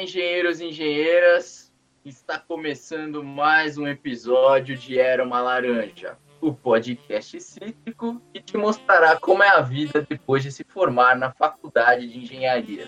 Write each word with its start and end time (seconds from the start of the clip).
Engenheiros 0.00 0.60
e 0.60 0.66
engenheiras! 0.66 1.72
Está 2.04 2.38
começando 2.38 3.24
mais 3.24 3.76
um 3.76 3.88
episódio 3.88 4.76
de 4.76 4.96
Era 4.96 5.24
uma 5.24 5.40
Laranja, 5.40 6.16
o 6.40 6.54
podcast 6.54 7.40
cítrico 7.40 8.22
que 8.32 8.40
te 8.40 8.56
mostrará 8.56 9.16
como 9.16 9.42
é 9.42 9.48
a 9.48 9.60
vida 9.60 10.06
depois 10.08 10.44
de 10.44 10.52
se 10.52 10.62
formar 10.62 11.16
na 11.16 11.32
faculdade 11.32 12.06
de 12.06 12.20
engenharia. 12.20 12.86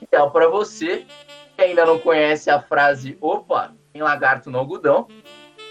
Então, 0.00 0.30
para 0.30 0.48
você 0.48 1.04
que 1.54 1.62
ainda 1.62 1.84
não 1.84 1.98
conhece 1.98 2.48
a 2.48 2.62
frase 2.62 3.18
Opa, 3.20 3.74
tem 3.92 4.00
lagarto 4.00 4.50
no 4.50 4.58
algodão, 4.58 5.06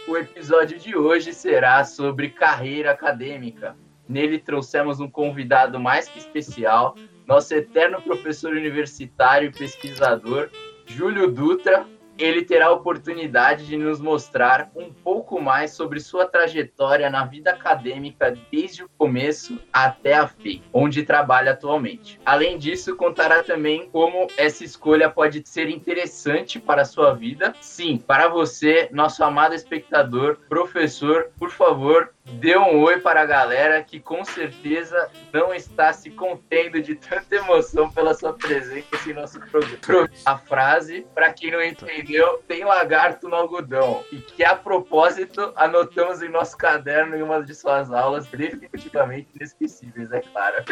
o 0.08 0.16
episódio 0.16 0.78
de 0.78 0.96
hoje 0.96 1.34
será 1.34 1.84
sobre 1.84 2.30
carreira 2.30 2.92
acadêmica. 2.92 3.76
Nele 4.08 4.38
trouxemos 4.38 5.00
um 5.00 5.10
convidado 5.10 5.80
mais 5.80 6.08
que 6.08 6.20
especial, 6.20 6.96
nosso 7.26 7.56
eterno 7.56 8.00
professor 8.04 8.54
universitário 8.54 9.50
e 9.50 9.52
pesquisador, 9.52 10.52
Júlio 10.86 11.32
Dutra. 11.32 11.86
Ele 12.18 12.44
terá 12.44 12.68
a 12.68 12.72
oportunidade 12.72 13.66
de 13.66 13.76
nos 13.76 14.00
mostrar 14.00 14.72
um 14.74 14.90
pouco 14.90 15.42
mais 15.42 15.72
sobre 15.72 16.00
sua 16.00 16.26
trajetória 16.26 17.10
na 17.10 17.26
vida 17.26 17.52
acadêmica 17.52 18.38
desde 18.50 18.86
o 18.86 18.90
começo 18.98 19.60
até 19.74 20.14
a 20.14 20.26
FEI, 20.26 20.64
onde 20.72 21.04
trabalha 21.04 21.52
atualmente. 21.52 22.18
Além 22.26 22.58
disso, 22.58 22.96
contará 22.96 23.44
também 23.44 23.90
como 23.90 24.28
essa 24.38 24.64
escolha 24.64 25.10
pode 25.10 25.44
ser 25.46 25.68
interessante 25.70 26.58
para 26.58 26.84
a 26.84 26.86
sua 26.86 27.14
vida. 27.14 27.54
Sim, 27.60 27.98
para 27.98 28.30
você, 28.30 28.88
nosso 28.94 29.22
amado 29.22 29.54
espectador, 29.54 30.38
professor, 30.48 31.32
por 31.38 31.52
favor, 31.52 32.15
dê 32.26 32.58
um 32.58 32.82
oi 32.82 33.00
para 33.00 33.22
a 33.22 33.26
galera 33.26 33.84
que 33.84 34.00
com 34.00 34.26
certeza 34.26 35.10
não 35.32 35.54
está 35.54 35.94
se 35.94 36.10
contendo 36.10 36.82
de 36.82 36.96
tanta 36.96 37.36
emoção 37.36 37.90
pela 37.90 38.14
sua 38.14 38.34
presença 38.34 38.88
em 39.08 39.14
nosso 39.14 39.40
programa. 39.40 40.10
A 40.26 40.38
frase, 40.38 41.06
para 41.14 41.32
quem 41.32 41.52
não 41.52 41.62
entendeu, 41.64 42.44
tem 42.48 42.66
lagarto 42.66 43.30
no 43.30 43.36
algodão. 43.36 44.04
E 44.12 44.18
que 44.18 44.44
a 44.44 44.56
propósito 44.56 45.54
anotamos 45.56 46.22
em 46.24 46.30
nosso 46.30 46.58
caderno 46.58 47.16
em 47.16 47.22
uma 47.22 47.44
de 47.44 47.54
suas 47.54 47.92
aulas, 47.92 48.28
definitivamente 48.28 49.30
inesquecíveis, 49.36 50.12
é 50.12 50.22
claro. 50.22 50.64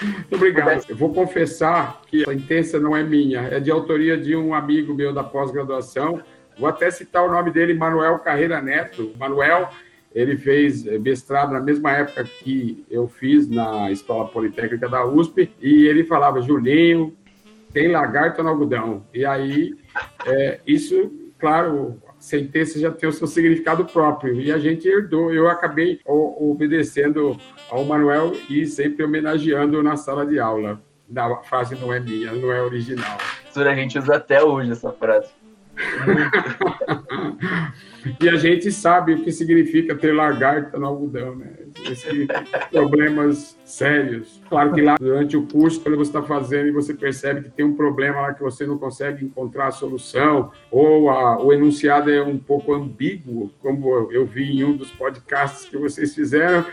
Muito 0.00 0.34
obrigado. 0.34 0.84
Eu 0.88 0.96
vou 0.96 1.12
confessar 1.12 2.00
que 2.06 2.28
a 2.28 2.32
intensa 2.32 2.80
não 2.80 2.96
é 2.96 3.02
minha, 3.02 3.42
é 3.42 3.60
de 3.60 3.70
autoria 3.70 4.16
de 4.16 4.34
um 4.34 4.54
amigo 4.54 4.94
meu 4.94 5.12
da 5.12 5.22
pós-graduação. 5.22 6.22
Vou 6.58 6.68
até 6.68 6.90
citar 6.90 7.22
o 7.24 7.30
nome 7.30 7.50
dele, 7.50 7.74
Manuel 7.74 8.18
Carreira 8.18 8.60
Neto. 8.60 9.12
Manuel 9.16 9.70
ele 10.18 10.36
fez 10.36 10.82
mestrado 11.00 11.52
na 11.52 11.60
mesma 11.60 11.92
época 11.92 12.24
que 12.24 12.84
eu 12.90 13.06
fiz 13.06 13.48
na 13.48 13.88
Escola 13.92 14.26
Politécnica 14.28 14.88
da 14.88 15.06
USP, 15.06 15.48
e 15.60 15.86
ele 15.86 16.02
falava, 16.02 16.42
Julinho, 16.42 17.16
tem 17.72 17.86
lagarto 17.86 18.42
no 18.42 18.48
algodão. 18.48 19.04
E 19.14 19.24
aí, 19.24 19.76
é, 20.26 20.58
isso, 20.66 21.12
claro, 21.38 22.02
a 22.08 22.20
sentença 22.20 22.80
já 22.80 22.90
tem 22.90 23.08
o 23.08 23.12
seu 23.12 23.28
significado 23.28 23.84
próprio, 23.84 24.40
e 24.40 24.50
a 24.50 24.58
gente 24.58 24.88
herdou. 24.88 25.32
Eu 25.32 25.48
acabei 25.48 26.00
obedecendo 26.04 27.38
ao 27.70 27.84
Manuel 27.84 28.32
e 28.50 28.66
sempre 28.66 29.04
homenageando 29.04 29.80
na 29.84 29.96
sala 29.96 30.26
de 30.26 30.40
aula. 30.40 30.80
A 31.14 31.36
frase 31.44 31.76
não 31.76 31.92
é 31.92 32.00
minha, 32.00 32.32
não 32.32 32.50
é 32.52 32.60
original. 32.60 33.18
A 33.54 33.74
gente 33.74 33.98
usa 33.98 34.16
até 34.16 34.42
hoje 34.42 34.72
essa 34.72 34.92
frase. 34.92 35.30
E 38.20 38.28
a 38.28 38.36
gente 38.36 38.70
sabe 38.72 39.14
o 39.14 39.22
que 39.22 39.32
significa 39.32 39.94
ter 39.94 40.12
lagarta 40.12 40.78
no 40.78 40.86
algodão, 40.86 41.36
né? 41.36 41.52
Esse, 41.90 42.26
problemas 42.70 43.58
sérios. 43.64 44.40
Claro 44.48 44.72
que 44.72 44.80
lá 44.80 44.96
durante 44.98 45.36
o 45.36 45.46
curso, 45.46 45.80
quando 45.80 45.96
você 45.96 46.10
está 46.10 46.22
fazendo 46.22 46.68
e 46.68 46.72
você 46.72 46.94
percebe 46.94 47.42
que 47.42 47.50
tem 47.50 47.64
um 47.64 47.74
problema 47.74 48.20
lá 48.20 48.34
que 48.34 48.42
você 48.42 48.66
não 48.66 48.78
consegue 48.78 49.24
encontrar 49.24 49.68
a 49.68 49.72
solução, 49.72 50.50
ou 50.70 51.10
a, 51.10 51.42
o 51.42 51.52
enunciado 51.52 52.10
é 52.10 52.22
um 52.22 52.38
pouco 52.38 52.74
ambíguo, 52.74 53.50
como 53.60 54.10
eu 54.10 54.26
vi 54.26 54.58
em 54.58 54.64
um 54.64 54.76
dos 54.76 54.90
podcasts 54.90 55.68
que 55.68 55.76
vocês 55.76 56.14
fizeram, 56.14 56.64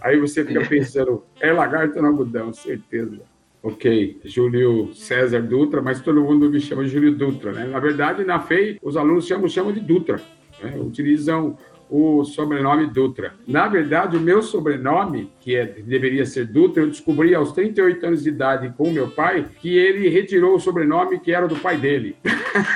aí 0.00 0.18
você 0.18 0.44
fica 0.44 0.64
pensando, 0.66 1.24
é 1.40 1.52
lagarta 1.52 2.00
no 2.00 2.08
algodão, 2.08 2.52
certeza. 2.52 3.31
Ok, 3.62 4.18
Júlio 4.24 4.92
César 4.92 5.40
Dutra, 5.42 5.80
mas 5.80 6.00
todo 6.00 6.20
mundo 6.20 6.50
me 6.50 6.60
chama 6.60 6.84
Júlio 6.84 7.14
Dutra, 7.14 7.52
né? 7.52 7.66
Na 7.66 7.78
verdade, 7.78 8.24
na 8.24 8.40
FEI, 8.40 8.78
os 8.82 8.96
alunos 8.96 9.24
chamam, 9.24 9.48
chamam 9.48 9.72
de 9.72 9.78
Dutra, 9.78 10.20
né? 10.60 10.76
utilizam 10.80 11.56
o 11.88 12.24
sobrenome 12.24 12.88
Dutra. 12.88 13.34
Na 13.46 13.68
verdade, 13.68 14.16
o 14.16 14.20
meu 14.20 14.42
sobrenome, 14.42 15.30
que 15.42 15.56
é, 15.56 15.66
deveria 15.66 16.24
ser 16.24 16.46
Dutra, 16.46 16.82
eu 16.82 16.88
descobri 16.88 17.34
aos 17.34 17.52
38 17.52 18.06
anos 18.06 18.22
de 18.22 18.28
idade 18.28 18.72
com 18.76 18.90
meu 18.90 19.08
pai 19.08 19.46
que 19.60 19.76
ele 19.76 20.08
retirou 20.08 20.54
o 20.54 20.60
sobrenome 20.60 21.18
que 21.18 21.32
era 21.32 21.48
do 21.48 21.56
pai 21.56 21.76
dele. 21.76 22.16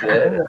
É, 0.02 0.44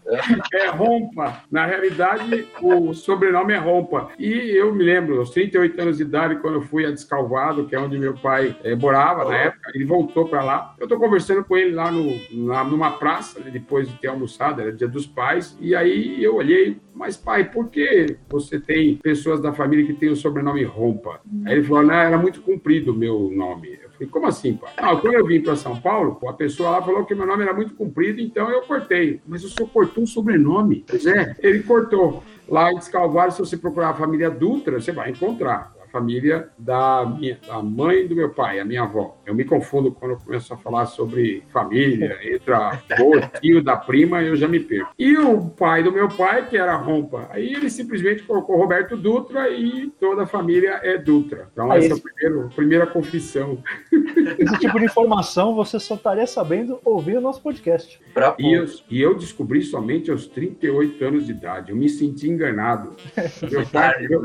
é 0.54 0.70
Rompa. 0.70 1.44
Na 1.52 1.66
realidade, 1.66 2.48
o 2.62 2.94
sobrenome 2.94 3.54
é 3.54 3.58
Rompa. 3.58 4.10
E 4.18 4.32
eu 4.56 4.74
me 4.74 4.84
lembro, 4.84 5.20
aos 5.20 5.32
38 5.32 5.82
anos 5.82 5.98
de 5.98 6.04
idade, 6.04 6.38
quando 6.38 6.56
eu 6.56 6.62
fui 6.62 6.86
a 6.86 6.92
Descalvado, 6.92 7.66
que 7.66 7.76
é 7.76 7.80
onde 7.80 7.98
meu 7.98 8.14
pai 8.14 8.56
é, 8.64 8.76
morava 8.76 9.26
na 9.26 9.36
época, 9.36 9.72
ele 9.74 9.86
voltou 9.86 10.28
para 10.28 10.44
lá. 10.44 10.76
Eu 10.80 10.86
estou 10.86 11.00
conversando 11.00 11.44
com 11.44 11.58
ele 11.58 11.72
lá 11.72 11.92
no, 11.92 12.14
na, 12.46 12.64
numa 12.64 12.92
praça, 12.92 13.40
né, 13.40 13.50
depois 13.52 13.88
de 13.88 13.96
ter 14.00 14.08
almoçado, 14.08 14.62
era 14.62 14.72
dia 14.72 14.88
dos 14.88 15.06
pais, 15.06 15.58
e 15.60 15.76
aí 15.76 16.24
eu 16.24 16.36
olhei, 16.36 16.78
mas 16.94 17.18
pai, 17.18 17.44
por 17.52 17.70
que 17.70 18.18
você 18.30 18.60
tem 18.60 18.96
pessoas 18.98 19.42
da 19.42 19.54
família 19.54 19.86
que 19.86 19.94
tem 19.94 20.10
o 20.10 20.16
sobrenome 20.16 20.64
Rompa. 20.64 21.20
Aí 21.46 21.54
ele 21.54 21.64
falou, 21.64 21.84
não, 21.84 22.07
era 22.08 22.18
muito 22.18 22.42
comprido 22.42 22.92
o 22.92 22.96
meu 22.96 23.30
nome. 23.34 23.80
Eu 23.82 23.90
falei, 23.92 24.08
como 24.08 24.28
assim, 24.28 24.54
pai? 24.54 24.74
Não, 24.82 25.00
quando 25.00 25.14
eu 25.14 25.26
vim 25.26 25.42
para 25.42 25.56
São 25.56 25.80
Paulo, 25.80 26.20
a 26.28 26.34
pessoa 26.34 26.72
lá 26.72 26.82
falou 26.82 27.06
que 27.06 27.16
meu 27.16 27.26
nome 27.26 27.44
era 27.44 27.54
muito 27.54 27.76
comprido, 27.76 28.20
então 28.20 28.50
eu 28.50 28.62
cortei. 28.62 29.22
Mas 29.28 29.44
o 29.44 29.50
senhor 29.50 29.70
cortou 29.70 30.04
um 30.04 30.08
sobrenome? 30.08 30.84
Pois 30.88 31.06
é, 31.06 31.36
ele 31.40 31.64
cortou. 31.64 32.24
Lá 32.48 32.72
em 32.72 32.78
Descalvário, 32.78 33.34
se 33.34 33.40
você 33.40 33.58
procurar 33.58 33.90
a 33.90 33.94
família 33.94 34.30
Dutra, 34.30 34.80
você 34.80 34.92
vai 34.92 35.12
encontrar 35.12 35.77
família 35.98 36.50
da, 36.58 37.06
minha, 37.06 37.40
da 37.46 37.62
mãe 37.62 38.08
do 38.08 38.16
meu 38.16 38.30
pai, 38.30 38.60
a 38.60 38.66
minha 38.66 38.84
avó. 38.84 39.18
Eu 39.26 39.34
me 39.34 39.44
confundo 39.44 39.92
quando 39.92 40.12
eu 40.12 40.18
começo 40.18 40.54
a 40.54 40.58
falar 40.58 40.86
sobre 40.86 41.44
família, 41.52 42.20
entra 42.24 42.80
o 43.00 43.40
tio 43.40 43.64
da 43.64 43.76
prima, 43.76 44.22
eu 44.22 44.36
já 44.36 44.48
me 44.48 44.60
perco. 44.60 44.92
E 44.98 45.18
o 45.18 45.50
pai 45.50 45.82
do 45.82 45.92
meu 45.92 46.08
pai, 46.08 46.48
que 46.48 46.56
era 46.56 46.76
Rompa, 46.76 47.28
aí 47.32 47.52
ele 47.52 47.70
simplesmente 47.70 48.24
colocou 48.24 48.58
Roberto 48.58 48.96
Dutra 48.96 49.50
e 49.50 49.92
toda 50.00 50.24
a 50.24 50.28
família 50.28 50.80
é 50.84 50.98
Dutra. 50.98 51.50
Então, 51.52 51.74
essa 51.74 51.94
é 51.94 51.98
a 51.98 52.00
primeira, 52.00 52.50
primeira 52.50 52.88
confissão. 52.88 53.64
Esse 54.38 54.60
tipo 54.60 54.78
de 54.78 54.86
informação 54.86 55.56
você 55.56 55.80
só 55.80 55.96
estaria 55.96 56.28
sabendo 56.28 56.80
ouvir 56.86 57.18
o 57.18 57.22
nosso 57.22 57.42
podcast. 57.42 58.00
E 58.38 58.54
eu, 58.54 58.66
e 58.90 59.02
eu 59.02 59.16
descobri 59.16 59.64
somente 59.64 60.12
aos 60.12 60.28
38 60.28 61.04
anos 61.04 61.26
de 61.26 61.32
idade. 61.32 61.72
Eu 61.72 61.76
me 61.76 61.90
senti 61.90 62.30
enganado. 62.30 62.96
Meu 63.50 63.66
pai, 63.68 64.08
meu, 64.08 64.22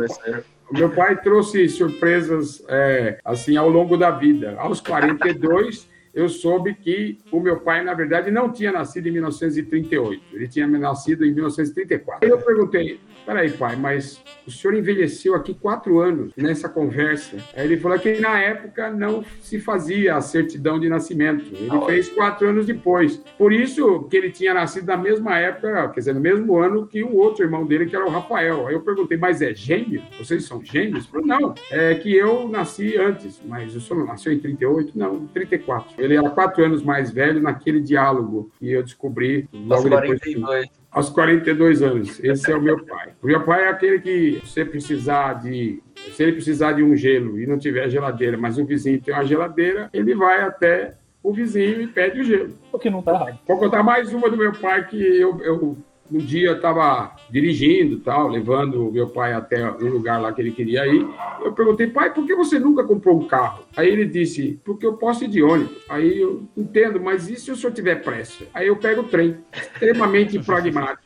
meu 0.73 0.91
pai 0.91 1.21
trouxe 1.21 1.69
surpresas 1.69 2.65
é, 2.69 3.19
assim 3.25 3.57
ao 3.57 3.69
longo 3.69 3.97
da 3.97 4.11
vida. 4.11 4.57
Aos 4.59 4.81
42, 4.81 5.89
eu 6.15 6.29
soube 6.29 6.75
que 6.75 7.19
o 7.31 7.41
meu 7.41 7.61
pai, 7.61 7.83
na 7.83 7.95
verdade, 7.95 8.31
não 8.31 8.51
tinha 8.53 8.73
nascido 8.73 9.09
em 9.09 9.13
1938. 9.13 10.23
Ele 10.33 10.49
tinha 10.49 10.67
nascido 10.67 11.25
em 11.25 11.33
1934. 11.33 12.25
Aí 12.25 12.31
eu 12.31 12.39
perguntei, 12.39 13.01
Peraí, 13.25 13.51
pai, 13.51 13.77
mas 13.77 14.23
o 14.47 14.51
senhor 14.51 14.75
envelheceu 14.75 15.35
aqui 15.35 15.55
quatro 15.55 16.01
anos 16.01 16.33
nessa 16.37 16.69
conversa. 16.69 17.37
Aí 17.55 17.65
ele 17.65 17.77
falou 17.77 17.99
que 17.99 18.19
na 18.21 18.41
época 18.41 18.91
não 18.91 19.25
se 19.41 19.61
fazia 19.61 20.17
a 20.17 20.21
certidão 20.21 20.79
de 20.79 20.89
nascimento. 20.89 21.45
Ele 21.55 21.69
ah, 21.71 21.83
fez 21.83 22.09
quatro 22.09 22.49
anos 22.49 22.67
depois. 22.67 23.23
Por 23.39 23.53
isso 23.53 24.05
que 24.11 24.17
ele 24.17 24.31
tinha 24.31 24.53
nascido 24.53 24.87
na 24.87 24.97
mesma 24.97 25.39
época, 25.39 25.89
quer 25.91 26.01
dizer, 26.01 26.15
no 26.15 26.21
mesmo 26.21 26.57
ano 26.57 26.87
que 26.87 27.03
o 27.05 27.15
outro 27.17 27.45
irmão 27.45 27.65
dele, 27.65 27.87
que 27.87 27.95
era 27.95 28.05
o 28.05 28.11
Rafael. 28.11 28.67
Aí 28.67 28.75
eu 28.75 28.81
perguntei, 28.81 29.17
mas 29.17 29.41
é 29.41 29.55
gêmeo? 29.55 30.03
Vocês 30.19 30.45
são 30.45 30.65
gêmeos? 30.65 31.05
Ele 31.05 31.13
falou, 31.13 31.27
não, 31.27 31.55
é 31.71 31.95
que 31.95 32.15
eu 32.15 32.49
nasci 32.49 32.97
antes. 32.97 33.41
Mas 33.45 33.77
o 33.77 33.81
senhor 33.81 34.01
não 34.01 34.07
nasceu 34.07 34.33
em 34.33 34.39
38? 34.39 34.99
Não, 34.99 35.17
em 35.17 35.27
34. 35.29 36.03
Ele 36.03 36.17
era 36.17 36.29
quatro 36.31 36.65
anos 36.65 36.83
mais 36.83 37.11
velho 37.11 37.41
naquele 37.41 37.81
diálogo 37.81 38.51
que 38.59 38.71
eu 38.71 38.83
descobri 38.83 39.49
logo 39.53 39.89
depois. 39.89 40.21
42 40.21 40.82
aos 40.93 41.09
42 41.09 41.83
anos. 41.83 42.23
Esse 42.23 42.53
é 42.53 42.57
o 42.57 42.61
meu 42.61 42.85
pai. 42.85 43.13
O 43.23 43.27
meu 43.27 43.43
pai 43.43 43.65
é 43.65 43.69
aquele 43.69 44.01
que, 44.01 44.43
se 44.45 44.65
precisar 44.65 45.35
de. 45.35 45.83
Se 46.13 46.23
ele 46.23 46.33
precisar 46.33 46.73
de 46.73 46.83
um 46.83 46.95
gelo 46.95 47.41
e 47.41 47.47
não 47.47 47.59
tiver 47.59 47.89
geladeira, 47.89 48.37
mas 48.37 48.59
o 48.59 48.65
vizinho 48.65 49.01
tem 49.01 49.15
uma 49.15 49.25
geladeira, 49.25 49.89
ele 49.93 50.15
vai 50.15 50.43
até 50.43 50.95
o 51.23 51.33
vizinho 51.33 51.81
e 51.81 51.87
pede 51.87 52.21
o 52.21 52.25
gelo. 52.25 52.55
O 52.73 52.79
que 52.79 52.91
não 52.91 52.99
está 52.99 53.13
errado. 53.13 53.39
Vou 53.47 53.59
contar 53.59 53.83
mais 53.83 54.13
uma 54.13 54.29
do 54.29 54.37
meu 54.37 54.53
pai 54.53 54.87
que 54.87 54.97
eu, 54.97 55.41
eu 55.43 55.79
um 56.13 56.19
dia 56.19 56.49
eu 56.49 56.57
estava 56.57 57.17
dirigindo, 57.31 57.99
tal, 58.01 58.29
levando 58.29 58.93
meu 58.93 59.09
pai 59.09 59.33
até 59.33 59.71
um 59.71 59.89
lugar 59.89 60.21
lá 60.21 60.33
que 60.33 60.41
ele 60.41 60.53
queria 60.53 60.87
ir. 60.87 61.07
Eu 61.43 61.53
perguntei, 61.53 61.87
pai, 61.87 62.13
por 62.13 62.27
que 62.27 62.35
você 62.35 62.59
nunca 62.59 62.85
comprou 62.85 63.19
um 63.19 63.27
carro? 63.27 63.65
Aí 63.77 63.89
ele 63.89 64.05
disse, 64.05 64.61
porque 64.65 64.85
eu 64.85 64.95
posso 64.95 65.25
ir 65.25 65.29
de 65.29 65.43
ônibus. 65.43 65.79
Aí 65.89 66.21
eu 66.21 66.47
entendo, 66.57 67.01
mas 67.01 67.29
e 67.29 67.37
se 67.37 67.51
o 67.51 67.57
senhor 67.57 67.73
tiver 67.73 68.03
pressa? 68.03 68.45
Aí 68.53 68.69
eu 68.69 68.77
pego 68.77 69.01
o 69.01 69.09
trem. 69.09 69.39
Extremamente 69.53 70.39
pragmático. 70.45 71.03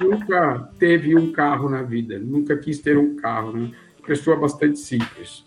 nunca 0.00 0.70
teve 0.78 1.16
um 1.16 1.30
carro 1.30 1.68
na 1.68 1.82
vida, 1.82 2.18
nunca 2.18 2.56
quis 2.56 2.80
ter 2.80 2.98
um 2.98 3.16
carro, 3.16 3.52
né? 3.52 3.70
Pessoa 4.06 4.36
bastante 4.36 4.78
simples. 4.78 5.44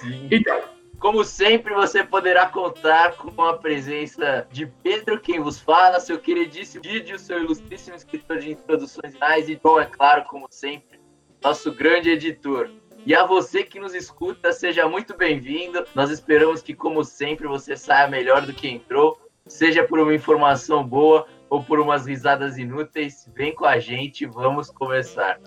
Sim. 0.00 0.28
Então, 0.30 0.60
Como 0.98 1.22
sempre, 1.22 1.74
você 1.74 2.02
poderá 2.02 2.46
contar 2.46 3.14
com 3.16 3.42
a 3.42 3.56
presença 3.56 4.48
de 4.50 4.66
Pedro, 4.66 5.20
quem 5.20 5.38
vos 5.38 5.60
fala, 5.60 6.00
seu 6.00 6.18
queridíssimo 6.18 6.82
vídeo, 6.82 7.18
seu 7.20 7.38
ilustríssimo 7.38 7.94
escritor 7.94 8.38
de 8.38 8.50
introduções 8.50 9.12
finais 9.12 9.48
e, 9.48 9.54
bom, 9.62 9.80
é 9.80 9.86
claro, 9.86 10.24
como 10.24 10.48
sempre, 10.50 11.00
nosso 11.40 11.72
grande 11.72 12.10
editor. 12.10 12.68
E 13.06 13.14
a 13.14 13.24
você 13.24 13.62
que 13.62 13.78
nos 13.78 13.94
escuta, 13.94 14.52
seja 14.52 14.88
muito 14.88 15.16
bem-vindo. 15.16 15.86
Nós 15.94 16.10
esperamos 16.10 16.62
que, 16.62 16.74
como 16.74 17.04
sempre, 17.04 17.46
você 17.46 17.76
saia 17.76 18.08
melhor 18.08 18.44
do 18.44 18.52
que 18.52 18.68
entrou, 18.68 19.20
seja 19.46 19.84
por 19.84 20.00
uma 20.00 20.12
informação 20.12 20.84
boa 20.84 21.28
ou 21.48 21.62
por 21.62 21.78
umas 21.78 22.06
risadas 22.06 22.58
inúteis. 22.58 23.30
Vem 23.36 23.54
com 23.54 23.64
a 23.64 23.78
gente, 23.78 24.26
vamos 24.26 24.68
começar. 24.68 25.38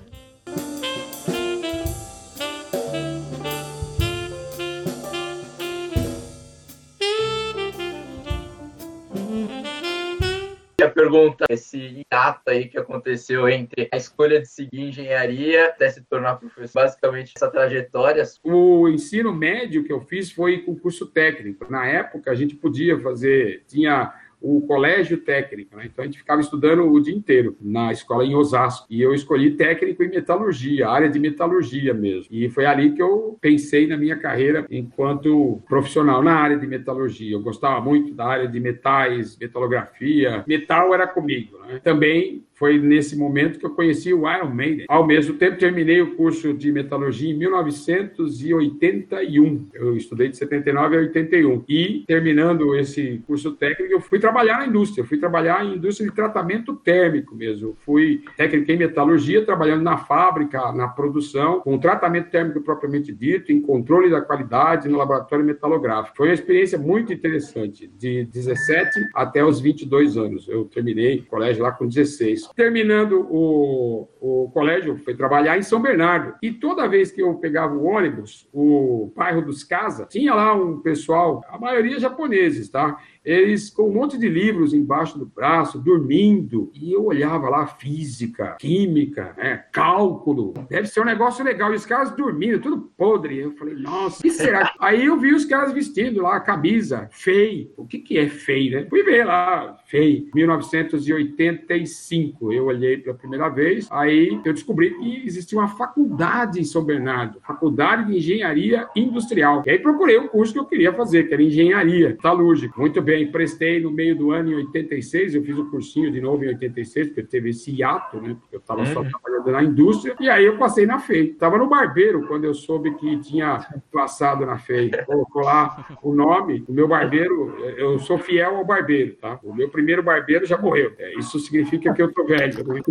A 10.84 10.90
pergunta, 10.90 11.46
esse 11.50 12.06
hiato 12.12 12.50
aí 12.50 12.68
que 12.68 12.78
aconteceu 12.78 13.48
entre 13.50 13.90
a 13.92 13.98
escolha 13.98 14.42
de 14.42 14.48
seguir 14.48 14.82
engenharia 14.82 15.68
até 15.68 15.90
se 15.90 16.02
tornar 16.04 16.36
professor, 16.36 16.84
basicamente 16.84 17.34
essa 17.36 17.50
trajetória. 17.50 18.24
O 18.44 18.88
ensino 18.88 19.34
médio 19.34 19.84
que 19.84 19.94
eu 19.94 20.02
fiz 20.02 20.32
foi 20.32 20.60
com 20.60 20.76
curso 20.76 21.06
técnico. 21.08 21.72
Na 21.72 21.86
época 21.86 22.32
a 22.32 22.36
gente 22.36 22.56
podia 22.56 23.00
fazer, 23.00 23.64
tinha 23.68 24.14
o 24.42 24.62
colégio 24.62 25.18
técnico, 25.18 25.76
né? 25.76 25.84
Então 25.86 26.04
a 26.04 26.06
gente 26.06 26.18
ficava 26.18 26.42
estudando 26.42 26.84
o 26.92 27.00
dia 27.00 27.14
inteiro 27.14 27.56
na 27.62 27.92
escola 27.92 28.26
em 28.26 28.36
Osasco. 28.36 28.88
E 28.90 29.02
eu 29.02 29.14
escolhi 29.14 29.52
técnico 29.52 30.04
em 30.04 30.10
metalurgia, 30.10 30.90
área 30.90 31.10
de 31.10 31.20
metalurgia 31.20 31.94
mesmo. 31.94 32.28
E 32.32 32.50
foi 32.50 32.66
ali 32.66 32.94
que 32.94 33.02
eu 33.02 33.38
pensei 33.40 33.86
na 33.86 33.96
minha 33.96 34.18
carreira 34.18 34.66
enquanto 34.70 35.62
profissional 35.68 36.24
na 36.24 36.34
área 36.34 36.58
de 36.58 36.66
metalurgia. 36.66 37.36
Eu 37.36 37.42
gostava 37.42 37.80
muito 37.80 38.14
da 38.14 38.26
área 38.26 38.48
de 38.48 38.60
metais, 38.60 39.38
metalografia. 39.38 40.44
Metal 40.48 40.94
era 40.94 41.08
comigo, 41.08 41.60
né? 41.60 41.80
Também 41.84 42.44
foi 42.62 42.78
nesse 42.78 43.18
momento 43.18 43.58
que 43.58 43.66
eu 43.66 43.72
conheci 43.72 44.14
o 44.14 44.32
Iron 44.32 44.52
Maiden. 44.52 44.86
Ao 44.88 45.04
mesmo 45.04 45.34
tempo, 45.34 45.58
terminei 45.58 46.00
o 46.00 46.16
curso 46.16 46.54
de 46.54 46.72
metalurgia 46.72 47.32
em 47.32 47.34
1981. 47.36 49.70
Eu 49.74 49.98
estudei 49.98 50.30
de 50.30 50.38
79 50.38 50.96
a 50.96 51.00
81. 51.00 51.64
E, 51.68 52.04
terminando 52.06 52.76
esse 52.76 53.20
curso 53.26 53.54
técnico, 53.54 53.92
eu 53.92 54.00
fui 54.00 54.20
trabalhar 54.20 54.60
na 54.60 54.68
indústria. 54.68 55.02
Eu 55.02 55.08
fui 55.08 55.18
trabalhar 55.18 55.66
em 55.66 55.74
indústria 55.74 56.08
de 56.08 56.16
tratamento 56.16 56.76
térmico 56.76 57.34
mesmo. 57.34 57.70
Eu 57.70 57.76
fui 57.84 58.24
técnico 58.38 58.72
em 58.72 58.78
metalurgia, 58.78 59.44
trabalhando 59.44 59.82
na 59.82 59.98
fábrica, 59.98 60.72
na 60.72 60.88
produção, 60.88 61.62
com 61.62 61.80
tratamento 61.80 62.30
térmico 62.30 62.62
propriamente 62.62 63.12
dito, 63.12 63.52
em 63.52 63.60
controle 63.60 64.12
da 64.12 64.22
qualidade 64.22 64.88
no 64.88 65.00
laboratório 65.00 65.44
metalográfico. 65.44 66.16
Foi 66.16 66.28
uma 66.28 66.36
experiência 66.36 66.78
muito 66.78 67.12
interessante, 67.12 67.92
de 67.98 68.26
17 68.26 69.00
até 69.16 69.44
os 69.44 69.60
22 69.60 70.16
anos. 70.16 70.48
Eu 70.48 70.66
terminei 70.66 71.22
o 71.22 71.26
colégio 71.26 71.64
lá 71.64 71.72
com 71.72 71.88
16 71.88 72.51
terminando 72.56 73.28
o, 73.30 74.08
o 74.20 74.52
colégio, 74.52 74.98
fui 74.98 75.16
trabalhar 75.16 75.58
em 75.58 75.64
São 75.64 75.82
Bernardo. 75.82 76.36
E 76.42 76.52
toda 76.52 76.88
vez 76.88 77.12
que 77.12 77.22
eu 77.22 77.34
pegava 77.36 77.76
o 77.76 77.86
ônibus, 77.86 78.48
o 78.54 79.12
bairro 79.16 79.42
dos 79.42 79.64
Casa, 79.64 80.06
tinha 80.06 80.34
lá 80.34 80.54
um 80.54 80.80
pessoal, 80.80 81.44
a 81.50 81.58
maioria 81.58 82.00
japoneses, 82.00 82.70
tá? 82.70 82.98
Eles 83.24 83.70
com 83.70 83.90
um 83.90 83.94
monte 83.94 84.18
de 84.18 84.28
livros 84.28 84.74
embaixo 84.74 85.18
do 85.18 85.26
braço, 85.26 85.80
dormindo, 85.80 86.70
e 86.74 86.92
eu 86.94 87.06
olhava 87.06 87.48
lá 87.50 87.68
física, 87.68 88.58
química, 88.60 89.34
né, 89.38 89.64
cálculo, 89.72 90.54
deve 90.70 90.88
ser 90.88 91.02
um 91.02 91.06
negócio 91.06 91.44
legal, 91.44 91.72
e 91.72 91.76
os 91.76 91.86
caras 91.86 92.12
dormindo, 92.12 92.60
tudo 92.60 92.92
podre. 92.98 93.38
Eu 93.38 93.52
falei, 93.54 93.76
nossa, 93.76 94.20
o 94.20 94.24
que 94.24 94.32
será? 94.32 94.74
Aí 94.80 95.06
eu 95.06 95.20
vi 95.20 95.34
os 95.34 95.46
caras 95.46 95.74
vestindo 95.74 96.22
lá 96.22 96.38
a 96.38 96.40
camisa, 96.40 97.10
FEI. 97.12 97.72
O 97.78 97.86
que, 97.86 98.00
que 98.00 98.18
é 98.18 98.28
FEI, 98.28 98.70
né? 98.70 98.88
Fui 98.90 99.04
ver 99.04 99.26
lá, 99.26 99.78
FEI, 99.86 100.30
1985. 100.34 102.52
Eu 102.52 102.66
olhei 102.66 102.98
pela 102.98 103.16
primeira 103.16 103.48
vez, 103.50 103.88
aí 103.92 104.42
eu 104.44 104.54
descobri 104.54 104.98
que 104.98 105.24
existia 105.26 105.60
uma 105.60 105.68
faculdade 105.68 106.60
em 106.60 106.64
São 106.64 106.84
Bernardo, 106.84 107.40
Faculdade 107.42 108.08
de 108.08 108.18
Engenharia 108.18 108.88
Industrial. 108.96 109.62
E 109.66 109.72
aí 109.72 109.80
procurei 109.80 110.18
o 110.18 110.30
curso 110.30 110.54
que 110.54 110.60
eu 110.60 110.66
queria 110.66 110.94
fazer, 110.94 111.28
que 111.28 111.34
era 111.34 111.44
engenharia 111.44 112.10
metalúrgica. 112.10 112.80
Muito 112.80 113.02
bem 113.02 113.11
bem, 113.12 113.30
prestei 113.30 113.82
no 113.82 113.92
meio 113.92 114.16
do 114.16 114.32
ano 114.32 114.52
em 114.52 114.56
86, 114.56 115.36
eu 115.36 115.44
fiz 115.44 115.58
o 115.58 115.70
cursinho 115.70 116.10
de 116.10 116.22
novo 116.22 116.46
em 116.46 116.48
86, 116.48 117.08
porque 117.08 117.24
teve 117.24 117.50
esse 117.50 117.70
hiato, 117.70 118.22
né? 118.22 118.38
Eu 118.50 118.60
estava 118.60 118.86
só 118.86 119.02
uhum. 119.02 119.10
trabalhando 119.10 119.52
na 119.52 119.64
indústria, 119.64 120.16
e 120.18 120.30
aí 120.30 120.46
eu 120.46 120.58
passei 120.58 120.86
na 120.86 120.98
FEI. 120.98 121.32
Estava 121.32 121.58
no 121.58 121.68
barbeiro 121.68 122.26
quando 122.26 122.46
eu 122.46 122.54
soube 122.54 122.96
que 122.96 123.18
tinha 123.20 123.68
passado 123.92 124.46
na 124.46 124.58
FEI. 124.58 124.92
Colocou 125.06 125.42
lá 125.42 125.86
o 126.02 126.14
nome, 126.14 126.64
o 126.70 126.72
meu 126.72 126.88
barbeiro, 126.88 127.58
eu 127.76 128.00
sou 128.00 128.18
fiel 128.18 128.56
ao 128.56 128.66
barbeiro, 128.66 129.16
tá? 129.16 129.38
O 129.44 129.54
meu 129.54 129.70
primeiro 129.70 130.02
barbeiro 130.02 130.46
já 130.46 130.58
morreu. 130.58 130.94
É, 130.98 131.14
isso 131.20 131.38
significa 131.40 131.94
que 131.94 132.02
eu 132.02 132.14
tô 132.14 132.26
velho. 132.26 132.66
Né? 132.66 132.82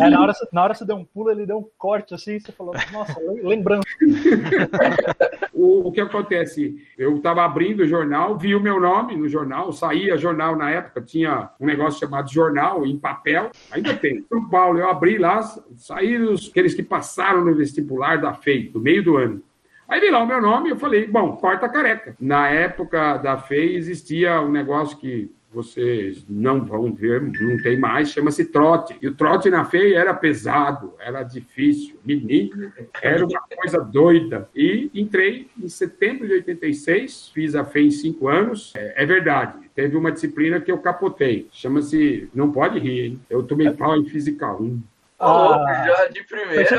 É, 0.00 0.08
na, 0.08 0.22
hora, 0.22 0.32
na 0.50 0.62
hora 0.62 0.74
você 0.74 0.86
deu 0.86 0.96
um 0.96 1.04
pulo, 1.04 1.30
ele 1.30 1.44
deu 1.44 1.58
um 1.58 1.68
corte 1.76 2.14
assim, 2.14 2.40
você 2.40 2.52
falou, 2.52 2.72
nossa, 2.90 3.20
lembrando. 3.42 3.82
o, 5.52 5.88
o 5.88 5.92
que 5.92 6.00
acontece? 6.00 6.76
Eu 6.96 7.16
estava 7.16 7.44
abrindo 7.44 7.80
o 7.80 7.88
jornal, 7.88 8.38
vi 8.38 8.54
o 8.54 8.60
meu 8.60 8.80
nome, 8.80 9.09
nome 9.10 9.16
no 9.16 9.28
jornal, 9.28 9.72
saía 9.72 10.16
jornal 10.16 10.56
na 10.56 10.70
época, 10.70 11.00
tinha 11.00 11.50
um 11.60 11.66
negócio 11.66 12.00
chamado 12.00 12.30
jornal 12.30 12.86
em 12.86 12.98
papel, 12.98 13.50
ainda 13.70 13.94
tem. 13.94 14.24
São 14.28 14.48
Paulo, 14.48 14.78
eu 14.78 14.88
abri 14.88 15.18
lá, 15.18 15.42
saíram 15.76 16.34
aqueles 16.34 16.74
que 16.74 16.82
passaram 16.82 17.44
no 17.44 17.54
vestibular 17.54 18.20
da 18.20 18.34
FEI, 18.34 18.70
no 18.72 18.80
meio 18.80 19.02
do 19.02 19.16
ano. 19.16 19.42
Aí 19.88 20.00
vi 20.00 20.10
lá 20.10 20.22
o 20.22 20.26
meu 20.26 20.40
nome 20.40 20.68
e 20.68 20.72
eu 20.72 20.76
falei, 20.76 21.06
bom, 21.06 21.36
corta 21.36 21.68
careca. 21.68 22.16
Na 22.20 22.48
época 22.48 23.16
da 23.16 23.38
FEI 23.38 23.74
existia 23.74 24.40
um 24.40 24.50
negócio 24.50 24.96
que 24.96 25.32
vocês 25.52 26.24
não 26.28 26.64
vão 26.64 26.92
ver, 26.92 27.20
não 27.20 27.56
tem 27.60 27.76
mais, 27.76 28.10
chama-se 28.10 28.44
trote. 28.44 28.96
E 29.02 29.08
o 29.08 29.14
trote 29.14 29.50
na 29.50 29.64
feia 29.64 29.98
era 29.98 30.14
pesado, 30.14 30.94
era 31.00 31.24
difícil. 31.24 31.98
Menino, 32.04 32.72
era 33.02 33.26
uma 33.26 33.40
coisa 33.56 33.80
doida. 33.80 34.48
E 34.54 34.90
entrei 34.94 35.48
em 35.60 35.68
setembro 35.68 36.26
de 36.26 36.34
86, 36.34 37.30
fiz 37.34 37.56
a 37.56 37.64
feia 37.64 37.86
em 37.86 37.90
cinco 37.90 38.28
anos. 38.28 38.72
É, 38.76 39.02
é 39.02 39.06
verdade, 39.06 39.68
teve 39.74 39.96
uma 39.96 40.12
disciplina 40.12 40.60
que 40.60 40.70
eu 40.70 40.78
capotei. 40.78 41.48
Chama-se, 41.52 42.28
não 42.32 42.52
pode 42.52 42.78
rir, 42.78 43.06
hein? 43.06 43.20
Eu 43.28 43.42
tomei 43.42 43.70
pau 43.72 43.96
em 43.96 44.06
Física 44.06 44.52
1. 44.52 44.80
Ah, 45.18 45.84
já 45.86 46.06
de 46.06 46.24
primeira, 46.24 46.64
pensei, 46.64 46.78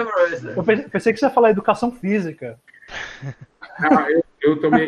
Eu 0.56 0.89
pensei 0.89 1.13
que 1.13 1.19
você 1.19 1.25
ia 1.25 1.29
falar 1.29 1.51
educação 1.51 1.91
física. 1.91 2.57
Ah, 3.77 4.07
eu, 4.10 4.24
eu 4.41 4.60
tomei 4.60 4.88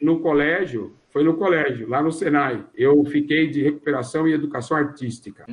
no 0.00 0.20
colégio, 0.20 0.94
foi 1.14 1.22
no 1.22 1.36
colégio, 1.36 1.88
lá 1.88 2.02
no 2.02 2.10
Senai. 2.10 2.66
Eu 2.74 3.04
fiquei 3.04 3.48
de 3.48 3.62
recuperação 3.62 4.26
e 4.26 4.32
educação 4.32 4.76
artística. 4.76 5.46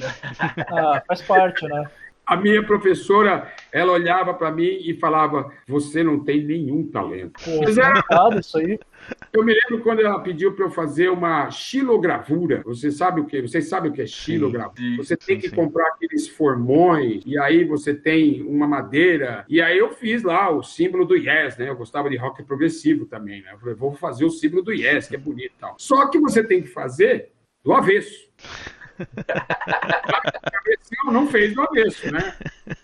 Ah, 0.67 1.03
faz 1.07 1.21
parte, 1.21 1.67
né? 1.67 1.87
A 2.31 2.37
minha 2.37 2.63
professora, 2.65 3.51
ela 3.73 3.91
olhava 3.91 4.33
para 4.33 4.49
mim 4.49 4.79
e 4.85 4.93
falava: 4.93 5.51
Você 5.67 6.01
não 6.01 6.23
tem 6.23 6.41
nenhum 6.45 6.87
talento. 6.87 7.33
Pô, 7.43 7.59
Mas 7.61 7.77
era... 7.77 8.01
isso 8.39 8.57
aí. 8.57 8.79
Eu 9.33 9.43
me 9.43 9.53
lembro 9.53 9.83
quando 9.83 9.99
ela 9.99 10.17
pediu 10.17 10.53
para 10.53 10.63
eu 10.63 10.71
fazer 10.71 11.09
uma 11.09 11.51
xilogravura. 11.51 12.61
Você 12.63 12.89
sabe 12.89 13.19
o 13.19 13.25
que? 13.25 13.41
Vocês 13.41 13.67
sabem 13.67 13.91
o 13.91 13.93
que 13.93 14.01
é 14.01 14.05
xilogravura? 14.05 14.77
Sim, 14.77 14.95
você 14.95 15.17
tem 15.17 15.35
sim, 15.35 15.41
que 15.41 15.49
sim. 15.49 15.55
comprar 15.57 15.85
aqueles 15.87 16.29
formões 16.29 17.21
e 17.25 17.37
aí 17.37 17.65
você 17.65 17.93
tem 17.93 18.41
uma 18.43 18.65
madeira. 18.65 19.43
E 19.49 19.61
aí 19.61 19.77
eu 19.77 19.91
fiz 19.91 20.23
lá 20.23 20.49
o 20.49 20.63
símbolo 20.63 21.03
do 21.03 21.17
Yes, 21.17 21.57
né? 21.57 21.67
Eu 21.67 21.75
gostava 21.75 22.09
de 22.09 22.15
rock 22.15 22.43
progressivo 22.43 23.05
também, 23.05 23.41
né? 23.41 23.51
Eu 23.51 23.59
falei, 23.59 23.75
vou 23.75 23.91
fazer 23.91 24.23
o 24.23 24.29
símbolo 24.29 24.61
do 24.61 24.71
Yes, 24.71 25.09
que 25.09 25.15
é 25.15 25.19
bonito, 25.19 25.51
tal. 25.59 25.75
Só 25.77 26.07
que 26.07 26.17
você 26.17 26.41
tem 26.41 26.61
que 26.61 26.69
fazer 26.69 27.33
do 27.61 27.73
avesso. 27.73 28.31
Não 31.11 31.27
fez 31.27 31.53
do 31.53 31.61
avesso, 31.61 32.11
né? 32.11 32.33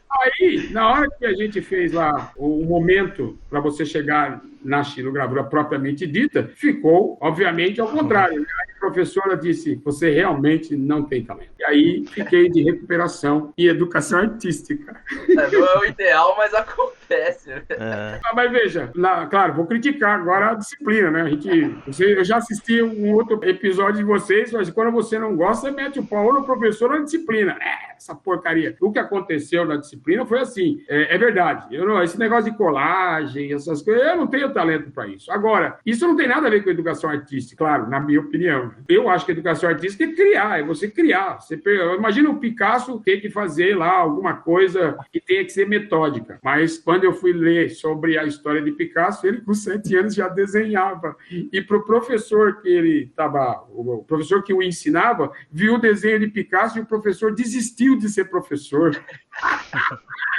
Aí, 0.10 0.70
na 0.72 0.90
hora 0.90 1.10
que 1.12 1.26
a 1.26 1.34
gente 1.34 1.62
fez 1.62 1.94
lá 1.94 2.32
o 2.36 2.64
momento 2.66 3.38
para 3.50 3.60
você 3.60 3.86
chegar 3.86 4.42
na 4.68 4.84
xilogravura 4.84 5.46
propriamente 5.46 6.06
dita, 6.06 6.52
ficou, 6.54 7.18
obviamente, 7.22 7.80
ao 7.80 7.88
contrário. 7.88 8.42
Né? 8.42 8.46
A 8.76 8.80
professora 8.80 9.38
disse: 9.38 9.82
você 9.84 10.12
realmente 10.12 10.76
não 10.76 11.04
tem 11.04 11.24
talento. 11.24 11.52
E 11.58 11.64
aí 11.64 12.06
fiquei 12.08 12.50
de 12.50 12.64
recuperação 12.64 13.54
e 13.58 13.68
educação 13.68 14.20
artística. 14.20 15.02
É, 15.30 15.52
não 15.52 15.66
é 15.66 15.80
o 15.80 15.86
ideal, 15.86 16.36
mas 16.38 16.54
acontece. 16.54 17.50
É. 17.52 18.20
Ah, 18.24 18.34
mas 18.36 18.52
veja, 18.52 18.92
na, 18.94 19.26
claro, 19.28 19.54
vou 19.54 19.66
criticar 19.66 20.20
agora 20.20 20.52
a 20.52 20.56
disciplina, 20.56 21.10
né? 21.10 21.22
A 21.22 21.30
gente, 21.30 21.50
você, 21.88 22.20
eu 22.20 22.26
já 22.26 22.38
assisti 22.38 22.82
um 22.82 23.14
outro 23.14 23.40
episódio 23.44 23.98
de 23.98 24.04
vocês, 24.04 24.52
mas 24.52 24.70
quando 24.70 24.92
você 24.92 25.18
não 25.18 25.36
gosta, 25.36 25.70
você 25.70 25.72
mete 25.72 26.00
o 26.00 26.06
pau 26.06 26.34
no 26.34 26.44
professor 26.44 26.90
na 26.90 27.00
disciplina. 27.00 27.58
É, 27.62 27.97
essa 27.98 28.16
porcaria. 28.16 28.76
O 28.82 28.92
que 28.92 29.00
aconteceu 29.00 29.66
na 29.66 29.78
disciplina 29.78 30.26
foi 30.26 30.40
assim: 30.40 30.84
é, 30.88 31.16
é 31.16 31.18
verdade. 31.18 31.76
Eu 31.76 31.86
não, 31.86 32.02
esse 32.02 32.18
negócio 32.18 32.52
de 32.52 32.58
colagem, 32.58 33.54
essas 33.54 33.82
coisas, 33.82 34.06
eu 34.06 34.18
não 34.18 34.28
tenho 34.28 34.54
talento 34.54 34.92
para 34.92 35.08
isso. 35.08 35.32
Agora, 35.32 35.80
isso 35.86 36.08
não 36.08 36.16
tem 36.16 36.28
nada 36.28 36.48
a 36.48 36.50
ver 36.50 36.64
com 36.64 36.70
educação 36.70 37.10
artística, 37.10 37.58
claro, 37.58 37.90
na 37.90 38.00
minha 38.00 38.20
opinião 38.20 38.68
né? 38.68 38.72
Eu 38.88 39.10
acho 39.10 39.26
que 39.26 39.32
educação 39.32 39.70
artística 39.70 40.04
é 40.04 40.14
criar, 40.14 40.60
é 40.60 40.64
você 40.64 40.88
criar. 40.90 41.40
Você, 41.40 41.62
imagina 41.98 42.30
o 42.30 42.40
Picasso 42.40 43.00
ter 43.00 43.20
que 43.20 43.30
fazer 43.30 43.76
lá 43.76 43.92
alguma 43.92 44.36
coisa 44.36 44.98
que 45.12 45.20
tenha 45.20 45.44
que 45.44 45.52
ser 45.52 45.68
metódica. 45.68 46.40
Mas 46.44 46.78
quando 46.78 47.04
eu 47.04 47.14
fui 47.14 47.34
ler 47.34 47.70
sobre 47.70 48.18
a 48.18 48.26
história 48.26 48.62
de 48.62 48.72
Picasso, 48.72 49.28
ele 49.28 49.42
com 49.42 49.54
sete 49.54 49.96
anos 49.96 50.16
já 50.16 50.28
desenhava. 50.28 51.16
E 51.30 51.62
para 51.62 51.78
o 51.78 51.84
professor 51.84 52.62
que 52.62 52.70
ele 52.70 53.04
estava, 53.04 53.66
o 53.70 54.04
professor 54.04 54.44
que 54.44 54.54
o 54.54 54.64
ensinava, 54.64 55.32
viu 55.52 55.76
o 55.76 55.80
desenho 55.80 56.20
de 56.20 56.28
Picasso 56.28 56.78
e 56.78 56.82
o 56.82 56.86
professor 56.86 57.34
desistiu 57.34 57.87
de 57.96 58.10
ser 58.10 58.26
professor. 58.26 58.92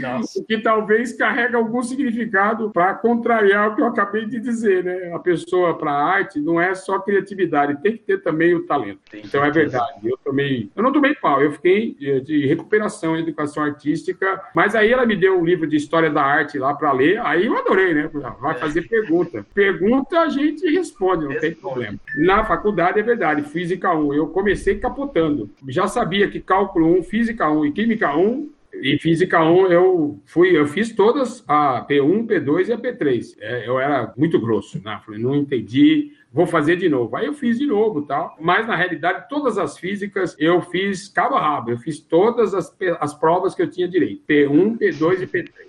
Nossa. 0.00 0.44
que 0.44 0.58
talvez 0.58 1.12
carrega 1.12 1.56
algum 1.56 1.82
significado 1.82 2.70
para 2.70 2.94
contrariar 2.94 3.70
o 3.70 3.76
que 3.76 3.82
eu 3.82 3.86
acabei 3.86 4.26
de 4.26 4.40
dizer, 4.40 4.84
né? 4.84 5.12
A 5.14 5.18
pessoa 5.18 5.76
para 5.76 5.92
a 5.92 6.04
arte 6.04 6.40
não 6.40 6.60
é 6.60 6.74
só 6.74 6.98
criatividade, 6.98 7.80
tem 7.82 7.92
que 7.92 8.02
ter 8.02 8.22
também 8.22 8.54
o 8.54 8.64
talento. 8.64 9.00
Então 9.14 9.44
é 9.44 9.50
verdade. 9.50 10.00
Eu 10.04 10.16
tomei, 10.18 10.70
eu 10.74 10.82
não 10.82 10.92
tomei 10.92 11.14
pau, 11.14 11.42
eu 11.42 11.52
fiquei 11.52 11.94
de 12.22 12.46
recuperação 12.46 13.16
em 13.16 13.20
educação 13.20 13.62
artística, 13.62 14.42
mas 14.54 14.74
aí 14.74 14.92
ela 14.92 15.06
me 15.06 15.16
deu 15.16 15.38
um 15.38 15.44
livro 15.44 15.66
de 15.66 15.76
história 15.76 16.10
da 16.10 16.22
arte 16.22 16.58
lá 16.58 16.74
para 16.74 16.92
ler, 16.92 17.20
aí 17.20 17.46
eu 17.46 17.56
adorei, 17.56 17.94
né? 17.94 18.10
Vai 18.40 18.54
é. 18.54 18.58
fazer 18.58 18.88
pergunta. 18.88 19.46
Pergunta 19.54 20.20
a 20.20 20.28
gente 20.28 20.66
responde, 20.70 21.24
não 21.24 21.32
responde. 21.32 21.40
tem 21.40 21.54
problema. 21.54 21.98
Na 22.16 22.44
faculdade 22.44 22.98
é 22.98 23.02
verdade, 23.02 23.42
física 23.42 23.94
1, 23.94 24.14
eu 24.14 24.26
comecei 24.28 24.78
capotando. 24.78 25.50
Já 25.68 25.86
sabia 25.86 26.28
que 26.28 26.40
cálculo 26.40 26.98
1, 26.98 27.02
física 27.04 27.50
1 27.50 27.66
e 27.66 27.72
química 27.72 28.16
1 28.16 28.55
e 28.82 28.98
física 28.98 29.42
1 29.42 29.72
eu 29.72 30.20
fui, 30.24 30.56
eu 30.56 30.66
fiz 30.66 30.94
todas 30.94 31.44
a 31.46 31.86
P1, 31.88 32.26
P2 32.26 32.68
e 32.68 32.72
a 32.72 32.78
P3. 32.78 33.36
É, 33.40 33.68
eu 33.68 33.78
era 33.78 34.12
muito 34.16 34.40
grosso, 34.40 34.80
né? 34.82 35.00
Falei, 35.04 35.20
não 35.20 35.34
entendi, 35.34 36.12
vou 36.32 36.46
fazer 36.46 36.76
de 36.76 36.88
novo. 36.88 37.16
Aí 37.16 37.26
eu 37.26 37.34
fiz 37.34 37.58
de 37.58 37.66
novo, 37.66 38.02
tal. 38.02 38.36
Mas 38.40 38.66
na 38.66 38.76
realidade 38.76 39.28
todas 39.28 39.58
as 39.58 39.78
físicas 39.78 40.36
eu 40.38 40.60
fiz 40.62 41.08
cabo 41.08 41.34
a 41.34 41.40
rabo. 41.40 41.70
Eu 41.70 41.78
fiz 41.78 42.00
todas 42.00 42.54
as, 42.54 42.74
as 43.00 43.14
provas 43.14 43.54
que 43.54 43.62
eu 43.62 43.70
tinha 43.70 43.88
direito, 43.88 44.22
P1, 44.28 44.78
P2 44.78 45.22
e 45.22 45.26
P3. 45.26 45.65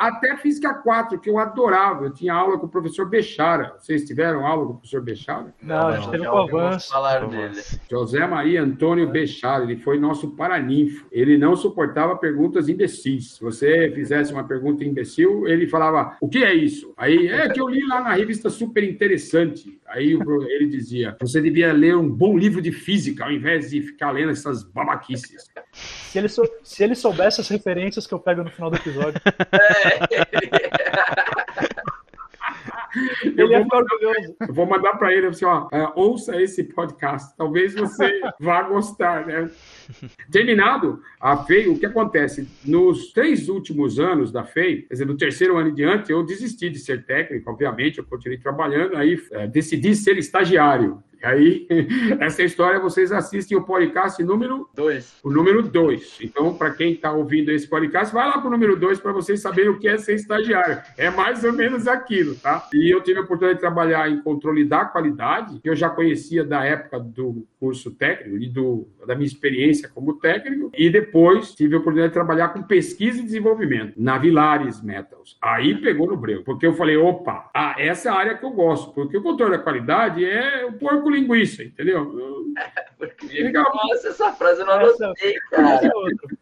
Até 0.00 0.36
Física 0.36 0.74
4, 0.74 1.18
que 1.18 1.30
eu 1.30 1.38
adorava. 1.38 2.04
Eu 2.04 2.12
tinha 2.12 2.34
aula 2.34 2.58
com 2.58 2.66
o 2.66 2.68
professor 2.68 3.08
Bechara. 3.08 3.74
Vocês 3.78 4.04
tiveram 4.04 4.46
aula 4.46 4.66
com 4.66 4.72
o 4.72 4.76
professor 4.76 5.02
Bechara? 5.02 5.54
Não, 5.62 5.88
a 5.88 5.96
gente 5.96 6.10
teve 6.10 6.26
com 6.26 6.36
o 6.36 6.38
Avanço. 6.38 6.88
falar 6.90 7.26
dele. 7.26 7.60
José 7.90 8.26
Maria 8.26 8.62
Antônio 8.62 9.08
Bechara, 9.08 9.64
ele 9.64 9.76
foi 9.76 9.98
nosso 9.98 10.30
paraninfo. 10.30 11.06
Ele 11.10 11.36
não 11.36 11.56
suportava 11.56 12.16
perguntas 12.16 12.68
imbecis. 12.68 13.34
Se 13.34 13.40
você 13.42 13.90
fizesse 13.94 14.32
uma 14.32 14.44
pergunta 14.44 14.84
imbecil, 14.84 15.46
ele 15.46 15.66
falava, 15.66 16.16
o 16.20 16.28
que 16.28 16.44
é 16.44 16.54
isso? 16.54 16.92
Aí, 16.96 17.28
é 17.28 17.48
que 17.48 17.60
eu 17.60 17.68
li 17.68 17.86
lá 17.86 18.00
na 18.00 18.12
revista 18.12 18.50
Super 18.50 18.84
Interessante. 18.84 19.77
Aí 19.88 20.12
ele 20.12 20.66
dizia, 20.66 21.16
você 21.20 21.40
devia 21.40 21.72
ler 21.72 21.96
um 21.96 22.08
bom 22.08 22.36
livro 22.36 22.60
de 22.60 22.70
física, 22.70 23.24
ao 23.24 23.32
invés 23.32 23.70
de 23.70 23.80
ficar 23.80 24.10
lendo 24.10 24.30
essas 24.30 24.62
babaquices. 24.62 25.50
Se 25.72 26.18
ele, 26.18 26.28
sou, 26.28 26.48
se 26.62 26.84
ele 26.84 26.94
soubesse 26.94 27.40
as 27.40 27.48
referências 27.48 28.06
que 28.06 28.14
eu 28.14 28.18
pego 28.18 28.44
no 28.44 28.50
final 28.50 28.70
do 28.70 28.76
episódio. 28.76 29.20
É. 29.24 29.98
ele 33.24 33.54
é 33.54 33.60
orgulhoso. 33.60 34.36
Eu 34.40 34.54
vou 34.54 34.66
mandar 34.66 34.94
para 34.94 35.12
ele 35.12 35.26
assim, 35.26 35.44
ó, 35.44 35.68
é, 35.72 35.90
ouça 35.94 36.40
esse 36.40 36.64
podcast. 36.64 37.36
Talvez 37.36 37.74
você 37.74 38.20
vá 38.38 38.62
gostar, 38.62 39.26
né? 39.26 39.50
Terminado 40.30 41.00
a 41.20 41.36
FEI, 41.36 41.68
o 41.68 41.78
que 41.78 41.86
acontece? 41.86 42.48
Nos 42.64 43.12
três 43.12 43.48
últimos 43.48 43.98
anos 43.98 44.30
da 44.30 44.44
FEI, 44.44 44.82
quer 44.82 44.94
dizer, 44.94 45.06
no 45.06 45.16
terceiro 45.16 45.56
ano 45.56 45.70
em 45.70 45.74
diante, 45.74 46.12
eu 46.12 46.22
desisti 46.22 46.68
de 46.68 46.78
ser 46.78 47.04
técnico, 47.04 47.50
obviamente, 47.50 47.98
eu 47.98 48.04
continuei 48.04 48.38
trabalhando, 48.38 48.96
aí 48.96 49.20
é, 49.32 49.46
decidi 49.46 49.94
ser 49.94 50.18
estagiário. 50.18 51.02
E 51.20 51.26
aí, 51.26 51.66
essa 52.20 52.42
história 52.44 52.78
vocês 52.78 53.10
assistem 53.10 53.58
o 53.58 53.64
podcast 53.64 54.22
número 54.22 54.68
2. 54.74 55.18
O 55.24 55.30
número 55.30 55.62
2. 55.62 56.18
Então, 56.22 56.54
para 56.54 56.70
quem 56.70 56.92
está 56.92 57.12
ouvindo 57.12 57.50
esse 57.50 57.66
podcast, 57.66 58.14
vai 58.14 58.28
lá 58.28 58.38
para 58.38 58.46
o 58.46 58.50
número 58.50 58.76
2 58.76 59.00
para 59.00 59.12
vocês 59.12 59.40
saberem 59.40 59.70
o 59.70 59.78
que 59.78 59.88
é 59.88 59.98
ser 59.98 60.14
estagiário. 60.14 60.80
É 60.96 61.10
mais 61.10 61.42
ou 61.42 61.52
menos 61.52 61.88
aquilo, 61.88 62.36
tá? 62.36 62.68
E 62.72 62.92
eu 62.92 63.02
tive 63.02 63.18
a 63.18 63.22
oportunidade 63.22 63.58
de 63.58 63.60
trabalhar 63.60 64.08
em 64.08 64.22
controle 64.22 64.64
da 64.64 64.84
qualidade, 64.84 65.58
que 65.60 65.68
eu 65.68 65.74
já 65.74 65.90
conhecia 65.90 66.44
da 66.44 66.64
época 66.64 67.00
do 67.00 67.44
curso 67.58 67.90
técnico 67.90 68.38
e 68.38 68.48
do, 68.48 68.86
da 69.04 69.16
minha 69.16 69.26
experiência 69.26 69.77
como 69.86 70.18
técnico. 70.18 70.70
E 70.74 70.90
depois 70.90 71.54
tive 71.54 71.74
a 71.74 71.78
oportunidade 71.78 72.10
de 72.10 72.14
trabalhar 72.14 72.48
com 72.48 72.62
pesquisa 72.62 73.20
e 73.20 73.24
desenvolvimento 73.24 73.92
na 73.96 74.18
Vilares 74.18 74.82
Metals. 74.82 75.36
Aí 75.42 75.76
pegou 75.76 76.08
no 76.08 76.16
breu, 76.16 76.42
porque 76.42 76.66
eu 76.66 76.72
falei, 76.72 76.96
opa, 76.96 77.50
ah, 77.54 77.74
essa 77.78 78.08
é 78.08 78.12
a 78.12 78.16
área 78.16 78.38
que 78.38 78.44
eu 78.44 78.50
gosto, 78.50 78.92
porque 78.92 79.16
o 79.16 79.22
controle 79.22 79.56
da 79.56 79.62
qualidade 79.62 80.24
é 80.24 80.64
o 80.64 80.72
porco 80.72 81.10
linguiça, 81.10 81.62
entendeu? 81.62 82.12
Nossa, 82.98 84.08
essa 84.08 84.32
frase 84.32 84.60
eu 84.60 84.66
não 84.66 84.72
anotei, 84.74 85.34
cara. 85.50 85.80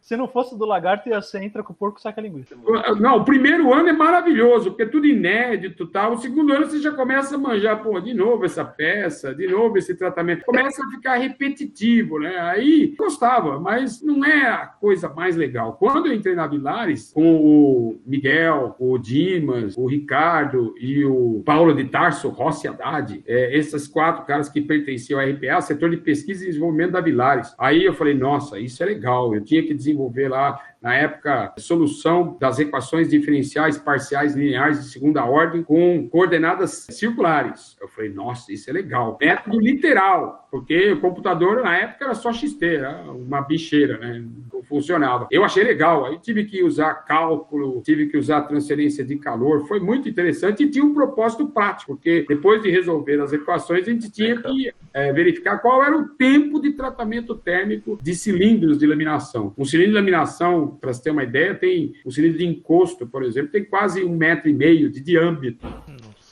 Se 0.01 0.15
não 0.15 0.27
fosse 0.27 0.57
do 0.57 0.65
lagarto, 0.65 1.09
ia 1.09 1.21
ser 1.21 1.43
entra 1.43 1.61
com 1.61 1.73
o 1.73 1.75
porco 1.75 2.01
saca 2.01 2.19
a 2.19 2.23
linguiça. 2.23 2.55
Não, 2.99 3.17
o 3.17 3.25
primeiro 3.25 3.73
ano 3.73 3.89
é 3.89 3.93
maravilhoso, 3.93 4.71
porque 4.71 4.83
é 4.83 4.87
tudo 4.87 5.05
inédito 5.05 5.83
e 5.83 5.87
tal. 5.87 6.13
O 6.13 6.17
segundo 6.17 6.53
ano 6.53 6.65
você 6.65 6.79
já 6.79 6.91
começa 6.91 7.35
a 7.35 7.37
manjar, 7.37 7.83
pô, 7.83 7.99
de 7.99 8.13
novo 8.13 8.45
essa 8.45 8.65
peça, 8.65 9.35
de 9.35 9.47
novo 9.47 9.77
esse 9.77 9.95
tratamento. 9.95 10.45
Começa 10.45 10.81
a 10.83 10.89
ficar 10.89 11.15
repetitivo, 11.15 12.19
né? 12.19 12.39
Aí 12.39 12.95
gostava, 13.27 13.59
mas 13.59 14.01
não 14.01 14.23
é 14.23 14.47
a 14.47 14.65
coisa 14.65 15.09
mais 15.09 15.35
legal. 15.35 15.73
Quando 15.73 16.07
eu 16.07 16.13
entrei 16.13 16.35
na 16.35 16.47
Vilares, 16.47 17.11
com 17.11 17.35
o 17.35 18.01
Miguel, 18.05 18.75
o 18.79 18.97
Dimas, 18.97 19.75
o 19.77 19.85
Ricardo 19.85 20.73
e 20.79 21.05
o 21.05 21.41
Paulo 21.45 21.73
de 21.73 21.85
Tarso, 21.85 22.29
Rossi 22.29 22.67
Haddad, 22.67 23.23
é, 23.27 23.57
esses 23.57 23.87
quatro 23.87 24.25
caras 24.25 24.49
que 24.49 24.57
que 24.57 24.61
pertencia 24.61 25.15
ao 25.15 25.23
RPA, 25.23 25.61
setor 25.61 25.91
de 25.91 25.97
pesquisa 25.97 26.43
e 26.43 26.47
desenvolvimento 26.47 26.93
da 26.93 27.01
Vilares. 27.01 27.53
Aí 27.59 27.85
eu 27.85 27.93
falei, 27.93 28.15
nossa, 28.15 28.59
isso 28.59 28.81
é 28.81 28.87
legal, 28.87 29.35
eu 29.35 29.43
tinha 29.43 29.61
que 29.61 29.73
desenvolver 29.73 30.29
lá 30.29 30.59
na 30.87 30.95
época, 30.95 31.53
solução 31.57 32.37
das 32.39 32.59
equações 32.59 33.09
diferenciais 33.09 33.77
parciais 33.77 34.33
lineares 34.33 34.81
de 34.81 34.89
segunda 34.89 35.25
ordem 35.25 35.61
com 35.61 36.07
coordenadas 36.07 36.87
circulares. 36.89 37.75
Eu 37.81 37.89
falei, 37.89 38.09
nossa, 38.09 38.53
isso 38.53 38.69
é 38.69 38.73
legal. 38.73 39.17
Método 39.19 39.59
literal, 39.59 40.47
porque 40.49 40.93
o 40.93 41.01
computador 41.01 41.61
na 41.61 41.75
época 41.75 42.05
era 42.05 42.13
só 42.13 42.31
XT, 42.31 42.65
era 42.65 43.01
uma 43.01 43.41
bicheira, 43.41 43.97
né? 43.97 44.23
Não 44.53 44.63
funcionava. 44.63 45.27
Eu 45.29 45.43
achei 45.43 45.61
legal, 45.61 46.05
aí 46.05 46.19
tive 46.19 46.45
que 46.45 46.63
usar 46.63 46.93
cálculo, 47.05 47.81
tive 47.83 48.07
que 48.07 48.17
usar 48.17 48.43
transferência 48.43 49.03
de 49.03 49.17
calor, 49.17 49.67
foi 49.67 49.81
muito 49.81 50.07
interessante 50.07 50.63
e 50.63 50.69
tinha 50.69 50.85
um 50.85 50.93
propósito 50.93 51.49
prático, 51.49 51.95
porque 51.95 52.25
depois 52.25 52.61
de 52.61 52.71
resolver 52.71 53.19
as 53.19 53.33
equações, 53.33 53.85
a 53.85 53.91
gente 53.91 54.09
tinha 54.09 54.41
que 54.41 54.71
é, 54.93 55.11
verificar 55.11 55.57
qual 55.59 55.83
era 55.83 55.97
o 55.97 56.07
tempo 56.09 56.61
de 56.61 56.71
tratamento 56.71 57.35
térmico 57.35 57.99
de 58.01 58.15
cilindros 58.15 58.77
de 58.77 58.87
laminação. 58.87 59.53
Um 59.57 59.65
cilindro 59.65 59.91
de 59.91 59.99
laminação 59.99 60.76
para 60.79 60.93
você 60.93 61.03
ter 61.03 61.11
uma 61.11 61.23
ideia, 61.23 61.55
tem 61.55 61.93
o 62.05 62.11
cilindro 62.11 62.37
de 62.37 62.45
encosto, 62.45 63.07
por 63.07 63.23
exemplo, 63.23 63.51
tem 63.51 63.63
quase 63.63 64.03
um 64.03 64.15
metro 64.15 64.49
e 64.49 64.53
meio 64.53 64.89
de 64.89 65.01
diâmetro. 65.01 65.67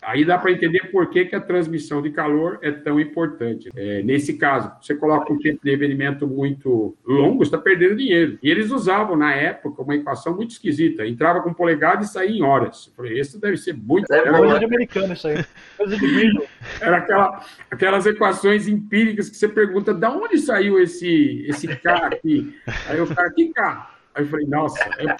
Aí 0.05 0.23
dá 0.23 0.37
para 0.37 0.51
entender 0.51 0.91
por 0.91 1.09
que, 1.09 1.25
que 1.25 1.35
a 1.35 1.41
transmissão 1.41 1.99
de 1.99 2.11
calor 2.11 2.59
é 2.61 2.69
tão 2.69 2.99
importante. 2.99 3.71
É, 3.75 4.03
nesse 4.03 4.37
caso, 4.37 4.71
você 4.79 4.93
coloca 4.93 5.33
um 5.33 5.39
tempo 5.39 5.59
de 5.63 5.71
reverimento 5.71 6.27
muito 6.27 6.95
longo, 7.03 7.41
está 7.41 7.57
perdendo 7.57 7.95
dinheiro. 7.95 8.37
E 8.43 8.51
eles 8.51 8.69
usavam, 8.69 9.15
na 9.15 9.33
época, 9.33 9.81
uma 9.81 9.95
equação 9.95 10.35
muito 10.35 10.51
esquisita. 10.51 11.07
Entrava 11.07 11.41
com 11.41 11.51
polegada 11.51 12.03
e 12.03 12.07
saía 12.07 12.37
em 12.37 12.43
horas. 12.43 12.87
Eu 12.87 12.93
falei, 12.93 13.19
esse 13.19 13.41
deve 13.41 13.57
ser 13.57 13.73
muito... 13.73 14.11
É 14.13 14.29
coisa 14.29 14.59
de 14.59 14.65
americano 14.65 15.13
isso 15.13 15.27
aí. 15.27 15.43
Coisa 15.75 15.97
de 15.97 16.07
milho. 16.07 16.43
Era 16.79 16.97
aquela, 16.97 17.45
aquelas 17.71 18.05
equações 18.05 18.67
empíricas 18.67 19.27
que 19.27 19.37
você 19.37 19.47
pergunta, 19.47 19.91
de 19.91 20.05
onde 20.05 20.37
saiu 20.37 20.79
esse, 20.79 21.45
esse 21.47 21.67
K 21.67 22.05
aqui? 22.05 22.55
Aí 22.87 23.01
o 23.01 23.07
cara, 23.07 23.31
que 23.31 23.51
K? 23.51 23.94
Aí 24.15 24.24
eu 24.24 24.27
falei, 24.27 24.48
nossa. 24.48 24.79
É... 24.98 25.15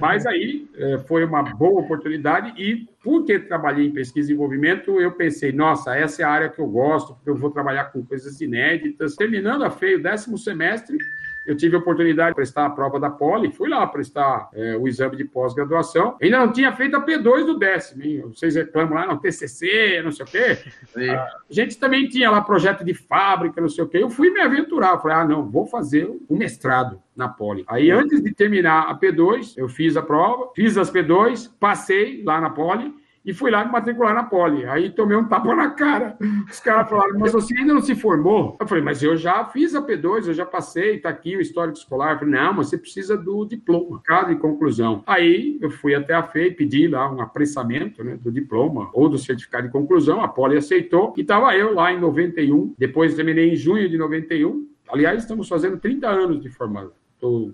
Mas 0.00 0.26
aí 0.26 0.68
é, 0.76 0.98
foi 1.06 1.24
uma 1.24 1.42
boa 1.42 1.80
oportunidade 1.80 2.52
e, 2.60 2.88
porque 3.02 3.38
trabalhei 3.38 3.86
em 3.86 3.92
pesquisa 3.92 4.26
e 4.26 4.30
desenvolvimento, 4.30 5.00
eu 5.00 5.12
pensei, 5.12 5.52
nossa, 5.52 5.96
essa 5.96 6.22
é 6.22 6.24
a 6.24 6.30
área 6.30 6.48
que 6.48 6.60
eu 6.60 6.66
gosto, 6.66 7.14
porque 7.14 7.30
eu 7.30 7.36
vou 7.36 7.50
trabalhar 7.50 7.84
com 7.84 8.04
coisas 8.04 8.40
inéditas. 8.40 9.14
Terminando 9.14 9.62
a 9.62 9.70
FEI, 9.70 9.94
o 9.94 10.02
décimo 10.02 10.36
semestre, 10.36 10.98
eu 11.46 11.56
tive 11.56 11.76
a 11.76 11.78
oportunidade 11.78 12.30
de 12.30 12.34
prestar 12.34 12.66
a 12.66 12.70
prova 12.70 13.00
da 13.00 13.10
Poli, 13.10 13.50
fui 13.50 13.68
lá 13.68 13.86
prestar 13.86 14.48
é, 14.52 14.76
o 14.76 14.86
exame 14.86 15.16
de 15.16 15.24
pós-graduação. 15.24 16.16
Ainda 16.20 16.38
não 16.38 16.52
tinha 16.52 16.72
feito 16.72 16.96
a 16.96 17.04
P2 17.04 17.46
do 17.46 17.58
décimo, 17.58 18.02
hein? 18.02 18.22
Vocês 18.26 18.54
reclamam 18.54 18.94
lá, 18.94 19.06
não, 19.06 19.18
TCC, 19.18 20.00
não 20.02 20.12
sei 20.12 20.24
o 20.24 20.28
quê. 20.28 20.58
A 20.96 21.28
gente 21.48 21.78
também 21.78 22.08
tinha 22.08 22.30
lá 22.30 22.40
projeto 22.40 22.84
de 22.84 22.94
fábrica, 22.94 23.60
não 23.60 23.68
sei 23.68 23.84
o 23.84 23.88
quê. 23.88 23.98
Eu 23.98 24.10
fui 24.10 24.30
me 24.30 24.40
aventurar, 24.40 24.98
falei, 24.98 25.16
ah, 25.16 25.24
não, 25.24 25.48
vou 25.48 25.66
fazer 25.66 26.10
um 26.28 26.36
mestrado 26.36 27.00
na 27.16 27.28
Poli. 27.28 27.64
Aí, 27.68 27.90
antes 27.90 28.22
de 28.22 28.32
terminar 28.32 28.88
a 28.88 28.98
P2, 28.98 29.54
eu 29.56 29.68
fiz 29.68 29.96
a 29.96 30.02
prova, 30.02 30.50
fiz 30.54 30.76
as 30.76 30.90
P2, 30.90 31.50
passei 31.58 32.22
lá 32.24 32.40
na 32.40 32.50
Poli, 32.50 32.94
e 33.24 33.34
fui 33.34 33.50
lá 33.50 33.64
me 33.64 33.72
matricular 33.72 34.14
na 34.14 34.24
Poli. 34.24 34.64
Aí 34.64 34.90
tomei 34.90 35.16
um 35.16 35.28
tapa 35.28 35.54
na 35.54 35.70
cara. 35.70 36.16
Os 36.50 36.60
caras 36.60 36.88
falaram, 36.88 37.18
mas 37.18 37.32
você 37.32 37.56
ainda 37.56 37.74
não 37.74 37.82
se 37.82 37.94
formou? 37.94 38.56
Eu 38.58 38.66
falei, 38.66 38.82
mas 38.82 39.02
eu 39.02 39.16
já 39.16 39.44
fiz 39.44 39.74
a 39.74 39.82
P2, 39.82 40.26
eu 40.26 40.34
já 40.34 40.46
passei, 40.46 40.98
tá 40.98 41.10
aqui 41.10 41.36
o 41.36 41.40
histórico 41.40 41.76
escolar. 41.76 42.12
Eu 42.12 42.18
falei, 42.20 42.34
não, 42.34 42.54
mas 42.54 42.68
você 42.68 42.78
precisa 42.78 43.16
do 43.16 43.44
diploma, 43.44 44.00
caso 44.04 44.28
de 44.28 44.36
conclusão. 44.36 45.02
Aí 45.06 45.58
eu 45.60 45.70
fui 45.70 45.94
até 45.94 46.14
a 46.14 46.22
FEI, 46.22 46.52
pedi 46.52 46.88
lá 46.88 47.10
um 47.10 47.20
apressamento 47.20 48.02
né, 48.02 48.16
do 48.16 48.32
diploma 48.32 48.90
ou 48.92 49.08
do 49.08 49.18
certificado 49.18 49.66
de 49.66 49.72
conclusão, 49.72 50.22
a 50.22 50.28
Poli 50.28 50.56
aceitou, 50.56 51.12
e 51.16 51.20
estava 51.20 51.54
eu 51.54 51.74
lá 51.74 51.92
em 51.92 52.00
91, 52.00 52.74
depois 52.78 53.14
terminei 53.14 53.52
em 53.52 53.56
junho 53.56 53.88
de 53.88 53.98
91. 53.98 54.66
Aliás, 54.88 55.22
estamos 55.22 55.46
fazendo 55.46 55.78
30 55.78 56.08
anos 56.08 56.40
de 56.40 56.48
formado. 56.48 56.92
Estou 57.20 57.52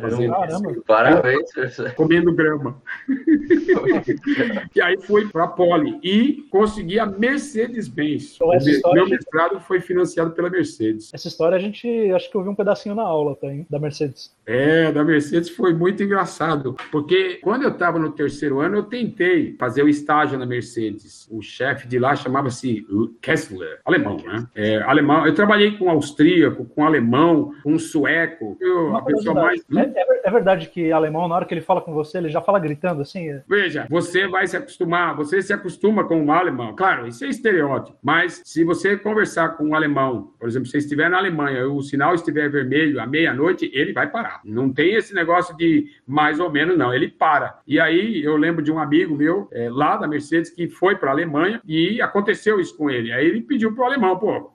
fazendo 0.00 0.30
Caramba. 0.30 0.82
Parabéns, 0.86 1.52
professor. 1.52 1.92
comendo 1.94 2.32
grama. 2.32 2.80
e 4.74 4.80
aí 4.80 4.96
fui 5.00 5.28
para 5.28 5.44
a 5.44 5.48
Poli 5.48 5.98
e 6.04 6.46
consegui 6.50 7.00
a 7.00 7.06
Mercedes-Benz. 7.06 8.38
Então, 8.40 8.92
Meu 8.94 9.06
que- 9.06 9.10
mestrado 9.10 9.58
foi 9.60 9.80
financiado 9.80 10.30
pela 10.30 10.48
Mercedes. 10.48 11.12
Essa 11.12 11.26
história 11.26 11.56
a 11.56 11.58
gente, 11.58 11.88
acho 12.12 12.30
que 12.30 12.36
eu 12.36 12.44
vi 12.44 12.48
um 12.48 12.54
pedacinho 12.54 12.94
na 12.94 13.02
aula 13.02 13.32
até, 13.32 13.48
hein, 13.52 13.66
da 13.68 13.80
Mercedes. 13.80 14.32
É, 14.46 14.92
da 14.92 15.02
Mercedes 15.02 15.50
foi 15.50 15.74
muito 15.74 16.00
engraçado, 16.02 16.76
porque 16.92 17.40
quando 17.42 17.64
eu 17.64 17.70
estava 17.70 17.98
no 17.98 18.12
terceiro 18.12 18.60
ano, 18.60 18.76
eu 18.76 18.82
tentei 18.84 19.56
fazer 19.58 19.82
o 19.82 19.88
estágio 19.88 20.38
na 20.38 20.46
Mercedes. 20.46 21.26
O 21.30 21.42
chefe 21.42 21.88
de 21.88 21.98
lá 21.98 22.14
chamava-se 22.14 22.86
Kessler, 23.20 23.80
alemão, 23.84 24.16
né? 24.24 24.46
É, 24.54 24.76
alemão. 24.82 25.26
Eu 25.26 25.34
trabalhei 25.34 25.76
com 25.76 25.90
austríaco, 25.90 26.64
com 26.64 26.84
alemão, 26.84 27.52
com 27.64 27.76
sueco. 27.78 28.56
Eu, 28.60 28.96
pessoa 29.08 29.34
mais. 29.34 29.60
É, 29.76 30.00
é 30.00 30.18
é 30.28 30.30
verdade 30.30 30.68
que 30.68 30.92
alemão, 30.92 31.26
na 31.26 31.34
hora 31.36 31.44
que 31.46 31.54
ele 31.54 31.62
fala 31.62 31.80
com 31.80 31.94
você, 31.94 32.18
ele 32.18 32.28
já 32.28 32.42
fala 32.42 32.58
gritando 32.58 33.00
assim? 33.00 33.30
é- 33.30 33.42
Veja, 33.48 33.86
você 33.88 34.28
vai 34.28 34.46
se 34.46 34.56
acostumar, 34.58 35.16
você 35.16 35.40
se 35.40 35.54
acostuma 35.54 36.04
com 36.04 36.22
o 36.22 36.30
alemão. 36.30 36.76
Claro, 36.76 37.06
isso 37.06 37.24
é 37.24 37.28
estereótipo, 37.28 37.96
mas 38.02 38.42
se 38.44 38.62
você 38.62 38.94
conversar 38.96 39.56
com 39.56 39.68
um 39.68 39.74
alemão, 39.74 40.34
por 40.38 40.46
exemplo, 40.46 40.66
se 40.66 40.72
você 40.72 40.78
estiver 40.78 41.08
na 41.08 41.16
Alemanha 41.16 41.60
e 41.60 41.64
o 41.64 41.80
sinal 41.80 42.14
estiver 42.14 42.50
vermelho 42.50 43.00
à 43.00 43.06
meia-noite, 43.06 43.70
ele 43.72 43.94
vai 43.94 44.10
parar. 44.10 44.42
Não 44.44 44.70
tem 44.70 44.94
esse 44.94 45.14
negócio 45.14 45.56
de 45.56 45.86
mais 46.06 46.38
ou 46.38 46.50
menos, 46.50 46.76
não. 46.76 46.92
Ele 46.92 47.08
para. 47.08 47.60
E 47.66 47.80
aí 47.80 48.22
eu 48.22 48.36
lembro 48.36 48.62
de 48.62 48.70
um 48.70 48.78
amigo 48.78 49.16
meu 49.16 49.48
é, 49.50 49.70
lá 49.70 49.96
da 49.96 50.06
Mercedes 50.06 50.50
que 50.50 50.68
foi 50.68 50.96
para 50.96 51.08
a 51.08 51.12
Alemanha 51.12 51.60
e 51.66 52.02
aconteceu 52.02 52.60
isso 52.60 52.76
com 52.76 52.90
ele. 52.90 53.12
Aí 53.12 53.26
ele 53.26 53.40
pediu 53.40 53.74
pro 53.74 53.84
alemão, 53.84 54.18
pô, 54.18 54.50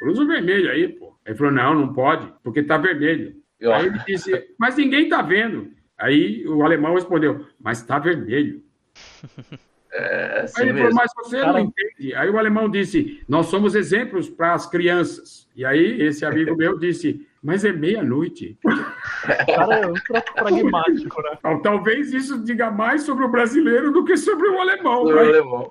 cruza 0.00 0.22
o 0.22 0.26
vermelho 0.26 0.68
aí, 0.68 0.88
pô. 0.88 1.14
Ele 1.24 1.36
falou, 1.36 1.52
não, 1.52 1.74
não 1.74 1.92
pode, 1.92 2.26
porque 2.42 2.62
tá 2.62 2.76
vermelho. 2.76 3.36
Aí 3.62 3.86
ele 3.86 3.98
disse, 4.06 4.48
mas 4.58 4.76
ninguém 4.76 5.08
tá 5.08 5.22
vendo. 5.22 5.70
Aí 5.98 6.46
o 6.46 6.62
alemão 6.62 6.94
respondeu, 6.94 7.46
mas 7.60 7.82
tá 7.82 7.98
vermelho. 7.98 8.62
É 9.98 10.40
assim 10.42 10.62
Aí 10.62 10.68
ele 10.68 10.78
falou, 10.78 10.94
mas 10.94 11.10
você 11.16 11.38
Cara- 11.40 11.52
não 11.54 11.60
entende. 11.60 12.14
Aí 12.14 12.28
o 12.28 12.38
alemão 12.38 12.68
disse, 12.68 13.22
nós 13.26 13.46
somos 13.46 13.74
exemplos 13.74 14.28
para 14.28 14.52
as 14.52 14.68
crianças. 14.68 15.48
E 15.56 15.64
aí 15.64 16.02
esse 16.02 16.22
amigo 16.22 16.54
meu 16.54 16.78
disse, 16.78 17.26
mas 17.42 17.64
é 17.64 17.72
meia-noite. 17.72 18.58
O 18.62 19.46
cara 19.54 19.74
é 19.78 19.86
ultra 19.86 20.20
pragmático, 20.34 21.22
né? 21.22 21.38
Tal- 21.40 21.62
Talvez 21.62 22.12
isso 22.12 22.44
diga 22.44 22.70
mais 22.70 23.04
sobre 23.04 23.24
o 23.24 23.28
brasileiro 23.30 23.90
do 23.90 24.04
que 24.04 24.18
sobre 24.18 24.46
o 24.48 24.60
alemão. 24.60 25.04
O 25.04 25.14
mas 25.14 25.28
alemão. 25.28 25.70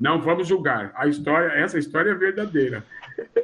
Não 0.00 0.20
vamos 0.20 0.48
julgar. 0.48 0.90
A 0.96 1.06
história, 1.06 1.52
essa 1.52 1.78
história 1.78 2.10
é 2.10 2.14
verdadeira. 2.14 2.84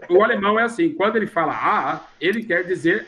O 0.08 0.24
alemão 0.24 0.58
é 0.58 0.64
assim, 0.64 0.90
quando 0.94 1.14
ele 1.14 1.28
fala 1.28 1.52
A, 1.52 2.00
ele 2.20 2.42
quer 2.42 2.64
dizer 2.64 3.06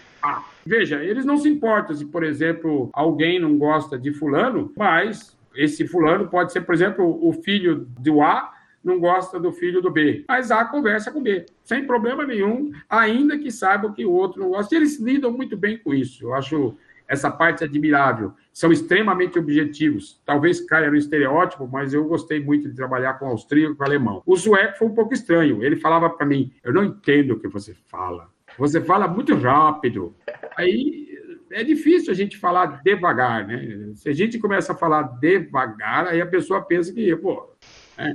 Veja, 0.64 1.02
eles 1.02 1.24
não 1.24 1.36
se 1.36 1.48
importam 1.48 1.94
se, 1.94 2.06
por 2.06 2.22
exemplo, 2.22 2.90
alguém 2.92 3.40
não 3.40 3.58
gosta 3.58 3.98
de 3.98 4.12
fulano, 4.12 4.72
mas 4.76 5.36
esse 5.54 5.86
fulano 5.86 6.28
pode 6.28 6.52
ser, 6.52 6.62
por 6.62 6.74
exemplo, 6.74 7.18
o 7.26 7.32
filho 7.32 7.86
do 7.98 8.22
A 8.22 8.52
não 8.82 8.98
gosta 8.98 9.38
do 9.38 9.52
filho 9.52 9.80
do 9.80 9.90
B. 9.90 10.24
Mas 10.28 10.50
A 10.50 10.64
conversa 10.64 11.10
com 11.10 11.22
B, 11.22 11.46
sem 11.62 11.86
problema 11.86 12.24
nenhum, 12.24 12.72
ainda 12.88 13.38
que 13.38 13.50
saiba 13.50 13.92
que 13.92 14.04
o 14.04 14.12
outro 14.12 14.40
não 14.40 14.50
gosta. 14.50 14.74
Eles 14.74 14.98
lidam 14.98 15.30
muito 15.30 15.56
bem 15.56 15.78
com 15.78 15.94
isso. 15.94 16.24
Eu 16.24 16.34
acho 16.34 16.76
essa 17.06 17.30
parte 17.30 17.62
admirável. 17.62 18.32
São 18.52 18.72
extremamente 18.72 19.38
objetivos. 19.38 20.20
Talvez 20.24 20.60
caia 20.60 20.90
no 20.90 20.96
estereótipo, 20.96 21.68
mas 21.70 21.92
eu 21.92 22.04
gostei 22.04 22.40
muito 22.40 22.68
de 22.68 22.74
trabalhar 22.74 23.14
com 23.14 23.26
austríaco 23.26 23.74
e 23.74 23.76
com 23.76 23.84
alemão. 23.84 24.22
O 24.24 24.36
sueco 24.36 24.78
foi 24.78 24.88
um 24.88 24.94
pouco 24.94 25.12
estranho. 25.12 25.62
Ele 25.62 25.76
falava 25.76 26.08
para 26.08 26.26
mim: 26.26 26.52
Eu 26.64 26.72
não 26.72 26.84
entendo 26.84 27.32
o 27.32 27.38
que 27.38 27.48
você 27.48 27.74
fala. 27.88 28.31
Você 28.58 28.80
fala 28.80 29.08
muito 29.08 29.34
rápido. 29.34 30.14
Aí 30.56 31.08
é 31.50 31.62
difícil 31.62 32.12
a 32.12 32.14
gente 32.14 32.36
falar 32.36 32.82
devagar, 32.82 33.46
né? 33.46 33.92
Se 33.94 34.08
a 34.08 34.12
gente 34.12 34.38
começa 34.38 34.72
a 34.72 34.76
falar 34.76 35.02
devagar, 35.20 36.08
aí 36.08 36.20
a 36.20 36.26
pessoa 36.26 36.62
pensa 36.62 36.92
que, 36.92 37.14
pô. 37.16 37.50
É, 37.98 38.14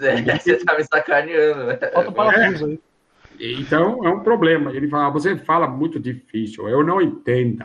você 0.38 0.56
tá 0.56 0.76
me 0.76 0.84
sacaneando, 0.84 1.66
né? 1.66 1.76
Falta 1.92 2.10
um 2.10 2.12
parafuso 2.12 2.66
aí. 2.66 2.80
Então 3.40 4.04
é 4.04 4.10
um 4.10 4.20
problema. 4.20 4.72
Ele 4.72 4.88
fala: 4.88 5.10
Você 5.10 5.36
fala 5.36 5.68
muito 5.68 6.00
difícil, 6.00 6.68
eu 6.68 6.84
não 6.84 7.00
entendo. 7.00 7.64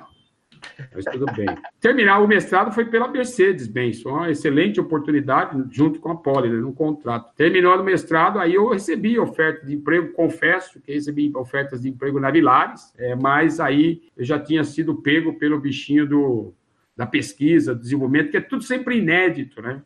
Mas 0.94 1.06
tudo 1.06 1.26
bem. 1.34 1.48
Terminar 1.80 2.20
o 2.20 2.28
mestrado 2.28 2.72
foi 2.72 2.86
pela 2.86 3.08
Mercedes-Benz, 3.08 4.02
foi 4.02 4.12
uma 4.12 4.30
excelente 4.30 4.80
oportunidade 4.80 5.64
junto 5.72 6.00
com 6.00 6.12
a 6.12 6.16
Poli, 6.16 6.50
né, 6.50 6.58
no 6.58 6.74
contrato. 6.74 7.34
Terminou 7.36 7.76
o 7.80 7.84
mestrado, 7.84 8.40
aí 8.40 8.56
eu 8.56 8.70
recebi 8.70 9.18
oferta 9.20 9.66
de 9.66 9.74
emprego, 9.76 10.14
confesso 10.14 10.82
que 10.82 10.94
recebi 10.94 11.32
ofertas 11.36 11.82
de 11.82 11.90
emprego 11.90 12.20
na 12.20 12.32
Vilares, 12.32 12.94
é, 12.98 13.16
mas 13.16 13.60
aí 13.60 14.04
eu 14.18 14.24
já 14.24 14.40
tinha 14.40 14.64
sido 14.64 14.96
pego 14.96 15.34
pelo 15.38 15.60
bichinho 15.60 16.08
do, 16.08 16.54
da 16.96 17.06
pesquisa, 17.06 17.74
do 17.74 17.82
desenvolvimento, 17.82 18.32
que 18.32 18.38
é 18.38 18.42
tudo 18.42 18.64
sempre 18.64 18.98
inédito, 18.98 19.62
né? 19.62 19.82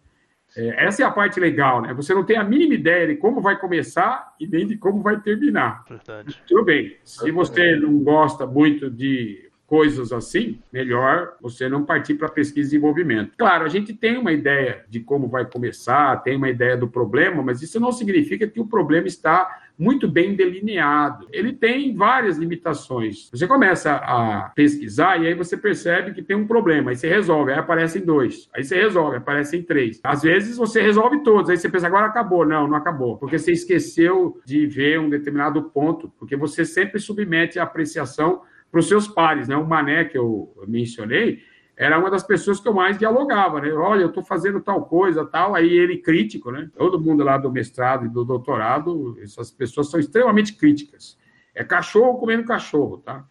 É, 0.55 0.85
essa 0.85 1.03
é 1.03 1.05
a 1.05 1.11
parte 1.11 1.39
legal, 1.39 1.81
né? 1.81 1.93
Você 1.93 2.13
não 2.13 2.23
tem 2.23 2.37
a 2.37 2.43
mínima 2.43 2.73
ideia 2.73 3.07
de 3.07 3.15
como 3.15 3.41
vai 3.41 3.59
começar 3.59 4.33
e 4.39 4.47
nem 4.47 4.65
de 4.65 4.77
como 4.77 5.01
vai 5.01 5.19
terminar. 5.19 5.83
Verdade. 5.87 6.41
Tudo 6.47 6.63
bem. 6.63 6.95
Se 7.03 7.31
você 7.31 7.75
não 7.75 7.99
gosta 7.99 8.45
muito 8.45 8.89
de 8.89 9.46
coisas 9.67 10.13
assim, 10.13 10.59
melhor 10.71 11.35
você 11.41 11.67
não 11.67 11.83
partir 11.83 12.15
para 12.15 12.29
pesquisa 12.29 12.69
e 12.69 12.71
desenvolvimento. 12.71 13.33
Claro, 13.37 13.65
a 13.65 13.69
gente 13.69 13.93
tem 13.93 14.17
uma 14.17 14.31
ideia 14.31 14.85
de 14.89 15.01
como 15.01 15.27
vai 15.27 15.45
começar, 15.45 16.23
tem 16.23 16.37
uma 16.37 16.49
ideia 16.49 16.77
do 16.77 16.87
problema, 16.87 17.43
mas 17.43 17.61
isso 17.61 17.79
não 17.79 17.91
significa 17.91 18.47
que 18.47 18.61
o 18.61 18.65
problema 18.65 19.07
está 19.07 19.59
muito 19.77 20.07
bem 20.07 20.35
delineado. 20.35 21.27
Ele 21.31 21.53
tem 21.53 21.95
várias 21.95 22.37
limitações. 22.37 23.29
Você 23.31 23.45
começa 23.45 23.93
a 23.93 24.51
pesquisar 24.55 25.21
e 25.21 25.27
aí 25.27 25.33
você 25.35 25.55
percebe 25.55 26.13
que 26.13 26.23
tem 26.23 26.35
um 26.35 26.47
problema, 26.47 26.89
aí 26.89 26.95
você 26.95 27.07
resolve, 27.07 27.51
aí 27.51 27.59
aparecem 27.59 28.03
dois, 28.03 28.49
aí 28.55 28.63
você 28.63 28.75
resolve, 28.75 29.17
aparecem 29.17 29.61
três. 29.61 29.99
Às 30.03 30.23
vezes 30.23 30.57
você 30.57 30.81
resolve 30.81 31.21
todos, 31.21 31.49
aí 31.49 31.57
você 31.57 31.69
pensa 31.69 31.85
agora 31.85 32.07
acabou, 32.07 32.45
não, 32.45 32.67
não 32.67 32.75
acabou, 32.75 33.17
porque 33.17 33.37
você 33.37 33.51
esqueceu 33.51 34.41
de 34.45 34.65
ver 34.65 34.99
um 34.99 35.09
determinado 35.09 35.61
ponto, 35.63 36.11
porque 36.17 36.35
você 36.35 36.65
sempre 36.65 36.99
submete 36.99 37.59
a 37.59 37.63
apreciação 37.63 38.41
para 38.71 38.79
os 38.79 38.87
seus 38.87 39.07
pares, 39.07 39.47
né? 39.47 39.55
O 39.55 39.65
Mané 39.65 40.05
que 40.05 40.17
eu 40.17 40.53
mencionei 40.67 41.39
era 41.75 41.99
uma 41.99 42.09
das 42.09 42.23
pessoas 42.23 42.59
que 42.59 42.67
eu 42.67 42.73
mais 42.73 42.97
dialogava, 42.97 43.61
né? 43.61 43.71
Olha, 43.71 44.01
eu 44.01 44.07
estou 44.07 44.23
fazendo 44.23 44.59
tal 44.59 44.85
coisa, 44.85 45.23
tal. 45.23 45.53
Aí 45.53 45.71
ele 45.71 45.97
crítico, 45.97 46.51
né? 46.51 46.69
Todo 46.75 46.99
mundo 46.99 47.23
lá 47.23 47.37
do 47.37 47.51
mestrado 47.51 48.05
e 48.05 48.09
do 48.09 48.25
doutorado, 48.25 49.17
essas 49.21 49.51
pessoas 49.51 49.89
são 49.89 49.99
extremamente 49.99 50.53
críticas. 50.53 51.17
É 51.53 51.63
cachorro 51.63 52.19
comendo 52.19 52.45
cachorro, 52.45 52.97
tá? 52.97 53.25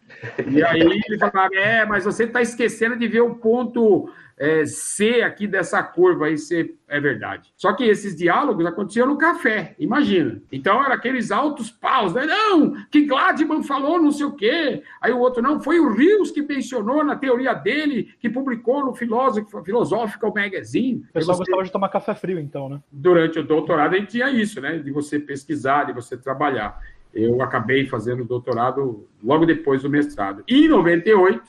E 0.47 0.63
aí 0.63 0.81
ele 0.81 1.17
falava, 1.17 1.53
é, 1.55 1.85
mas 1.85 2.05
você 2.05 2.23
está 2.23 2.41
esquecendo 2.41 2.97
de 2.97 3.07
ver 3.07 3.21
o 3.21 3.35
ponto 3.35 4.09
é, 4.37 4.65
C 4.65 5.21
aqui 5.23 5.47
dessa 5.47 5.81
curva 5.81 6.27
aí, 6.27 6.37
C 6.37 6.75
é 6.87 6.99
verdade. 6.99 7.51
Só 7.57 7.73
que 7.73 7.83
esses 7.83 8.15
diálogos 8.15 8.65
aconteciam 8.65 9.07
no 9.07 9.17
café, 9.17 9.75
imagina. 9.79 10.41
Então, 10.51 10.83
era 10.85 10.93
aqueles 10.93 11.31
altos 11.31 11.71
paus, 11.71 12.13
né? 12.13 12.25
Não, 12.25 12.73
que 12.91 13.05
Gladman 13.05 13.63
falou 13.63 13.99
não 14.01 14.11
sei 14.11 14.25
o 14.27 14.31
quê. 14.35 14.83
Aí 15.01 15.11
o 15.11 15.19
outro, 15.19 15.41
não, 15.41 15.59
foi 15.59 15.79
o 15.79 15.91
Rios 15.91 16.29
que 16.31 16.41
mencionou 16.41 17.03
na 17.03 17.15
teoria 17.15 17.53
dele, 17.53 18.13
que 18.19 18.29
publicou 18.29 18.85
no 18.85 18.93
Philosophical, 18.93 19.63
Philosophical 19.63 20.33
Magazine. 20.33 21.03
O 21.09 21.13
pessoal 21.13 21.37
você- 21.37 21.43
gostava 21.43 21.63
de 21.63 21.71
tomar 21.71 21.89
café 21.89 22.13
frio, 22.13 22.39
então, 22.39 22.69
né? 22.69 22.79
durante 22.91 23.39
o 23.39 23.43
doutorado 23.43 23.95
a 23.95 23.97
gente 23.97 24.11
tinha 24.11 24.29
isso, 24.29 24.61
né? 24.61 24.77
De 24.77 24.91
você 24.91 25.19
pesquisar, 25.19 25.85
de 25.85 25.93
você 25.93 26.15
trabalhar. 26.15 26.79
Eu 27.13 27.41
acabei 27.41 27.87
fazendo 27.87 28.21
o 28.21 28.25
doutorado 28.25 29.07
logo 29.23 29.45
depois 29.45 29.81
do 29.81 29.89
mestrado. 29.89 30.43
E 30.47 30.65
em 30.65 30.67
98, 30.67 31.41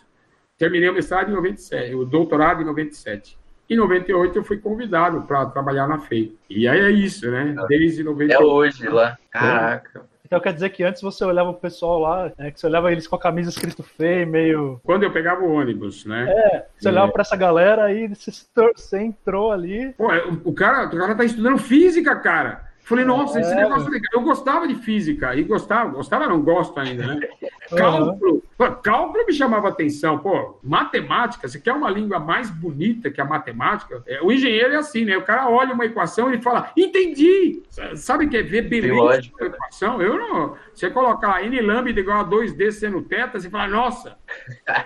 terminei 0.58 0.88
o 0.88 0.94
mestrado 0.94 1.30
em 1.30 1.34
97, 1.34 1.94
o 1.94 2.04
doutorado 2.04 2.60
em 2.62 2.64
97. 2.66 3.38
Em 3.70 3.76
98 3.76 4.38
eu 4.38 4.44
fui 4.44 4.58
convidado 4.58 5.22
para 5.22 5.46
trabalhar 5.46 5.86
na 5.86 5.98
FEI. 5.98 6.34
E 6.48 6.66
aí 6.66 6.80
é 6.80 6.90
isso, 6.90 7.30
né? 7.30 7.54
Desde 7.68 8.00
É 8.00 8.04
98. 8.04 8.42
hoje 8.44 8.88
lá. 8.88 9.16
Caraca. 9.30 10.02
Então 10.24 10.40
quer 10.40 10.52
dizer 10.52 10.68
que 10.70 10.82
antes 10.84 11.00
você 11.00 11.24
olhava 11.24 11.50
o 11.50 11.54
pessoal 11.54 11.98
lá, 11.98 12.32
né, 12.38 12.50
que 12.50 12.60
você 12.60 12.66
olhava 12.66 12.92
eles 12.92 13.06
com 13.06 13.16
a 13.16 13.20
camisa 13.20 13.48
escrito 13.48 13.82
feio, 13.82 14.26
meio. 14.26 14.80
Quando 14.84 15.02
eu 15.02 15.10
pegava 15.10 15.42
o 15.42 15.50
ônibus, 15.52 16.04
né? 16.04 16.26
É, 16.30 16.66
você 16.78 16.88
É. 16.88 16.90
olhava 16.90 17.10
pra 17.12 17.22
essa 17.22 17.36
galera 17.36 17.84
aí 17.84 18.08
você, 18.08 18.98
entrou 18.98 19.52
ali. 19.52 19.92
Pô, 19.96 20.08
o, 20.12 20.50
o 20.50 20.52
cara, 20.54 20.86
o 20.86 20.90
cara 20.98 21.14
tá 21.14 21.24
estudando 21.24 21.56
física, 21.58 22.14
cara. 22.16 22.67
Falei, 22.88 23.04
nossa, 23.04 23.38
esse 23.38 23.52
é. 23.52 23.54
negócio 23.54 23.86
é 23.86 23.90
legal. 23.90 24.10
Eu 24.14 24.22
gostava 24.22 24.66
de 24.66 24.74
física, 24.76 25.36
e 25.36 25.42
gostava, 25.42 25.90
gostava, 25.90 26.26
não 26.26 26.40
gosto 26.40 26.80
ainda, 26.80 27.06
né? 27.06 27.20
Cálculo, 27.68 28.42
cálculo 28.82 29.26
me 29.26 29.32
chamava 29.34 29.68
atenção. 29.68 30.18
Pô, 30.18 30.58
matemática, 30.64 31.46
você 31.46 31.60
quer 31.60 31.74
uma 31.74 31.90
língua 31.90 32.18
mais 32.18 32.48
bonita 32.48 33.10
que 33.10 33.20
a 33.20 33.26
matemática? 33.26 34.02
É, 34.06 34.22
o 34.22 34.32
engenheiro 34.32 34.72
é 34.72 34.76
assim, 34.76 35.04
né? 35.04 35.18
O 35.18 35.22
cara 35.22 35.50
olha 35.50 35.74
uma 35.74 35.84
equação 35.84 36.32
e 36.32 36.40
fala, 36.40 36.72
entendi! 36.74 37.62
Sabe 37.94 38.24
o 38.24 38.30
que 38.30 38.38
é 38.38 38.42
ver 38.42 38.62
beleza 38.70 39.30
na 39.38 39.46
equação? 39.48 40.00
Eu 40.00 40.16
não. 40.16 40.56
Você 40.72 40.88
colocar 40.88 41.44
n 41.44 41.60
lambda 41.60 42.00
igual 42.00 42.20
a 42.20 42.24
2D 42.24 42.70
sendo 42.70 43.02
teta, 43.02 43.38
você 43.38 43.50
fala, 43.50 43.68
nossa, 43.68 44.16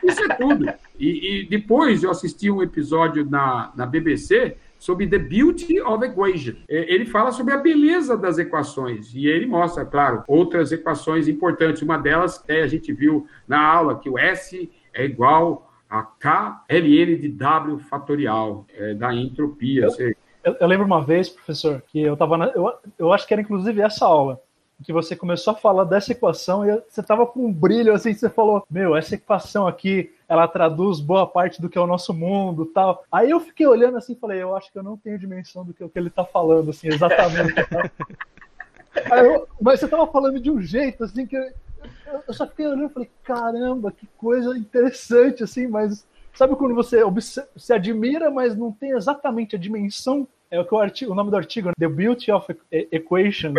isso 0.03 0.25
é 0.25 0.35
tudo. 0.35 0.69
E, 0.99 1.43
e 1.43 1.49
depois 1.49 2.03
eu 2.03 2.11
assisti 2.11 2.51
um 2.51 2.65
episódio 2.65 3.25
na, 3.25 3.71
na 3.77 3.87
BBC 3.87 4.57
sobre 4.83 5.07
The 5.07 5.19
Beauty 5.19 5.81
of 5.81 6.05
Equation. 6.05 6.55
É, 6.69 6.93
ele 6.93 7.07
fala 7.07 7.31
sobre 7.31 7.55
a 7.55 7.59
beleza 7.59 8.17
das 8.17 8.37
equações 8.37 9.15
e 9.15 9.29
ele 9.29 9.47
mostra, 9.47 9.85
claro, 9.85 10.25
outras 10.27 10.73
equações 10.73 11.29
importantes. 11.29 11.83
Uma 11.83 11.97
delas 11.97 12.43
é 12.49 12.63
a 12.63 12.67
gente 12.67 12.93
viu 12.93 13.25
na 13.47 13.65
aula 13.65 14.01
que 14.01 14.11
o 14.11 14.19
S 14.19 14.69
é 14.93 15.05
igual 15.05 15.71
a 15.89 16.03
KLN 16.03 17.17
de 17.17 17.29
W 17.29 17.79
fatorial, 17.79 18.67
é, 18.75 18.93
da 18.95 19.15
entropia. 19.15 19.87
Eu, 20.01 20.15
eu, 20.43 20.57
eu, 20.59 20.67
lembro 20.67 20.85
uma 20.85 21.01
vez, 21.01 21.29
professor, 21.29 21.81
que 21.87 22.01
eu 22.01 22.15
estava 22.15 22.51
eu, 22.53 22.73
eu 22.99 23.13
acho 23.13 23.25
que 23.25 23.35
era 23.35 23.41
inclusive 23.41 23.81
essa 23.81 24.05
aula 24.05 24.41
que 24.83 24.93
você 24.93 25.15
começou 25.15 25.53
a 25.53 25.57
falar 25.57 25.85
dessa 25.85 26.13
equação 26.13 26.65
e 26.65 26.83
você 26.89 27.03
tava 27.03 27.27
com 27.27 27.47
um 27.47 27.53
brilho 27.53 27.95
assim, 27.95 28.13
você 28.13 28.29
falou: 28.29 28.65
Meu, 28.71 28.97
essa 28.97 29.15
equação 29.15 29.67
aqui, 29.67 30.13
ela 30.29 30.49
traduz 30.49 31.01
boa 31.01 31.27
parte 31.27 31.61
do 31.61 31.69
que 31.69 31.79
é 31.79 31.81
o 31.81 31.87
nosso 31.87 32.13
mundo 32.13 32.67
tal. 32.67 33.05
Aí 33.11 33.31
eu 33.31 33.41
fiquei 33.41 33.67
olhando 33.67 33.97
assim 33.97 34.13
e 34.13 34.19
falei: 34.19 34.43
Eu 34.43 34.57
acho 34.57 34.73
que 34.73 34.79
eu 34.79 34.83
não 34.83 34.97
tenho 34.97 35.19
dimensão 35.19 35.65
do 35.65 35.73
que, 35.73 35.87
que 35.89 35.99
ele 35.99 36.11
tá 36.11 36.25
falando, 36.25 36.71
assim, 36.71 36.89
exatamente. 36.89 37.55
eu, 39.25 39.47
mas 39.61 39.81
você 39.81 39.89
tava 39.89 40.07
falando 40.07 40.41
de 40.41 40.51
um 40.51 40.61
jeito 40.61 41.05
assim 41.05 41.27
que 41.27 41.37
eu, 41.37 41.51
eu 42.27 42.35
só 42.35 42.47
fiquei 42.47 42.67
olhando 42.67 42.87
e 42.87 42.93
falei: 42.93 43.11
Caramba, 43.23 43.93
que 43.93 44.07
coisa 44.17 44.57
interessante, 44.57 45.43
assim, 45.43 45.67
mas. 45.67 46.11
Sabe 46.35 46.57
quando 46.57 46.75
você 46.75 47.05
se 47.59 47.75
admira, 47.75 48.31
mas 48.31 48.57
não 48.57 48.73
tem 48.73 48.93
exatamente 48.93 49.55
a 49.55 49.59
dimensão 49.59 50.27
é 50.53 50.61
o 50.61 50.67
que 50.67 50.75
o, 50.75 50.79
artigo, 50.79 51.13
o 51.13 51.15
nome 51.15 51.31
do 51.31 51.37
artigo, 51.37 51.69
né? 51.69 51.75
The 51.79 51.89
Beauty 51.89 52.31
of 52.31 52.55
Equation. 52.71 53.55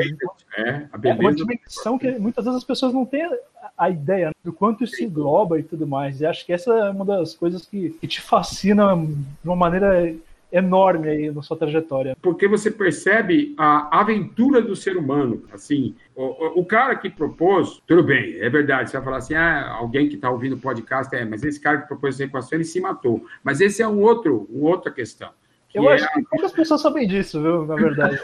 É, 0.56 0.86
a 0.94 0.98
beleza. 0.98 1.22
é 1.22 1.26
uma 1.26 1.34
dimensão 1.34 1.98
que 1.98 2.12
muitas 2.20 2.46
vezes 2.46 2.60
as 2.60 2.64
pessoas 2.64 2.94
não 2.94 3.04
têm 3.04 3.28
a 3.76 3.90
ideia 3.90 4.32
do 4.44 4.54
quanto 4.54 4.84
isso 4.84 5.04
engloba 5.04 5.60
e 5.60 5.64
tudo 5.64 5.88
mais. 5.88 6.22
E 6.22 6.26
acho 6.28 6.46
que 6.46 6.54
essa 6.54 6.72
é 6.72 6.90
uma 6.92 7.04
das 7.04 7.34
coisas 7.34 7.66
que, 7.66 7.90
que 8.00 8.08
te 8.08 8.22
fascina 8.22 8.96
de 8.96 9.50
uma 9.50 9.56
maneira 9.56 10.16
enorme 10.52 11.10
aí 11.10 11.32
na 11.32 11.42
sua 11.42 11.58
trajetória. 11.58 12.16
Porque 12.22 12.48
você 12.48 12.70
percebe 12.70 13.56
a 13.58 14.00
aventura 14.00 14.62
do 14.62 14.76
ser 14.76 14.96
humano. 14.96 15.42
Assim, 15.52 15.96
o, 16.16 16.60
o 16.60 16.64
cara 16.64 16.96
que 16.96 17.10
propôs, 17.10 17.82
tudo 17.88 18.04
bem, 18.04 18.38
é 18.40 18.52
verdade. 18.52 18.92
Você 18.92 18.98
vai 18.98 19.04
falar 19.04 19.18
assim, 19.18 19.34
ah, 19.34 19.72
alguém 19.72 20.08
que 20.08 20.14
está 20.14 20.30
ouvindo 20.30 20.58
o 20.58 20.60
podcast, 20.60 21.14
é, 21.16 21.26
mas 21.26 21.44
esse 21.44 21.60
cara 21.60 21.80
que 21.80 21.88
propôs 21.88 22.14
essa 22.14 22.26
equação, 22.26 22.56
ele 22.56 22.66
se 22.66 22.80
matou. 22.80 23.26
Mas 23.44 23.62
esse 23.62 23.82
é 23.82 23.88
um 23.88 24.00
outro, 24.00 24.48
uma 24.52 24.70
outra 24.70 24.92
questão. 24.92 25.32
Eu 25.74 25.90
acho 25.90 26.12
que 26.14 26.22
poucas 26.24 26.52
pessoas 26.52 26.82
sabem 26.82 27.08
disso, 27.08 27.42
viu? 27.42 27.66
Na 27.66 27.76
verdade. 27.76 28.20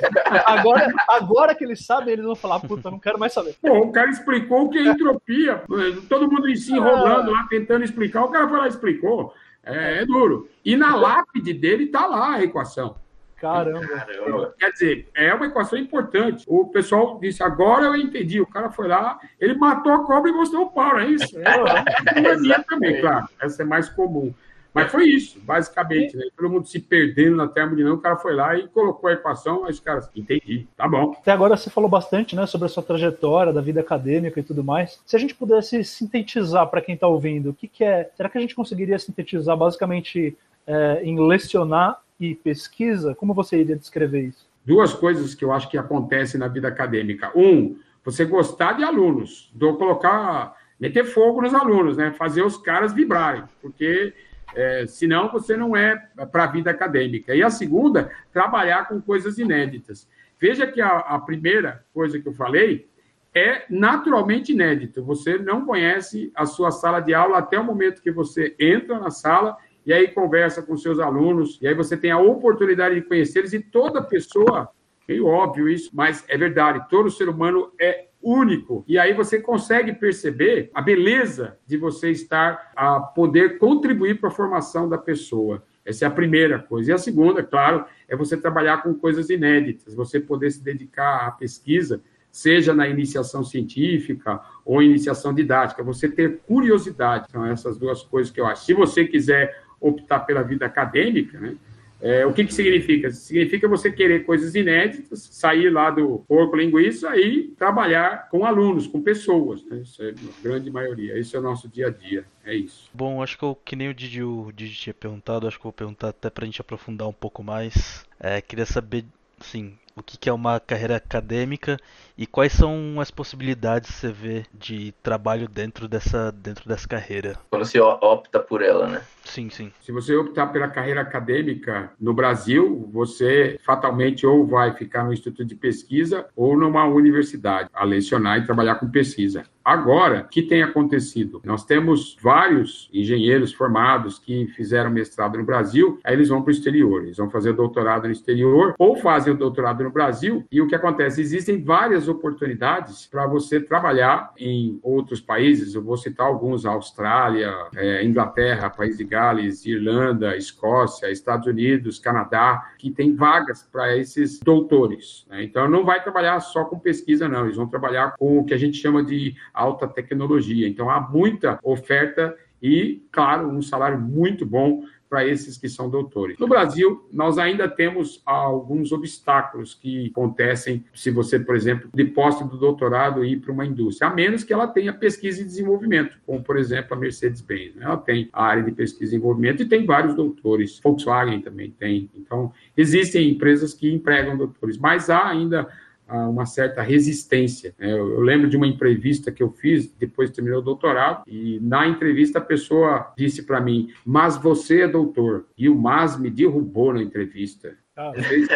agora, 0.45 0.93
agora 1.07 1.55
que 1.55 1.63
eles 1.63 1.85
sabem, 1.85 2.13
eles 2.13 2.25
vão 2.25 2.35
falar, 2.35 2.59
puta, 2.59 2.91
não 2.91 2.99
quero 2.99 3.19
mais 3.19 3.33
saber. 3.33 3.55
Pô, 3.61 3.79
o 3.79 3.91
cara 3.91 4.09
explicou 4.09 4.65
o 4.65 4.69
que 4.69 4.77
é 4.77 4.83
entropia. 4.83 5.63
Todo 6.07 6.29
mundo 6.29 6.55
se 6.55 6.73
enrolando 6.73 7.31
lá, 7.31 7.47
tentando 7.49 7.83
explicar. 7.83 8.23
O 8.23 8.29
cara 8.29 8.47
foi 8.47 8.57
lá 8.57 8.65
e 8.65 8.69
explicou. 8.69 9.33
É, 9.63 10.01
é 10.01 10.05
duro. 10.05 10.49
E 10.63 10.75
na 10.75 10.95
lápide 10.95 11.53
dele 11.53 11.87
tá 11.87 12.05
lá 12.05 12.35
a 12.35 12.43
equação. 12.43 12.95
Caramba. 13.39 13.87
Caramba. 13.87 14.53
Quer 14.59 14.71
dizer, 14.71 15.09
é 15.15 15.33
uma 15.33 15.45
equação 15.45 15.79
importante. 15.79 16.43
O 16.47 16.65
pessoal 16.67 17.17
disse, 17.19 17.41
agora 17.41 17.85
eu 17.85 17.95
entendi. 17.95 18.41
O 18.41 18.47
cara 18.47 18.69
foi 18.69 18.87
lá, 18.87 19.17
ele 19.39 19.55
matou 19.55 19.93
a 19.93 20.03
cobra 20.03 20.29
e 20.29 20.33
mostrou 20.33 20.65
o 20.65 20.71
pau, 20.71 20.99
é 20.99 21.07
isso? 21.07 21.37
É, 21.39 22.19
é 22.19 22.37
minha 22.37 22.61
também, 22.63 22.99
claro. 22.99 23.27
Essa 23.41 23.63
é 23.63 23.65
mais 23.65 23.87
comum. 23.89 24.33
Mas 24.73 24.91
foi 24.91 25.05
isso, 25.05 25.39
basicamente, 25.41 26.15
né? 26.15 26.25
Todo 26.37 26.49
mundo 26.49 26.67
se 26.67 26.79
perdendo 26.79 27.35
na 27.35 27.47
termodinâmica, 27.47 27.99
o 27.99 28.01
cara 28.01 28.15
foi 28.17 28.35
lá 28.35 28.55
e 28.55 28.67
colocou 28.67 29.09
a 29.09 29.13
equação, 29.13 29.65
aí 29.65 29.71
os 29.71 29.79
caras, 29.79 30.09
entendi, 30.15 30.67
tá 30.77 30.87
bom. 30.87 31.15
Até 31.19 31.31
agora 31.31 31.57
você 31.57 31.69
falou 31.69 31.89
bastante, 31.89 32.35
né, 32.35 32.45
sobre 32.45 32.67
a 32.67 32.69
sua 32.69 32.83
trajetória, 32.83 33.51
da 33.51 33.61
vida 33.61 33.81
acadêmica 33.81 34.39
e 34.39 34.43
tudo 34.43 34.63
mais. 34.63 35.01
Se 35.05 35.15
a 35.15 35.19
gente 35.19 35.33
pudesse 35.33 35.83
sintetizar 35.83 36.67
para 36.67 36.81
quem 36.81 36.95
está 36.95 37.07
ouvindo, 37.07 37.49
o 37.49 37.53
que, 37.53 37.67
que, 37.67 37.83
é? 37.83 38.09
Será 38.15 38.29
que 38.29 38.37
a 38.37 38.41
gente 38.41 38.55
conseguiria 38.55 38.99
sintetizar 38.99 39.57
basicamente 39.57 40.37
é, 40.67 41.01
em 41.03 41.19
lecionar 41.19 41.99
e 42.19 42.35
pesquisa? 42.35 43.15
Como 43.15 43.33
você 43.33 43.57
iria 43.57 43.75
descrever 43.75 44.21
isso? 44.27 44.47
Duas 44.63 44.93
coisas 44.93 45.33
que 45.33 45.43
eu 45.43 45.51
acho 45.51 45.67
que 45.67 45.77
acontecem 45.77 46.39
na 46.39 46.47
vida 46.47 46.67
acadêmica. 46.67 47.31
Um, 47.35 47.77
você 48.05 48.23
gostar 48.23 48.73
de 48.73 48.83
alunos, 48.83 49.49
do 49.53 49.75
colocar, 49.77 50.55
meter 50.79 51.05
fogo 51.05 51.41
nos 51.41 51.55
alunos, 51.55 51.97
né? 51.97 52.11
Fazer 52.11 52.43
os 52.43 52.55
caras 52.55 52.93
vibrarem, 52.93 53.43
porque 53.61 54.13
é, 54.55 54.85
senão, 54.87 55.31
você 55.31 55.55
não 55.55 55.75
é 55.75 55.95
para 56.31 56.43
a 56.45 56.47
vida 56.47 56.71
acadêmica. 56.71 57.35
E 57.35 57.43
a 57.43 57.49
segunda, 57.49 58.11
trabalhar 58.31 58.87
com 58.87 59.01
coisas 59.01 59.37
inéditas. 59.37 60.07
Veja 60.39 60.65
que 60.65 60.81
a, 60.81 60.99
a, 60.99 61.19
primeira 61.19 61.85
coisa 61.93 62.19
que 62.19 62.27
eu 62.27 62.33
falei 62.33 62.87
é 63.33 63.65
naturalmente 63.69 64.51
inédito. 64.51 65.03
Você 65.03 65.37
não 65.37 65.65
conhece 65.65 66.31
a 66.33 66.45
sua 66.45 66.71
sala 66.71 66.99
de 66.99 67.13
aula 67.13 67.37
até 67.37 67.59
o 67.59 67.63
momento 67.63 68.01
que 68.01 68.11
você 68.11 68.55
entra 68.59 68.99
na 68.99 69.11
sala 69.11 69.57
e 69.85 69.93
aí 69.93 70.09
conversa 70.09 70.61
com 70.61 70.77
seus 70.77 70.99
alunos, 70.99 71.57
e 71.61 71.67
aí 71.67 71.73
você 71.73 71.97
tem 71.97 72.11
a 72.11 72.19
oportunidade 72.19 72.95
de 72.95 73.01
conhecê-los, 73.01 73.53
e 73.53 73.59
toda 73.59 74.03
pessoa, 74.03 74.69
meio 75.07 75.25
óbvio 75.25 75.67
isso, 75.67 75.89
mas 75.93 76.23
é 76.27 76.37
verdade, 76.37 76.87
todo 76.89 77.09
ser 77.09 77.27
humano 77.27 77.71
é 77.79 78.08
único. 78.21 78.83
E 78.87 78.97
aí 78.97 79.13
você 79.13 79.39
consegue 79.39 79.93
perceber 79.93 80.69
a 80.73 80.81
beleza 80.81 81.57
de 81.65 81.77
você 81.77 82.11
estar 82.11 82.71
a 82.75 82.99
poder 82.99 83.57
contribuir 83.57 84.19
para 84.19 84.29
a 84.29 84.31
formação 84.31 84.87
da 84.89 84.97
pessoa. 84.97 85.63
Essa 85.85 86.05
é 86.05 86.07
a 86.07 86.11
primeira 86.11 86.59
coisa. 86.59 86.91
E 86.91 86.93
a 86.93 86.97
segunda, 86.97 87.41
claro, 87.41 87.85
é 88.07 88.15
você 88.15 88.37
trabalhar 88.37 88.83
com 88.83 88.93
coisas 88.93 89.29
inéditas, 89.29 89.95
você 89.95 90.19
poder 90.19 90.51
se 90.51 90.63
dedicar 90.63 91.27
à 91.27 91.31
pesquisa, 91.31 92.01
seja 92.31 92.73
na 92.73 92.87
iniciação 92.87 93.43
científica 93.43 94.39
ou 94.63 94.83
iniciação 94.83 95.33
didática, 95.33 95.81
você 95.81 96.07
ter 96.07 96.39
curiosidade. 96.45 97.25
São 97.31 97.45
essas 97.45 97.77
duas 97.77 98.03
coisas 98.03 98.31
que 98.31 98.39
eu 98.39 98.45
acho. 98.45 98.65
Se 98.65 98.73
você 98.73 99.05
quiser 99.05 99.63
optar 99.79 100.19
pela 100.19 100.43
vida 100.43 100.65
acadêmica, 100.65 101.39
né, 101.39 101.55
é, 102.01 102.25
o 102.25 102.33
que, 102.33 102.45
que 102.45 102.53
significa? 102.53 103.11
Significa 103.11 103.67
você 103.67 103.91
querer 103.91 104.25
coisas 104.25 104.55
inéditas, 104.55 105.27
sair 105.31 105.69
lá 105.69 105.89
do 105.89 106.19
porco 106.27 106.55
linguiça 106.55 107.15
e 107.17 107.49
trabalhar 107.57 108.29
com 108.29 108.45
alunos, 108.45 108.87
com 108.87 109.01
pessoas. 109.01 109.63
Né? 109.65 109.81
Isso 109.81 110.01
é 110.01 110.11
a 110.11 110.13
grande 110.41 110.71
maioria. 110.71 111.17
Esse 111.17 111.35
é 111.35 111.39
o 111.39 111.41
nosso 111.41 111.67
dia 111.67 111.87
a 111.87 111.89
dia. 111.89 112.25
É 112.45 112.55
isso. 112.55 112.89
Bom, 112.93 113.21
acho 113.21 113.37
que 113.37 113.43
eu, 113.43 113.57
que 113.65 113.75
nem 113.75 113.89
o 113.89 113.93
Didi, 113.93 114.23
o 114.23 114.51
Didi 114.55 114.75
tinha 114.75 114.93
perguntado, 114.93 115.47
acho 115.47 115.57
que 115.57 115.61
eu 115.61 115.69
vou 115.69 115.73
perguntar 115.73 116.09
até 116.09 116.29
para 116.29 116.43
a 116.43 116.45
gente 116.45 116.61
aprofundar 116.61 117.07
um 117.07 117.13
pouco 117.13 117.43
mais. 117.43 118.05
É, 118.19 118.39
queria 118.39 118.65
saber, 118.65 119.03
assim, 119.39 119.77
o 119.95 120.01
que 120.01 120.29
é 120.29 120.33
uma 120.33 120.59
carreira 120.59 120.95
acadêmica 120.95 121.77
e 122.19 122.27
quais 122.27 122.51
são 122.51 122.99
as 122.99 123.09
possibilidades 123.09 123.89
que 123.89 123.95
você 123.95 124.11
vê 124.11 124.45
de 124.53 124.93
trabalho 125.01 125.47
dentro 125.47 125.87
dessa, 125.87 126.33
dentro 126.33 126.67
dessa 126.67 126.85
carreira. 126.85 127.37
Quando 127.49 127.63
você 127.63 127.79
opta 127.79 128.41
por 128.41 128.61
ela, 128.61 128.87
né? 128.87 129.01
Sim, 129.23 129.49
sim. 129.49 129.71
Se 129.79 129.91
você 129.93 130.13
optar 130.15 130.47
pela 130.47 130.67
carreira 130.67 130.99
acadêmica 130.99 131.91
no 132.01 132.13
Brasil, 132.13 132.89
você 132.91 133.57
fatalmente 133.63 134.25
ou 134.25 134.45
vai 134.45 134.73
ficar 134.73 135.05
no 135.05 135.13
instituto 135.13 135.45
de 135.45 135.55
pesquisa 135.55 136.25
ou 136.35 136.57
numa 136.57 136.83
universidade 136.85 137.69
a 137.73 137.85
lecionar 137.85 138.39
e 138.39 138.45
trabalhar 138.45 138.75
com 138.75 138.89
pesquisa. 138.89 139.45
Agora, 139.63 140.21
o 140.21 140.27
que 140.27 140.41
tem 140.41 140.63
acontecido? 140.63 141.41
Nós 141.45 141.63
temos 141.63 142.17
vários 142.19 142.89
engenheiros 142.91 143.53
formados 143.53 144.17
que 144.17 144.47
fizeram 144.47 144.89
mestrado 144.89 145.37
no 145.37 145.43
Brasil, 145.43 145.99
aí 146.03 146.15
eles 146.15 146.29
vão 146.29 146.41
para 146.41 146.49
o 146.49 146.53
exterior, 146.53 147.03
eles 147.03 147.17
vão 147.17 147.29
fazer 147.29 147.53
doutorado 147.53 148.05
no 148.05 148.11
exterior 148.11 148.73
ou 148.79 148.95
fazem 148.95 149.31
o 149.31 149.37
doutorado 149.37 149.83
no 149.83 149.91
Brasil. 149.91 150.43
E 150.51 150.59
o 150.59 150.67
que 150.67 150.73
acontece? 150.73 151.21
Existem 151.21 151.63
várias 151.63 152.08
oportunidades 152.09 153.05
para 153.05 153.25
você 153.27 153.59
trabalhar 153.59 154.33
em 154.37 154.79
outros 154.81 155.21
países. 155.21 155.73
Eu 155.73 155.83
vou 155.83 155.97
citar 155.97 156.27
alguns: 156.27 156.65
Austrália, 156.65 157.53
é, 157.75 158.03
Inglaterra, 158.03 158.69
País 158.69 158.97
de 158.97 159.03
Gales, 159.03 159.65
Irlanda, 159.65 160.35
Escócia, 160.35 161.11
Estados 161.11 161.47
Unidos, 161.47 161.99
Canadá, 161.99 162.73
que 162.77 162.91
tem 162.91 163.15
vagas 163.15 163.63
para 163.63 163.95
esses 163.95 164.39
doutores. 164.39 165.25
Né? 165.29 165.43
Então, 165.43 165.69
não 165.69 165.85
vai 165.85 166.01
trabalhar 166.03 166.39
só 166.39 166.65
com 166.65 166.79
pesquisa, 166.79 167.27
não. 167.27 167.45
Eles 167.45 167.57
vão 167.57 167.67
trabalhar 167.67 168.15
com 168.17 168.39
o 168.39 168.45
que 168.45 168.53
a 168.53 168.57
gente 168.57 168.77
chama 168.77 169.03
de 169.03 169.35
alta 169.53 169.87
tecnologia. 169.87 170.67
Então, 170.67 170.89
há 170.89 170.99
muita 170.99 171.59
oferta 171.63 172.35
e, 172.61 173.01
claro, 173.11 173.47
um 173.47 173.61
salário 173.61 173.99
muito 173.99 174.45
bom 174.45 174.83
para 175.09 175.27
esses 175.27 175.57
que 175.57 175.67
são 175.67 175.89
doutores. 175.89 176.37
No 176.37 176.47
Brasil, 176.47 177.07
nós 177.11 177.37
ainda 177.37 177.67
temos 177.67 178.21
alguns 178.25 178.91
obstáculos 178.91 179.73
que 179.73 180.11
acontecem 180.11 180.85
se 180.93 181.09
você, 181.09 181.39
por 181.39 181.55
exemplo, 181.55 181.89
de 181.93 182.05
posse 182.05 182.47
do 182.47 182.57
doutorado 182.57 183.25
ir 183.25 183.37
para 183.37 183.51
uma 183.51 183.65
indústria, 183.65 184.09
a 184.09 184.13
menos 184.13 184.43
que 184.43 184.53
ela 184.53 184.67
tenha 184.67 184.93
pesquisa 184.93 185.41
e 185.41 185.45
desenvolvimento, 185.45 186.17
como, 186.25 186.43
por 186.43 186.57
exemplo, 186.57 186.95
a 186.95 186.99
Mercedes-Benz. 186.99 187.75
Né? 187.75 187.85
Ela 187.85 187.97
tem 187.97 188.29
a 188.31 188.43
área 188.43 188.63
de 188.63 188.71
pesquisa 188.71 189.03
e 189.03 189.05
desenvolvimento 189.05 189.63
e 189.63 189.65
tem 189.65 189.85
vários 189.85 190.13
doutores. 190.13 190.79
Volkswagen 190.83 191.41
também 191.41 191.71
tem. 191.71 192.09
Então, 192.15 192.53
existem 192.77 193.29
empresas 193.31 193.73
que 193.73 193.91
empregam 193.91 194.37
doutores, 194.37 194.77
mas 194.77 195.09
há 195.09 195.27
ainda 195.27 195.67
uma 196.15 196.45
certa 196.45 196.81
resistência. 196.81 197.73
Né? 197.77 197.91
Eu, 197.91 198.19
lembro 198.19 198.49
de 198.49 198.57
uma 198.57 198.67
entrevista 198.67 199.31
que 199.31 199.43
eu 199.43 199.51
fiz 199.51 199.87
depois 199.87 200.29
de 200.29 200.35
terminar 200.35 200.57
o 200.57 200.61
doutorado, 200.61 201.23
e 201.27 201.59
na 201.61 201.87
entrevista 201.87 202.39
a 202.39 202.41
pessoa 202.41 203.13
disse 203.17 203.43
para 203.43 203.61
mim: 203.61 203.91
Mas 204.05 204.37
você 204.37 204.81
é 204.81 204.87
doutor. 204.87 205.45
E 205.57 205.69
o 205.69 205.75
Mas 205.75 206.19
me 206.19 206.29
derrubou 206.29 206.93
na 206.93 207.01
entrevista. 207.01 207.75
Ah. 207.99 208.13
Vocês, 208.15 208.47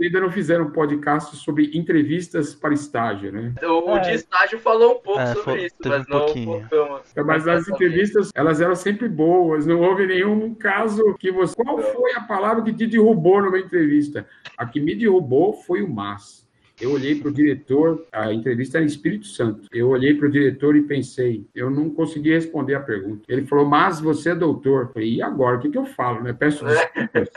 ainda 0.00 0.20
não 0.20 0.30
fizeram 0.30 0.64
um 0.64 0.70
podcast 0.70 1.36
sobre 1.36 1.70
entrevistas 1.74 2.54
para 2.54 2.72
estágio, 2.72 3.30
né? 3.30 3.52
O 3.62 3.94
é. 3.94 4.00
de 4.00 4.14
estágio 4.14 4.58
falou 4.58 4.96
um 4.96 5.00
pouco 5.00 5.20
é, 5.20 5.34
sobre 5.34 5.66
isso, 5.66 5.76
mas 5.84 6.06
um 6.08 6.10
não 6.10 6.28
focamos. 6.28 7.02
Mas 7.26 7.46
as 7.46 7.68
entrevistas, 7.68 8.30
elas 8.34 8.58
eram 8.58 8.74
sempre 8.74 9.06
boas, 9.06 9.66
não 9.66 9.82
houve 9.82 10.06
nenhum 10.06 10.54
caso 10.54 11.14
que 11.18 11.30
você... 11.30 11.54
Qual 11.54 11.76
foi 11.76 12.14
a 12.14 12.22
palavra 12.22 12.64
que 12.64 12.72
te 12.72 12.86
derrubou 12.86 13.42
numa 13.42 13.58
entrevista? 13.58 14.26
A 14.56 14.64
que 14.64 14.80
me 14.80 14.94
derrubou 14.94 15.52
foi 15.52 15.82
o 15.82 15.88
mas. 15.88 16.48
Eu 16.80 16.92
olhei 16.92 17.14
para 17.14 17.28
o 17.28 17.32
diretor, 17.32 18.06
a 18.10 18.32
entrevista 18.32 18.78
era 18.78 18.84
em 18.84 18.88
Espírito 18.88 19.26
Santo. 19.26 19.68
Eu 19.72 19.88
olhei 19.88 20.14
para 20.14 20.28
o 20.28 20.30
diretor 20.30 20.76
e 20.76 20.82
pensei, 20.82 21.46
eu 21.54 21.70
não 21.70 21.90
consegui 21.90 22.30
responder 22.30 22.74
a 22.74 22.80
pergunta. 22.80 23.22
Ele 23.28 23.46
falou, 23.46 23.66
mas 23.66 24.00
você 24.00 24.30
é 24.30 24.34
doutor. 24.34 24.82
Eu 24.82 24.92
falei, 24.92 25.14
e 25.14 25.22
agora? 25.22 25.58
O 25.58 25.60
que, 25.60 25.70
que 25.70 25.78
eu 25.78 25.84
falo? 25.84 26.22
Né? 26.22 26.32
Peço 26.32 26.64
desculpas. 26.64 27.28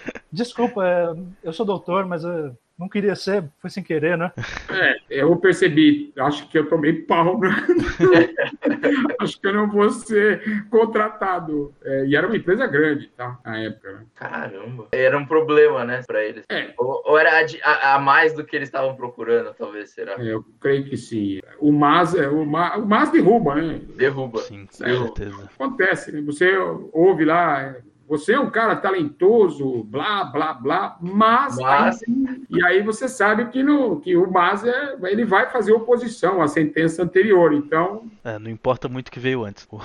Desculpa, 0.32 1.16
eu 1.42 1.52
sou 1.52 1.64
doutor, 1.64 2.06
mas 2.06 2.24
é, 2.24 2.52
não 2.78 2.88
queria 2.88 3.14
ser, 3.14 3.44
foi 3.58 3.70
sem 3.70 3.82
querer, 3.82 4.18
né? 4.18 4.30
É, 4.70 4.96
eu 5.08 5.34
percebi, 5.36 6.12
acho 6.18 6.48
que 6.48 6.58
eu 6.58 6.68
tomei 6.68 6.92
pau, 6.92 7.38
né? 7.40 7.48
acho 9.18 9.40
que 9.40 9.46
eu 9.46 9.54
não 9.54 9.70
vou 9.70 9.88
ser 9.90 10.68
contratado. 10.68 11.74
É, 11.82 12.06
e 12.06 12.14
era 12.14 12.26
uma 12.26 12.36
empresa 12.36 12.66
grande, 12.66 13.08
tá? 13.16 13.38
Na 13.44 13.58
época, 13.58 13.92
né? 13.92 14.06
Caramba. 14.14 14.88
Era 14.92 15.16
um 15.16 15.24
problema, 15.24 15.84
né, 15.84 16.02
pra 16.06 16.22
eles. 16.22 16.44
É. 16.50 16.74
Ou, 16.76 17.02
ou 17.06 17.18
era 17.18 17.46
a, 17.64 17.94
a, 17.94 17.98
mais 17.98 18.34
do 18.34 18.44
que 18.44 18.54
eles 18.54 18.68
estavam 18.68 18.94
procurando, 18.94 19.54
talvez, 19.54 19.90
será? 19.90 20.12
É, 20.18 20.34
eu 20.34 20.44
creio 20.60 20.84
que 20.84 20.98
sim. 20.98 21.40
O 21.58 21.72
MAS, 21.72 22.14
é, 22.14 22.28
o 22.28 22.44
MAS, 22.44 22.78
o 22.78 22.86
MAS 22.86 23.10
derruba, 23.10 23.54
né? 23.54 23.80
Derruba. 23.96 24.40
Sim, 24.40 24.66
com 24.66 24.72
certeza. 24.72 25.50
Acontece, 25.54 26.12
né? 26.12 26.20
Você 26.22 26.54
ouve 26.92 27.24
lá 27.24 27.74
você 28.08 28.34
é 28.34 28.40
um 28.40 28.50
cara 28.50 28.76
talentoso, 28.76 29.82
blá, 29.84 30.24
blá, 30.24 30.54
blá, 30.54 30.96
mas... 31.00 31.56
mas... 31.56 32.00
e 32.48 32.64
aí 32.64 32.82
você 32.82 33.08
sabe 33.08 33.46
que, 33.46 33.62
no, 33.62 34.00
que 34.00 34.16
o 34.16 34.30
mas 34.30 34.64
é, 34.64 34.96
ele 35.04 35.24
vai 35.24 35.50
fazer 35.50 35.72
oposição 35.72 36.40
à 36.40 36.48
sentença 36.48 37.02
anterior, 37.02 37.52
então... 37.52 38.04
É, 38.22 38.38
não 38.38 38.50
importa 38.50 38.88
muito 38.88 39.08
o 39.08 39.10
que 39.10 39.20
veio 39.20 39.44
antes. 39.44 39.66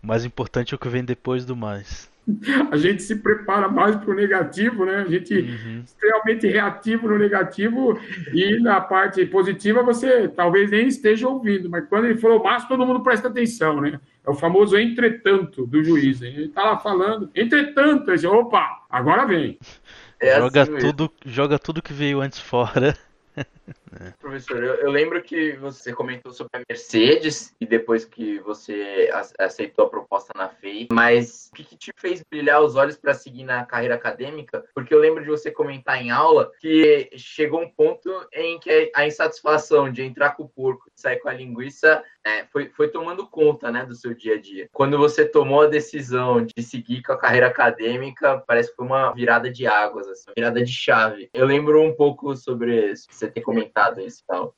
O, 0.00 0.06
mais 0.06 0.24
importante 0.24 0.72
é 0.72 0.76
o 0.76 0.78
que 0.78 0.88
vem 0.88 1.04
depois 1.04 1.44
do 1.44 1.56
mais. 1.56 2.08
A 2.70 2.76
gente 2.76 3.02
se 3.02 3.16
prepara 3.16 3.68
mais 3.68 3.96
para 3.96 4.10
o 4.10 4.14
negativo, 4.14 4.84
né? 4.84 4.96
A 4.96 5.10
gente 5.10 5.34
uhum. 5.34 5.82
extremamente 5.84 6.46
reativo 6.46 7.08
no 7.08 7.18
negativo 7.18 7.98
e 8.32 8.60
na 8.60 8.80
parte 8.80 9.24
positiva 9.26 9.82
você 9.82 10.28
talvez 10.28 10.70
nem 10.70 10.88
esteja 10.88 11.28
ouvindo, 11.28 11.70
mas 11.70 11.86
quando 11.88 12.06
ele 12.06 12.18
falou 12.18 12.42
mas 12.42 12.68
todo 12.68 12.86
mundo 12.86 13.00
presta 13.00 13.28
atenção, 13.28 13.80
né? 13.80 14.00
É 14.26 14.30
o 14.30 14.34
famoso 14.34 14.76
entretanto 14.76 15.66
do 15.66 15.82
juiz. 15.82 16.20
Ele 16.20 16.44
está 16.46 16.62
lá 16.62 16.78
falando, 16.78 17.30
entretanto, 17.34 18.10
ele 18.10 18.16
diz, 18.16 18.24
opa, 18.24 18.84
agora 18.90 19.24
vem. 19.24 19.58
É 20.20 20.38
joga, 20.38 20.62
assim 20.62 20.78
tudo, 20.78 21.12
joga 21.24 21.58
tudo 21.58 21.82
que 21.82 21.92
veio 21.92 22.20
antes 22.20 22.38
fora. 22.38 22.94
É. 24.00 24.12
Professor, 24.20 24.62
eu, 24.62 24.74
eu, 24.74 24.90
lembro 24.90 25.22
que 25.22 25.52
você 25.52 25.92
comentou 25.92 26.32
sobre 26.32 26.58
a 26.58 26.62
Mercedes 26.68 27.54
e 27.60 27.66
depois 27.66 28.04
que 28.04 28.38
você 28.40 29.10
aceitou 29.38 29.86
a 29.86 29.90
proposta 29.90 30.32
na 30.36 30.48
FEI, 30.48 30.88
mas 30.92 31.48
o 31.50 31.56
que, 31.56 31.64
que 31.64 31.76
te 31.76 31.90
fez 31.96 32.22
brilhar 32.28 32.62
os 32.62 32.76
olhos 32.76 32.96
para 32.96 33.14
seguir 33.14 33.44
na 33.44 33.64
carreira 33.64 33.94
acadêmica? 33.94 34.64
Porque 34.74 34.92
eu 34.92 34.98
lembro 34.98 35.22
de 35.22 35.30
você 35.30 35.50
comentar 35.50 36.02
em 36.02 36.10
aula 36.10 36.50
que 36.60 37.10
chegou 37.16 37.62
um 37.62 37.70
ponto 37.70 38.10
em 38.32 38.58
que 38.58 38.90
a 38.94 39.06
insatisfação 39.06 39.90
de 39.90 40.02
entrar 40.02 40.30
com 40.30 40.44
o 40.44 40.48
porco 40.48 40.88
e 40.88 41.00
sair 41.00 41.18
com 41.18 41.28
a 41.28 41.32
linguiça 41.34 42.02
é, 42.24 42.44
foi, 42.46 42.68
foi 42.70 42.88
tomando 42.88 43.26
conta 43.26 43.72
né, 43.72 43.86
do 43.86 43.94
seu 43.94 44.14
dia 44.14 44.34
a 44.34 44.40
dia. 44.40 44.68
Quando 44.72 44.98
você 44.98 45.24
tomou 45.24 45.62
a 45.62 45.66
decisão 45.66 46.44
de 46.44 46.62
seguir 46.62 47.02
com 47.02 47.12
a 47.12 47.18
carreira 47.18 47.46
acadêmica, 47.46 48.42
parece 48.46 48.70
que 48.70 48.76
foi 48.76 48.86
uma 48.86 49.12
virada 49.12 49.50
de 49.50 49.66
águas, 49.66 50.06
assim, 50.08 50.30
virada 50.36 50.62
de 50.62 50.72
chave. 50.72 51.30
Eu 51.32 51.46
lembro 51.46 51.82
um 51.82 51.94
pouco 51.94 52.36
sobre 52.36 52.92
isso, 52.92 53.06
você 53.10 53.28
ter 53.28 53.40
comentado 53.40 53.77
isso 53.98 54.22
tal. 54.26 54.54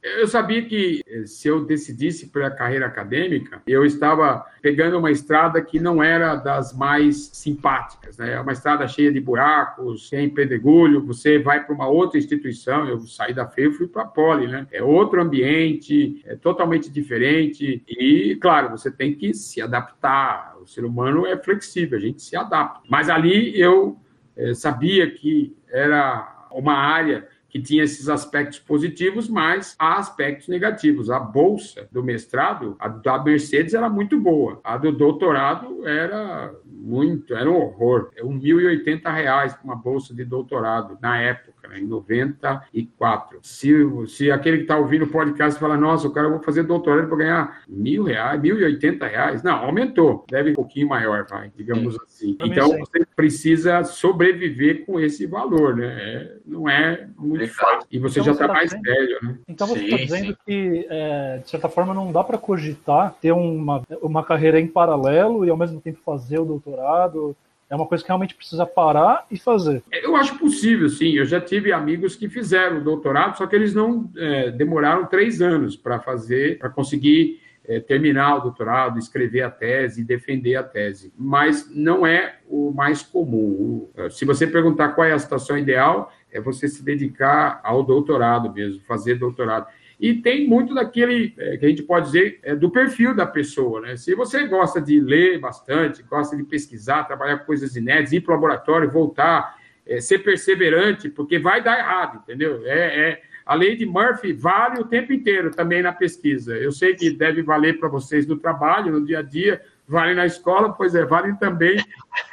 Eu 0.00 0.28
sabia 0.28 0.64
que 0.64 1.02
eh, 1.08 1.26
se 1.26 1.48
eu 1.48 1.64
decidisse 1.64 2.28
para 2.28 2.46
a 2.46 2.50
carreira 2.50 2.86
acadêmica, 2.86 3.60
eu 3.66 3.84
estava 3.84 4.46
pegando 4.62 4.96
uma 4.96 5.10
estrada 5.10 5.60
que 5.60 5.80
não 5.80 6.00
era 6.00 6.36
das 6.36 6.72
mais 6.72 7.30
simpáticas, 7.32 8.16
né? 8.16 8.34
É 8.34 8.40
uma 8.40 8.52
estrada 8.52 8.86
cheia 8.86 9.12
de 9.12 9.20
buracos, 9.20 10.08
sem 10.08 10.30
pedregulho. 10.30 11.04
Você 11.06 11.40
vai 11.40 11.64
para 11.64 11.74
uma 11.74 11.88
outra 11.88 12.16
instituição. 12.16 12.86
Eu 12.88 13.00
saí 13.00 13.34
da 13.34 13.48
FEI 13.48 13.66
e 13.66 13.72
fui 13.72 13.88
para 13.88 14.02
a 14.02 14.06
Poli, 14.06 14.46
né? 14.46 14.68
É 14.70 14.82
outro 14.82 15.20
ambiente, 15.20 16.22
é 16.24 16.36
totalmente 16.36 16.88
diferente. 16.90 17.82
E, 17.88 18.36
claro, 18.40 18.70
você 18.70 18.92
tem 18.92 19.14
que 19.16 19.34
se 19.34 19.60
adaptar. 19.60 20.56
O 20.62 20.66
ser 20.66 20.84
humano 20.84 21.26
é 21.26 21.36
flexível, 21.36 21.98
a 21.98 22.00
gente 22.00 22.22
se 22.22 22.36
adapta. 22.36 22.80
Mas 22.88 23.10
ali 23.10 23.60
eu 23.60 23.98
é, 24.36 24.54
sabia 24.54 25.10
que 25.10 25.56
era 25.68 26.46
uma 26.52 26.74
área 26.74 27.26
que 27.48 27.60
tinha 27.60 27.82
esses 27.82 28.08
aspectos 28.08 28.58
positivos, 28.58 29.28
mas 29.28 29.74
há 29.78 29.96
aspectos 29.96 30.48
negativos. 30.48 31.10
A 31.10 31.18
bolsa 31.18 31.88
do 31.90 32.02
mestrado, 32.02 32.76
a 32.78 32.88
da 32.88 33.22
Mercedes 33.22 33.74
era 33.74 33.88
muito 33.88 34.20
boa, 34.20 34.60
a 34.62 34.76
do 34.76 34.92
doutorado 34.92 35.86
era 35.86 36.54
muito, 36.64 37.34
era 37.34 37.50
um 37.50 37.56
horror. 37.56 38.10
É 38.16 38.22
R$ 38.22 38.28
1.080 38.28 39.58
uma 39.64 39.76
bolsa 39.76 40.14
de 40.14 40.24
doutorado 40.24 40.98
na 41.00 41.20
época 41.20 41.57
né, 41.66 41.80
em 41.80 41.86
94. 41.86 43.38
Se, 43.42 43.74
se 44.06 44.30
aquele 44.30 44.58
que 44.58 44.62
está 44.64 44.76
ouvindo 44.76 45.04
o 45.04 45.08
podcast 45.08 45.58
fala, 45.58 45.76
nossa, 45.76 46.06
o 46.06 46.12
cara 46.12 46.28
vai 46.28 46.38
fazer 46.40 46.62
doutorado 46.62 47.08
para 47.08 47.16
ganhar 47.16 47.62
mil 47.68 48.04
reais, 48.04 48.40
mil 48.40 48.58
e 48.58 48.64
oitenta 48.64 49.06
reais, 49.06 49.42
não, 49.42 49.56
aumentou, 49.56 50.24
deve 50.28 50.50
um 50.50 50.54
pouquinho 50.54 50.88
maior, 50.88 51.26
vai, 51.28 51.50
digamos 51.56 51.94
Sim. 51.94 52.00
assim. 52.06 52.36
Então 52.40 52.68
você 52.78 53.04
precisa 53.16 53.82
sobreviver 53.84 54.84
com 54.84 55.00
esse 55.00 55.26
valor, 55.26 55.76
né? 55.76 55.86
É, 55.98 56.36
não 56.46 56.68
é 56.68 57.08
muito 57.16 57.48
fácil. 57.48 57.86
E 57.90 57.98
você 57.98 58.20
então, 58.20 58.26
já 58.26 58.32
está 58.32 58.46
tá 58.46 58.52
mais 58.54 58.70
velho, 58.70 59.18
né? 59.22 59.38
Então 59.48 59.66
você 59.66 59.84
está 59.84 59.96
dizendo 59.96 60.28
sim. 60.28 60.36
que, 60.46 60.86
é, 60.88 61.38
de 61.38 61.48
certa 61.48 61.68
forma, 61.68 61.94
não 61.94 62.12
dá 62.12 62.22
para 62.22 62.38
cogitar 62.38 63.14
ter 63.20 63.32
uma, 63.32 63.82
uma 64.02 64.24
carreira 64.24 64.60
em 64.60 64.66
paralelo 64.66 65.44
e 65.44 65.50
ao 65.50 65.56
mesmo 65.56 65.80
tempo 65.80 65.98
fazer 66.04 66.38
o 66.38 66.44
doutorado 66.44 67.36
é 67.70 67.76
uma 67.76 67.86
coisa 67.86 68.02
que 68.02 68.08
realmente 68.08 68.34
precisa 68.34 68.64
parar 68.64 69.26
e 69.30 69.38
fazer. 69.38 69.82
Eu 69.92 70.16
acho 70.16 70.38
possível, 70.38 70.88
sim. 70.88 71.12
Eu 71.12 71.24
já 71.24 71.40
tive 71.40 71.72
amigos 71.72 72.16
que 72.16 72.28
fizeram 72.28 72.82
doutorado, 72.82 73.36
só 73.36 73.46
que 73.46 73.54
eles 73.54 73.74
não 73.74 74.10
é, 74.16 74.50
demoraram 74.50 75.06
três 75.06 75.42
anos 75.42 75.76
para 75.76 76.00
fazer, 76.00 76.58
para 76.58 76.70
conseguir 76.70 77.40
é, 77.64 77.78
terminar 77.78 78.36
o 78.36 78.40
doutorado, 78.40 78.98
escrever 78.98 79.42
a 79.42 79.50
tese, 79.50 80.02
defender 80.02 80.56
a 80.56 80.62
tese. 80.62 81.12
Mas 81.16 81.70
não 81.74 82.06
é 82.06 82.38
o 82.48 82.72
mais 82.72 83.02
comum. 83.02 83.90
Se 84.10 84.24
você 84.24 84.46
perguntar 84.46 84.90
qual 84.90 85.06
é 85.06 85.12
a 85.12 85.18
situação 85.18 85.58
ideal, 85.58 86.10
é 86.32 86.40
você 86.40 86.66
se 86.68 86.82
dedicar 86.82 87.60
ao 87.62 87.82
doutorado 87.82 88.52
mesmo, 88.52 88.80
fazer 88.82 89.16
doutorado. 89.16 89.66
E 89.98 90.14
tem 90.14 90.46
muito 90.46 90.74
daquele 90.74 91.34
é, 91.36 91.56
que 91.56 91.66
a 91.66 91.68
gente 91.68 91.82
pode 91.82 92.06
dizer 92.06 92.38
é, 92.42 92.54
do 92.54 92.70
perfil 92.70 93.14
da 93.14 93.26
pessoa. 93.26 93.80
Né? 93.80 93.96
Se 93.96 94.14
você 94.14 94.46
gosta 94.46 94.80
de 94.80 95.00
ler 95.00 95.40
bastante, 95.40 96.02
gosta 96.04 96.36
de 96.36 96.44
pesquisar, 96.44 97.04
trabalhar 97.04 97.38
com 97.38 97.46
coisas 97.46 97.74
inéditas, 97.74 98.12
ir 98.12 98.20
para 98.20 98.32
o 98.32 98.34
laboratório, 98.36 98.90
voltar, 98.90 99.58
é, 99.84 100.00
ser 100.00 100.20
perseverante, 100.20 101.08
porque 101.08 101.38
vai 101.38 101.62
dar 101.62 101.78
errado, 101.78 102.22
entendeu? 102.22 102.62
É, 102.64 103.10
é, 103.10 103.22
a 103.44 103.54
lei 103.54 103.74
de 103.74 103.86
Murphy 103.86 104.32
vale 104.32 104.80
o 104.80 104.84
tempo 104.84 105.12
inteiro 105.12 105.50
também 105.50 105.82
na 105.82 105.92
pesquisa. 105.92 106.54
Eu 106.54 106.70
sei 106.70 106.94
que 106.94 107.10
deve 107.10 107.42
valer 107.42 107.80
para 107.80 107.88
vocês 107.88 108.26
no 108.26 108.36
trabalho, 108.36 108.92
no 108.92 109.04
dia 109.04 109.20
a 109.20 109.22
dia, 109.22 109.60
vale 109.86 110.14
na 110.14 110.26
escola, 110.26 110.72
pois 110.72 110.94
é, 110.94 111.04
vale 111.04 111.34
também 111.38 111.82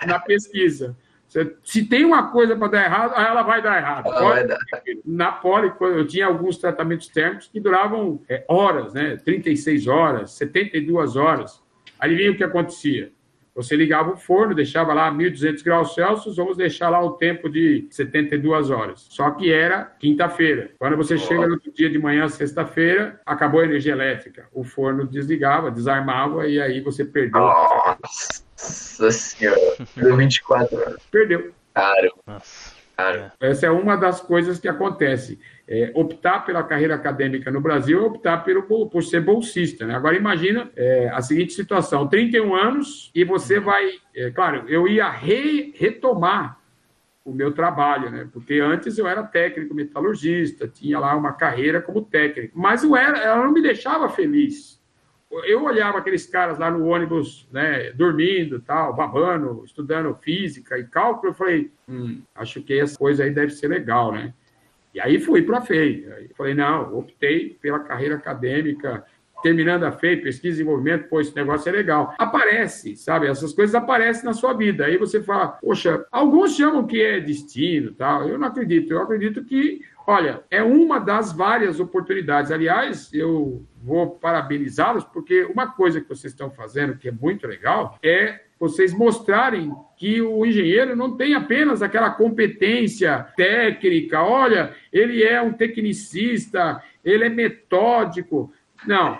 na 0.06 0.20
pesquisa. 0.20 0.96
Se 1.64 1.84
tem 1.86 2.06
uma 2.06 2.32
coisa 2.32 2.56
para 2.56 2.68
dar 2.68 2.86
errado, 2.86 3.14
ela 3.16 3.44
vai 3.44 3.62
dar 3.62 3.78
errado. 3.78 4.04
Pode, 4.04 4.48
dar. 4.48 4.58
Na 5.06 5.32
poli, 5.32 5.72
eu 5.82 6.08
tinha 6.08 6.28
alguns 6.28 6.58
tratamentos 6.58 7.08
térmicos 7.08 7.48
que 7.48 7.60
duravam 7.60 8.22
é, 8.30 8.46
horas, 8.48 8.94
né? 8.94 9.18
36 9.18 9.88
horas, 9.88 10.32
72 10.32 11.16
horas. 11.16 11.62
Adivinha 12.00 12.32
o 12.32 12.38
que 12.38 12.44
acontecia? 12.44 13.12
Você 13.56 13.74
ligava 13.74 14.12
o 14.12 14.18
forno, 14.18 14.54
deixava 14.54 14.94
lá 14.94 15.10
1.200 15.10 15.64
graus 15.64 15.94
Celsius, 15.94 16.36
vamos 16.36 16.58
deixar 16.58 16.90
lá 16.90 17.02
o 17.02 17.12
tempo 17.12 17.50
de 17.50 17.88
72 17.90 18.70
horas. 18.70 19.08
Só 19.10 19.32
que 19.32 19.50
era 19.50 19.86
quinta-feira. 19.98 20.72
Quando 20.78 20.98
você 20.98 21.18
chega 21.18 21.48
no 21.48 21.58
dia 21.74 21.90
de 21.90 21.98
manhã, 21.98 22.28
sexta-feira, 22.28 23.20
acabou 23.26 23.62
a 23.62 23.64
energia 23.64 23.94
elétrica. 23.94 24.50
O 24.52 24.66
forno 24.66 25.08
desligava, 25.08 25.72
desarmava 25.72 26.48
e 26.48 26.60
aí 26.60 26.82
você 26.82 27.06
perdeu. 27.06 27.40
Nossa 27.40 28.45
senhora. 28.56 29.76
Deu 29.96 30.16
24 30.16 30.78
horas. 30.78 31.04
Perdeu. 31.12 31.54
Caramba. 31.74 33.34
Essa 33.42 33.66
é 33.66 33.70
uma 33.70 33.98
das 33.98 34.22
coisas 34.22 34.58
que 34.60 34.68
acontece. 34.68 35.38
É, 35.68 35.92
optar 35.94 36.46
pela 36.46 36.64
carreira 36.64 36.96
acadêmica 36.96 37.52
no 37.52 37.60
Brasil 37.60 38.00
é 38.00 38.06
optar 38.06 38.44
pelo, 38.44 38.64
por 38.64 39.04
ser 39.04 39.22
bolsista. 39.22 39.86
Né? 39.86 39.96
Agora, 39.96 40.16
imagina 40.16 40.72
é, 40.76 41.10
a 41.10 41.22
seguinte 41.22 41.54
situação: 41.54 42.08
31 42.08 42.56
anos 42.56 43.12
e 43.14 43.24
você 43.26 43.60
vai. 43.60 43.90
É, 44.16 44.32
claro, 44.32 44.64
eu 44.70 44.88
ia 44.88 45.10
re, 45.10 45.74
retomar 45.78 46.60
o 47.26 47.34
meu 47.34 47.52
trabalho, 47.52 48.12
né? 48.12 48.30
Porque 48.32 48.60
antes 48.60 49.00
eu 49.00 49.08
era 49.08 49.24
técnico 49.24 49.74
metalurgista, 49.74 50.68
tinha 50.68 51.00
lá 51.00 51.16
uma 51.16 51.34
carreira 51.34 51.82
como 51.82 52.04
técnico, 52.04 52.58
mas 52.58 52.84
eu 52.84 52.96
era, 52.96 53.18
ela 53.18 53.44
não 53.44 53.52
me 53.52 53.64
deixava 53.64 54.08
feliz. 54.08 54.75
Eu 55.44 55.64
olhava 55.64 55.98
aqueles 55.98 56.26
caras 56.26 56.58
lá 56.58 56.72
no 56.72 56.86
ônibus, 56.86 57.48
né, 57.52 57.92
dormindo, 57.92 58.60
tal, 58.60 58.96
babando, 58.96 59.64
estudando 59.66 60.16
física 60.16 60.78
e 60.78 60.86
cálculo, 60.86 61.32
eu 61.32 61.36
falei, 61.36 61.72
hum, 61.90 62.22
acho 62.34 62.62
que 62.62 62.80
essa 62.80 62.98
coisa 62.98 63.24
aí 63.24 63.32
deve 63.32 63.52
ser 63.52 63.68
legal, 63.68 64.12
né? 64.12 64.34
E 64.94 65.02
aí 65.02 65.20
fui 65.20 65.42
para 65.42 65.58
a 65.58 65.62
FEI. 65.62 66.08
Aí 66.16 66.30
falei, 66.38 66.54
não, 66.54 66.98
optei 66.98 67.58
pela 67.62 67.80
carreira 67.80 68.16
acadêmica, 68.16 69.04
terminando 69.44 69.84
a 69.84 69.92
FEI, 69.92 70.18
pesquisa 70.18 70.48
e 70.48 70.52
desenvolvimento, 70.52 71.10
pô, 71.10 71.20
esse 71.20 71.36
negócio 71.36 71.68
é 71.70 71.72
legal. 71.72 72.16
Aparece, 72.18 72.96
sabe? 72.96 73.28
Essas 73.28 73.54
coisas 73.54 73.76
aparecem 73.76 74.24
na 74.24 74.34
sua 74.34 74.54
vida. 74.54 74.86
Aí 74.86 74.98
você 74.98 75.22
fala, 75.22 75.50
poxa, 75.50 76.06
alguns 76.12 76.56
chamam 76.56 76.88
que 76.88 77.02
é 77.02 77.20
destino, 77.20 77.92
tal. 77.92 78.28
Eu 78.28 78.38
não 78.38 78.48
acredito. 78.48 78.92
Eu 78.92 79.02
acredito 79.02 79.44
que, 79.44 79.82
olha, 80.08 80.44
é 80.50 80.64
uma 80.64 80.98
das 80.98 81.34
várias 81.34 81.80
oportunidades. 81.80 82.50
Aliás, 82.50 83.14
eu 83.14 83.66
vou 83.86 84.10
parabenizá-los, 84.10 85.04
porque 85.04 85.44
uma 85.44 85.72
coisa 85.72 86.02
que 86.02 86.10
vocês 86.10 86.34
estão 86.34 86.50
fazendo, 86.50 86.98
que 86.98 87.08
é 87.08 87.12
muito 87.12 87.46
legal, 87.46 88.00
é 88.04 88.42
vocês 88.60 88.94
mostrarem 88.94 89.72
que 89.96 90.22
o 90.22 90.44
engenheiro 90.44 90.96
não 90.96 91.16
tem 91.16 91.36
apenas 91.36 91.84
aquela 91.84 92.10
competência 92.10 93.28
técnica, 93.38 94.24
olha, 94.24 94.74
ele 94.92 95.24
é 95.24 95.40
um 95.40 95.54
tecnicista, 95.54 96.82
ele 97.04 97.26
é 97.26 97.30
metódico. 97.30 98.52
Não, 98.88 99.18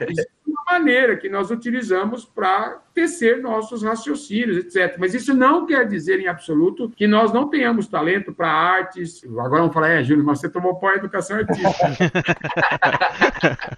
maneira 0.66 1.16
que 1.16 1.30
nós 1.30 1.52
utilizamos 1.52 2.26
para 2.26 2.82
tecer 2.94 3.42
nossos 3.42 3.84
raciocínios, 3.84 4.58
etc. 4.58 4.98
Mas 4.98 5.14
isso 5.14 5.34
não 5.34 5.66
quer 5.66 5.88
dizer, 5.88 6.20
em 6.20 6.28
absoluto, 6.28 6.92
que 6.96 7.08
nós 7.08 7.32
não 7.32 7.50
tenhamos 7.50 7.88
talento 7.88 8.34
para 8.34 8.50
artes. 8.50 9.24
Agora 9.24 9.50
vamos 9.50 9.74
falar, 9.74 9.90
é, 9.90 10.04
Júlio, 10.04 10.26
mas 10.26 10.40
você 10.40 10.50
tomou 10.50 10.76
pó 10.76 10.92
em 10.92 10.98
educação 10.98 11.38
artística. 11.38 11.70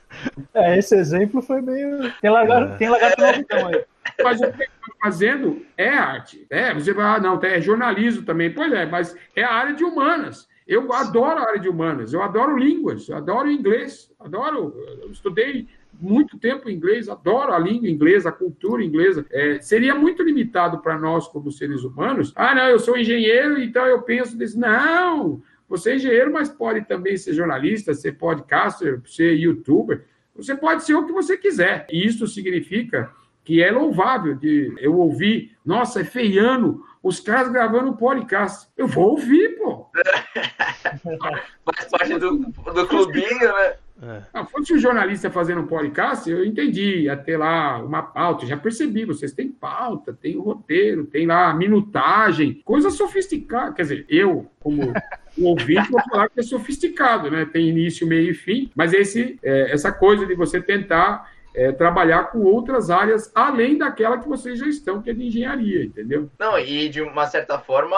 é, 0.53 0.77
esse 0.77 0.95
exemplo 0.95 1.41
foi 1.41 1.61
meio. 1.61 2.11
Tem 2.21 2.29
lagarto, 2.29 2.73
é. 2.73 2.77
tem 2.77 2.89
lagarto 2.89 3.21
no 3.21 3.67
aí. 3.67 3.85
Mas 4.23 4.41
o 4.41 4.51
que 4.51 4.63
eu 4.63 4.67
fazendo 5.01 5.65
é 5.77 5.89
arte. 5.89 6.45
É, 6.49 6.73
você 6.73 6.93
vai, 6.93 7.05
ah, 7.05 7.19
não, 7.19 7.39
é 7.43 7.61
jornalismo 7.61 8.23
também. 8.23 8.51
Pois 8.51 8.71
é, 8.71 8.85
mas 8.85 9.15
é 9.35 9.43
a 9.43 9.53
área 9.53 9.73
de 9.73 9.83
humanas. 9.83 10.47
Eu 10.67 10.91
adoro 10.91 11.39
a 11.39 11.47
área 11.47 11.59
de 11.59 11.69
humanas, 11.69 12.11
eu 12.11 12.21
adoro 12.21 12.57
línguas, 12.57 13.07
eu 13.07 13.15
adoro 13.15 13.49
inglês, 13.49 14.11
adoro. 14.19 14.75
Eu 15.01 15.11
estudei 15.11 15.67
muito 15.99 16.37
tempo 16.37 16.69
inglês, 16.69 17.09
adoro 17.09 17.53
a 17.53 17.59
língua 17.59 17.89
inglesa, 17.89 18.29
a 18.29 18.31
cultura 18.31 18.83
inglesa. 18.83 19.25
É, 19.31 19.59
seria 19.61 19.95
muito 19.95 20.23
limitado 20.23 20.79
para 20.79 20.97
nós, 20.97 21.27
como 21.27 21.51
seres 21.51 21.83
humanos. 21.83 22.31
Ah, 22.35 22.53
não, 22.53 22.67
eu 22.67 22.79
sou 22.79 22.97
engenheiro, 22.97 23.59
então 23.59 23.85
eu 23.85 24.01
penso 24.01 24.37
desse. 24.37 24.57
Não! 24.57 25.41
Você 25.69 25.91
é 25.91 25.95
engenheiro, 25.95 26.31
mas 26.31 26.49
pode 26.49 26.87
também 26.87 27.17
ser 27.17 27.33
jornalista, 27.33 27.93
ser 27.93 28.13
podcaster, 28.13 29.01
ser 29.05 29.33
youtuber. 29.33 30.05
Você 30.35 30.55
pode 30.55 30.83
ser 30.83 30.95
o 30.95 31.05
que 31.05 31.11
você 31.11 31.35
quiser. 31.35 31.87
E 31.91 32.05
isso 32.05 32.27
significa 32.27 33.11
que 33.43 33.61
é 33.63 33.71
louvável 33.71 34.35
de 34.35 34.73
eu 34.77 34.97
ouvir, 34.97 35.57
nossa, 35.65 36.01
é 36.01 36.03
feiano, 36.03 36.83
os 37.01 37.19
caras 37.19 37.51
gravando 37.51 37.95
podcast. 37.95 38.67
Eu 38.77 38.87
vou 38.87 39.11
ouvir, 39.11 39.57
pô. 39.57 39.89
Faz 41.65 41.89
parte 41.89 42.17
do, 42.17 42.37
do 42.37 42.87
clubinho, 42.87 43.39
né? 43.39 43.75
É. 44.01 44.21
Não, 44.33 44.45
fosse 44.45 44.73
um 44.73 44.77
jornalista 44.77 45.29
fazendo 45.29 45.61
um 45.61 45.67
podcast, 45.67 46.29
eu 46.29 46.45
entendi, 46.45 47.01
ia 47.01 47.17
ter 47.17 47.37
lá 47.37 47.81
uma 47.83 48.03
pauta, 48.03 48.45
já 48.45 48.55
percebi, 48.55 49.05
vocês 49.05 49.31
têm 49.31 49.49
pauta, 49.49 50.13
tem 50.13 50.37
o 50.37 50.41
roteiro, 50.41 51.05
tem 51.05 51.25
lá 51.25 51.49
a 51.49 51.53
minutagem, 51.53 52.61
coisa 52.63 52.89
sofisticada. 52.89 53.73
Quer 53.73 53.81
dizer, 53.83 54.05
eu, 54.07 54.49
como 54.59 54.93
ouvinte, 55.39 55.91
vou 55.91 56.01
falar 56.09 56.29
que 56.29 56.39
é 56.39 56.43
sofisticado, 56.43 57.31
né? 57.31 57.45
Tem 57.45 57.69
início, 57.69 58.07
meio 58.07 58.31
e 58.31 58.33
fim, 58.33 58.69
mas 58.75 58.93
esse, 58.93 59.39
é, 59.41 59.71
essa 59.71 59.91
coisa 59.91 60.25
de 60.25 60.35
você 60.35 60.61
tentar 60.61 61.31
é, 61.57 61.71
trabalhar 61.71 62.25
com 62.25 62.43
outras 62.43 62.91
áreas 62.91 63.31
além 63.33 63.79
daquela 63.79 64.19
que 64.19 64.29
vocês 64.29 64.59
já 64.59 64.67
estão, 64.67 65.01
que 65.01 65.09
é 65.09 65.13
de 65.13 65.25
engenharia, 65.25 65.85
entendeu? 65.85 66.29
Não, 66.37 66.57
e 66.59 66.87
de 66.87 67.01
uma 67.01 67.25
certa 67.25 67.57
forma 67.57 67.97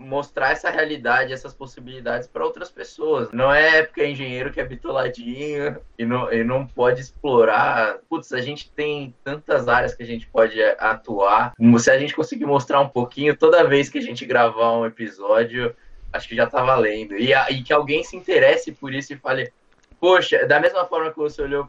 mostrar 0.00 0.50
essa 0.50 0.68
realidade, 0.68 1.32
essas 1.32 1.54
possibilidades 1.54 2.26
para 2.26 2.44
outras 2.44 2.72
pessoas. 2.72 3.30
Não 3.30 3.54
é 3.54 3.84
porque 3.84 4.00
é 4.00 4.10
engenheiro 4.10 4.52
que 4.52 4.60
é 4.60 4.64
bitoladinho 4.64 5.76
e 5.96 6.04
não, 6.04 6.32
e 6.32 6.42
não 6.42 6.66
pode 6.66 7.00
explorar. 7.00 7.98
Putz, 8.10 8.32
a 8.32 8.40
gente 8.40 8.68
tem 8.72 9.14
tantas 9.22 9.68
áreas 9.68 9.94
que 9.94 10.02
a 10.02 10.06
gente 10.06 10.26
pode 10.26 10.60
atuar. 10.78 11.52
Se 11.78 11.90
a 11.92 11.98
gente 11.98 12.16
conseguir 12.16 12.46
mostrar 12.46 12.80
um 12.80 12.88
pouquinho, 12.88 13.36
toda 13.36 13.62
vez 13.62 13.88
que 13.88 13.98
a 13.98 14.02
gente 14.02 14.26
gravar 14.26 14.76
um 14.76 14.84
episódio, 14.84 15.72
acho 16.12 16.28
que 16.28 16.34
já 16.34 16.48
tá 16.48 16.64
valendo. 16.64 17.14
E, 17.16 17.32
e 17.32 17.62
que 17.62 17.72
alguém 17.72 18.02
se 18.02 18.16
interesse 18.16 18.72
por 18.72 18.92
isso 18.92 19.12
e 19.12 19.16
fale, 19.16 19.52
poxa, 20.00 20.44
da 20.46 20.58
mesma 20.58 20.84
forma 20.84 21.12
que 21.12 21.18
você 21.18 21.42
olhou 21.42 21.64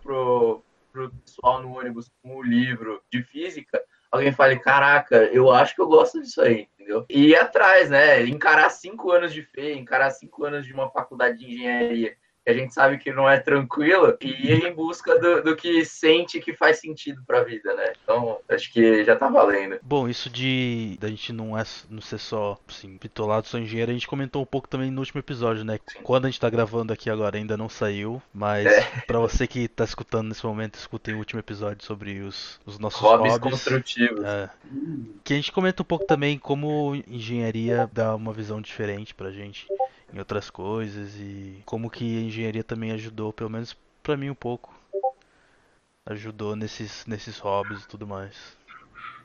pro 1.07 1.21
pessoal 1.21 1.61
no 1.61 1.77
ônibus 1.77 2.11
com 2.21 2.35
o 2.35 2.43
livro 2.43 3.01
de 3.11 3.23
física, 3.23 3.81
alguém 4.11 4.31
fale, 4.31 4.59
caraca, 4.59 5.15
eu 5.25 5.51
acho 5.51 5.75
que 5.75 5.81
eu 5.81 5.87
gosto 5.87 6.21
disso 6.21 6.41
aí, 6.41 6.67
entendeu? 6.73 7.05
E 7.09 7.27
ir 7.27 7.35
atrás, 7.35 7.89
né? 7.89 8.25
Encarar 8.25 8.69
cinco 8.69 9.11
anos 9.11 9.31
de 9.31 9.43
FEI, 9.43 9.77
encarar 9.77 10.11
cinco 10.11 10.43
anos 10.43 10.65
de 10.65 10.73
uma 10.73 10.89
faculdade 10.89 11.37
de 11.37 11.45
engenharia 11.45 12.17
que 12.43 12.51
a 12.51 12.53
gente 12.53 12.73
sabe 12.73 12.97
que 12.97 13.11
não 13.11 13.29
é 13.29 13.39
tranquilo, 13.39 14.17
e 14.21 14.29
ir 14.29 14.65
em 14.65 14.73
busca 14.73 15.19
do, 15.19 15.43
do 15.43 15.55
que 15.55 15.83
sente 15.85 16.39
que 16.39 16.53
faz 16.53 16.79
sentido 16.79 17.21
para 17.25 17.39
a 17.39 17.43
vida, 17.43 17.73
né? 17.75 17.93
Então, 18.03 18.39
acho 18.49 18.71
que 18.71 19.03
já 19.03 19.15
tá 19.15 19.29
valendo. 19.29 19.79
Bom, 19.81 20.07
isso 20.07 20.29
de 20.29 20.97
da 20.99 21.07
gente 21.07 21.33
não, 21.33 21.57
é, 21.57 21.63
não 21.89 22.01
ser 22.01 22.17
só, 22.17 22.57
assim, 22.67 22.97
pitolado, 22.97 23.47
só 23.47 23.57
engenheiro, 23.57 23.91
a 23.91 23.93
gente 23.93 24.07
comentou 24.07 24.41
um 24.41 24.45
pouco 24.45 24.67
também 24.67 24.89
no 24.91 24.99
último 24.99 25.19
episódio, 25.19 25.63
né? 25.63 25.79
Sim. 25.87 25.99
Quando 26.01 26.25
a 26.25 26.29
gente 26.29 26.39
tá 26.39 26.49
gravando 26.49 26.93
aqui 26.93 27.09
agora 27.09 27.37
ainda 27.37 27.57
não 27.57 27.69
saiu, 27.69 28.21
mas 28.33 28.65
é. 28.65 28.81
para 29.05 29.19
você 29.19 29.47
que 29.47 29.67
tá 29.67 29.83
escutando 29.83 30.29
nesse 30.29 30.45
momento, 30.45 30.75
escutem 30.75 31.15
o 31.15 31.17
último 31.17 31.39
episódio 31.39 31.83
sobre 31.85 32.19
os, 32.21 32.59
os 32.65 32.79
nossos 32.79 32.99
hobbies. 32.99 33.33
Hobbies 33.33 33.51
construtivos. 33.51 34.23
É. 34.23 34.49
Que 35.23 35.33
a 35.33 35.35
gente 35.35 35.51
comenta 35.51 35.81
um 35.81 35.85
pouco 35.85 36.05
também 36.05 36.37
como 36.37 36.95
engenharia 37.07 37.89
dá 37.91 38.15
uma 38.15 38.33
visão 38.33 38.61
diferente 38.61 39.13
pra 39.13 39.31
gente 39.31 39.67
em 40.13 40.19
outras 40.19 40.49
coisas 40.49 41.15
e 41.15 41.61
como 41.65 41.89
que 41.89 42.17
a 42.17 42.21
engenharia 42.21 42.63
também 42.63 42.91
ajudou, 42.91 43.31
pelo 43.31 43.49
menos 43.49 43.75
para 44.01 44.17
mim 44.17 44.29
um 44.29 44.35
pouco, 44.35 44.73
ajudou 46.05 46.55
nesses 46.55 47.05
nesses 47.05 47.37
hobbies 47.39 47.83
e 47.83 47.87
tudo 47.87 48.07
mais. 48.07 48.57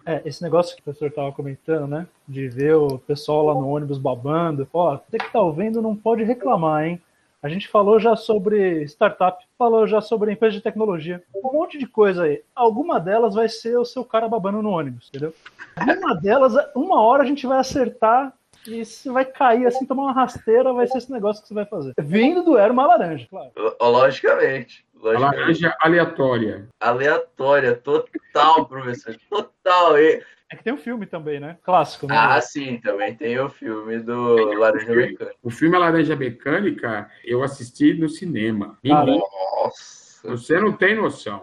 É, 0.06 0.20
esse 0.26 0.42
negócio 0.42 0.74
que 0.74 0.82
o 0.82 0.84
professor 0.84 1.08
estava 1.08 1.32
comentando, 1.32 1.86
né? 1.86 2.06
De 2.28 2.46
ver 2.48 2.74
o 2.74 2.98
pessoal 2.98 3.46
lá 3.46 3.54
no 3.54 3.68
ônibus 3.68 3.96
babando. 3.96 4.68
Ó, 4.72 4.98
você 4.98 5.16
que 5.16 5.32
tá 5.32 5.40
ouvindo 5.40 5.80
não 5.80 5.96
pode 5.96 6.22
reclamar, 6.22 6.84
hein? 6.84 7.00
A 7.42 7.48
gente 7.48 7.68
falou 7.68 7.98
já 7.98 8.16
sobre 8.16 8.82
startup, 8.84 9.44
falou 9.58 9.86
já 9.86 10.00
sobre 10.00 10.32
empresa 10.32 10.56
de 10.56 10.62
tecnologia, 10.62 11.22
um 11.34 11.52
monte 11.52 11.76
de 11.76 11.86
coisa 11.86 12.24
aí. 12.24 12.42
Alguma 12.54 12.98
delas 12.98 13.34
vai 13.34 13.50
ser 13.50 13.76
o 13.76 13.84
seu 13.84 14.02
cara 14.02 14.26
babando 14.26 14.62
no 14.62 14.70
ônibus, 14.70 15.08
entendeu? 15.08 15.34
Uma 15.76 16.14
delas, 16.14 16.54
uma 16.74 17.02
hora 17.02 17.22
a 17.22 17.26
gente 17.26 17.46
vai 17.46 17.58
acertar 17.58 18.32
e 18.66 18.84
você 18.84 19.10
vai 19.10 19.24
cair 19.24 19.66
assim, 19.66 19.86
tomar 19.86 20.04
uma 20.04 20.12
rasteira, 20.12 20.72
vai 20.72 20.86
ser 20.86 20.98
esse 20.98 21.12
negócio 21.12 21.42
que 21.42 21.48
você 21.48 21.54
vai 21.54 21.66
fazer. 21.66 21.94
Vindo 21.98 22.42
do 22.42 22.56
Era 22.56 22.72
uma 22.72 22.86
laranja, 22.86 23.26
claro. 23.28 23.50
Logicamente. 23.80 24.84
logicamente. 24.94 25.36
Laranja 25.36 25.76
aleatória. 25.80 26.68
Aleatória, 26.80 27.74
total, 27.74 28.66
professor. 28.66 29.16
Total. 29.28 29.98
E... 29.98 30.22
É 30.50 30.56
que 30.56 30.64
tem 30.64 30.72
um 30.72 30.78
filme 30.78 31.06
também, 31.06 31.40
né? 31.40 31.56
Clássico, 31.62 32.06
né? 32.06 32.14
Ah, 32.16 32.40
sim, 32.40 32.78
também 32.80 33.14
tem 33.14 33.38
o 33.38 33.48
filme 33.48 33.98
do 33.98 34.36
Laranja 34.54 34.94
Mecânica. 34.94 35.34
O 35.42 35.50
filme 35.50 35.76
Laranja 35.76 36.16
Mecânica 36.16 37.10
eu 37.24 37.42
assisti 37.42 37.94
no 37.94 38.08
cinema. 38.08 38.78
Nossa. 38.84 40.04
Você 40.24 40.58
não 40.58 40.72
tem 40.72 40.94
noção. 40.94 41.42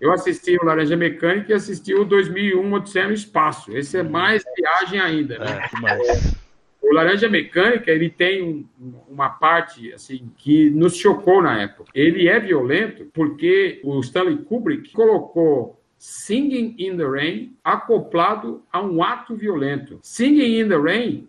Eu 0.00 0.12
assisti 0.12 0.56
o 0.56 0.64
Laranja 0.64 0.96
Mecânica 0.96 1.52
e 1.52 1.54
assisti 1.54 1.94
o 1.94 2.04
2001 2.04 2.72
Odisseia 2.72 3.06
no 3.06 3.12
Espaço. 3.12 3.76
Esse 3.76 3.98
é 3.98 4.02
mais 4.02 4.42
viagem 4.56 5.00
ainda, 5.00 5.38
né? 5.38 5.60
É, 5.72 5.80
mais. 5.80 6.43
O 6.84 6.94
Laranja 6.94 7.28
Mecânica, 7.28 7.90
ele 7.90 8.10
tem 8.10 8.42
um, 8.42 8.64
uma 9.08 9.30
parte 9.30 9.92
assim 9.92 10.30
que 10.36 10.70
nos 10.70 10.96
chocou 10.96 11.42
na 11.42 11.62
época. 11.62 11.90
Ele 11.94 12.28
é 12.28 12.38
violento 12.38 13.06
porque 13.12 13.80
o 13.82 13.98
Stanley 14.00 14.38
Kubrick 14.38 14.92
colocou 14.92 15.80
Singing 15.98 16.74
in 16.78 16.96
the 16.96 17.06
Rain 17.06 17.56
acoplado 17.64 18.62
a 18.70 18.82
um 18.82 19.02
ato 19.02 19.34
violento. 19.34 19.98
Singing 20.02 20.60
in 20.60 20.68
the 20.68 20.76
Rain 20.76 21.26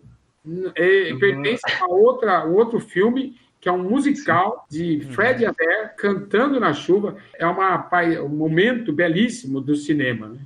é, 0.74 1.12
uhum. 1.12 1.18
pertence 1.18 1.62
a 1.80 1.86
outra, 1.86 2.44
outro 2.44 2.78
filme 2.78 3.34
que 3.58 3.68
é 3.68 3.72
um 3.72 3.82
musical 3.82 4.66
de 4.70 5.00
uhum. 5.02 5.12
Fred 5.12 5.44
Astaire 5.44 5.90
cantando 5.96 6.60
na 6.60 6.72
chuva. 6.72 7.16
É 7.36 7.46
uma, 7.46 7.88
um 8.22 8.28
momento 8.28 8.92
belíssimo 8.92 9.60
do 9.60 9.74
cinema. 9.74 10.28
Né? 10.28 10.38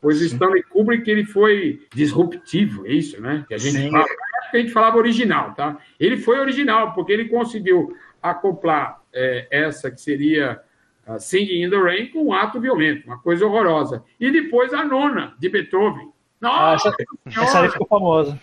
Pois 0.00 0.20
Stanley 0.20 0.62
Kubrick 0.62 1.10
ele 1.10 1.24
foi 1.24 1.82
disruptivo, 1.92 2.86
é 2.86 2.92
isso, 2.92 3.20
né? 3.20 3.44
Que 3.48 3.54
a 3.54 3.58
gente 3.58 3.78
Sim. 3.78 3.90
fala, 3.90 4.06
que 4.50 4.56
a 4.56 4.60
gente 4.60 4.72
falava 4.72 4.96
original, 4.96 5.54
tá? 5.54 5.78
Ele 5.98 6.16
foi 6.16 6.38
original, 6.38 6.92
porque 6.92 7.12
ele 7.12 7.28
conseguiu 7.28 7.96
acoplar 8.22 9.00
é, 9.12 9.46
essa 9.50 9.90
que 9.90 10.00
seria 10.00 10.60
uh, 11.06 11.18
Singing 11.18 11.64
in 11.64 11.70
the 11.70 11.76
Rain 11.76 12.06
com 12.08 12.24
um 12.24 12.32
ato 12.32 12.60
violento, 12.60 13.06
uma 13.06 13.18
coisa 13.18 13.46
horrorosa. 13.46 14.04
E 14.18 14.30
depois 14.30 14.72
a 14.74 14.84
nona, 14.84 15.34
de 15.38 15.48
Beethoven. 15.48 16.12
Nossa! 16.40 16.88
Ah, 16.88 16.92
essa, 17.26 17.42
essa 17.42 17.60
aí 17.60 17.70
ficou 17.70 17.86
famosa. 17.86 18.38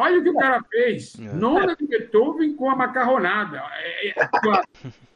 Olha 0.00 0.18
o 0.18 0.22
que 0.22 0.30
o 0.30 0.34
cara 0.36 0.62
fez. 0.70 1.18
É. 1.20 1.32
Nona 1.34 1.76
de 1.76 1.86
Beethoven 1.86 2.54
com 2.56 2.70
a 2.70 2.76
macarronada. 2.76 3.62
É, 3.82 4.08
é, 4.08 4.28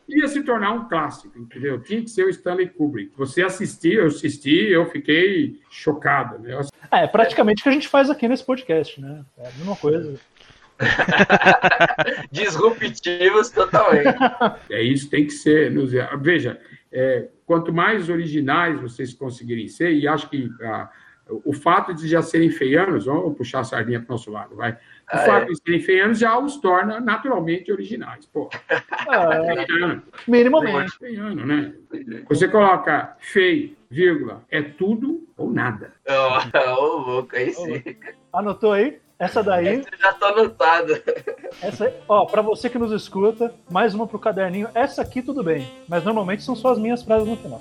Ia 0.06 0.28
se 0.28 0.42
tornar 0.42 0.72
um 0.72 0.86
clássico, 0.86 1.38
entendeu? 1.38 1.80
Tinha 1.80 2.02
que 2.02 2.10
ser 2.10 2.26
o 2.26 2.28
Stanley 2.28 2.68
Kubrick. 2.68 3.12
Você 3.16 3.42
assistiu, 3.42 4.02
eu 4.02 4.06
assisti, 4.08 4.54
eu 4.70 4.84
fiquei 4.90 5.58
chocado. 5.70 6.38
Né? 6.40 6.52
Eu 6.52 6.58
assisti- 6.58 6.76
É, 6.92 7.06
praticamente 7.06 7.60
o 7.60 7.62
que 7.62 7.68
a 7.70 7.72
gente 7.72 7.88
faz 7.88 8.10
aqui 8.10 8.28
nesse 8.28 8.44
podcast, 8.44 9.00
né? 9.00 9.24
É 9.38 9.48
a 9.48 9.52
mesma 9.52 9.74
coisa. 9.76 10.20
Disruptivos 12.30 13.50
totalmente. 13.50 14.14
É 14.70 14.82
isso, 14.82 15.08
tem 15.08 15.24
que 15.26 15.32
ser. 15.32 15.70
nos- 15.70 15.92
Veja, 16.20 16.60
é, 16.92 17.28
quanto 17.46 17.72
mais 17.72 18.08
originais 18.08 18.78
vocês 18.80 19.14
conseguirem 19.14 19.68
ser, 19.68 19.92
e 19.92 20.06
acho 20.06 20.28
que 20.28 20.50
ah, 20.62 20.90
o 21.28 21.52
fato 21.52 21.94
de 21.94 22.06
já 22.06 22.20
serem 22.22 22.50
feianos, 22.50 23.06
vamos 23.06 23.36
puxar 23.36 23.60
a 23.60 23.64
sardinha 23.64 23.98
para 24.00 24.10
o 24.10 24.12
nosso 24.12 24.30
lado, 24.30 24.54
vai. 24.56 24.72
O 24.72 24.76
Ah, 25.08 25.18
fato 25.18 25.42
é. 25.44 25.46
de 25.46 25.56
serem 25.62 25.80
feianos 25.80 26.18
já 26.18 26.38
os 26.38 26.56
torna 26.58 27.00
naturalmente 27.00 27.72
originais. 27.72 28.26
Pô, 28.26 28.48
É, 28.68 29.66
feiano, 29.66 30.02
minimamente. 30.28 30.98
feiano, 30.98 31.46
né? 31.46 31.72
Você 32.28 32.46
coloca 32.48 33.16
feio, 33.20 33.76
vírgula, 33.90 34.42
é 34.50 34.62
tudo 34.62 35.26
ou 35.36 35.50
nada. 35.50 35.92
Ô, 36.78 36.96
louco, 36.98 37.36
aí 37.36 37.52
sim. 37.52 37.82
Anotou 38.32 38.72
aí? 38.72 38.98
Essa 39.18 39.42
daí, 39.44 39.68
Essa 39.68 39.90
já 39.96 40.12
tô 40.14 40.24
anotado. 40.26 40.92
essa, 41.62 41.94
ó, 42.08 42.26
para 42.26 42.42
você 42.42 42.68
que 42.68 42.78
nos 42.78 42.90
escuta, 42.92 43.54
mais 43.70 43.94
uma 43.94 44.06
pro 44.08 44.18
caderninho. 44.18 44.68
Essa 44.74 45.02
aqui 45.02 45.22
tudo 45.22 45.42
bem, 45.42 45.70
mas 45.88 46.04
normalmente 46.04 46.42
são 46.42 46.56
só 46.56 46.72
as 46.72 46.78
minhas 46.78 47.02
frases 47.02 47.26
no 47.28 47.36
final. 47.36 47.60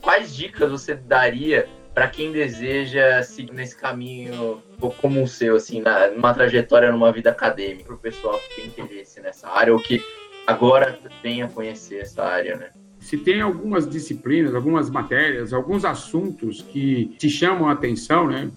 Quais 0.00 0.34
dicas 0.34 0.70
você 0.70 0.94
daria 0.94 1.68
para 1.94 2.08
quem 2.08 2.32
deseja 2.32 3.22
seguir 3.22 3.52
nesse 3.52 3.76
caminho 3.76 4.62
como 5.00 5.22
o 5.22 5.28
seu, 5.28 5.56
assim, 5.56 5.82
numa 6.14 6.34
trajetória 6.34 6.90
numa 6.90 7.12
vida 7.12 7.30
acadêmica, 7.30 7.84
para 7.84 7.94
o 7.94 7.98
pessoal 7.98 8.38
que 8.38 8.56
tem 8.56 8.66
interesse 8.66 9.20
nessa 9.20 9.48
área 9.48 9.72
ou 9.72 9.78
que 9.78 10.02
agora 10.46 10.98
venha 11.22 11.48
conhecer 11.48 12.00
essa 12.00 12.22
área, 12.22 12.56
né? 12.56 12.70
Se 13.00 13.16
tem 13.18 13.40
algumas 13.40 13.88
disciplinas, 13.88 14.54
algumas 14.54 14.90
matérias, 14.90 15.52
alguns 15.52 15.84
assuntos 15.84 16.62
que 16.62 17.14
te 17.18 17.28
chamam 17.28 17.68
a 17.68 17.72
atenção, 17.72 18.26
né? 18.26 18.50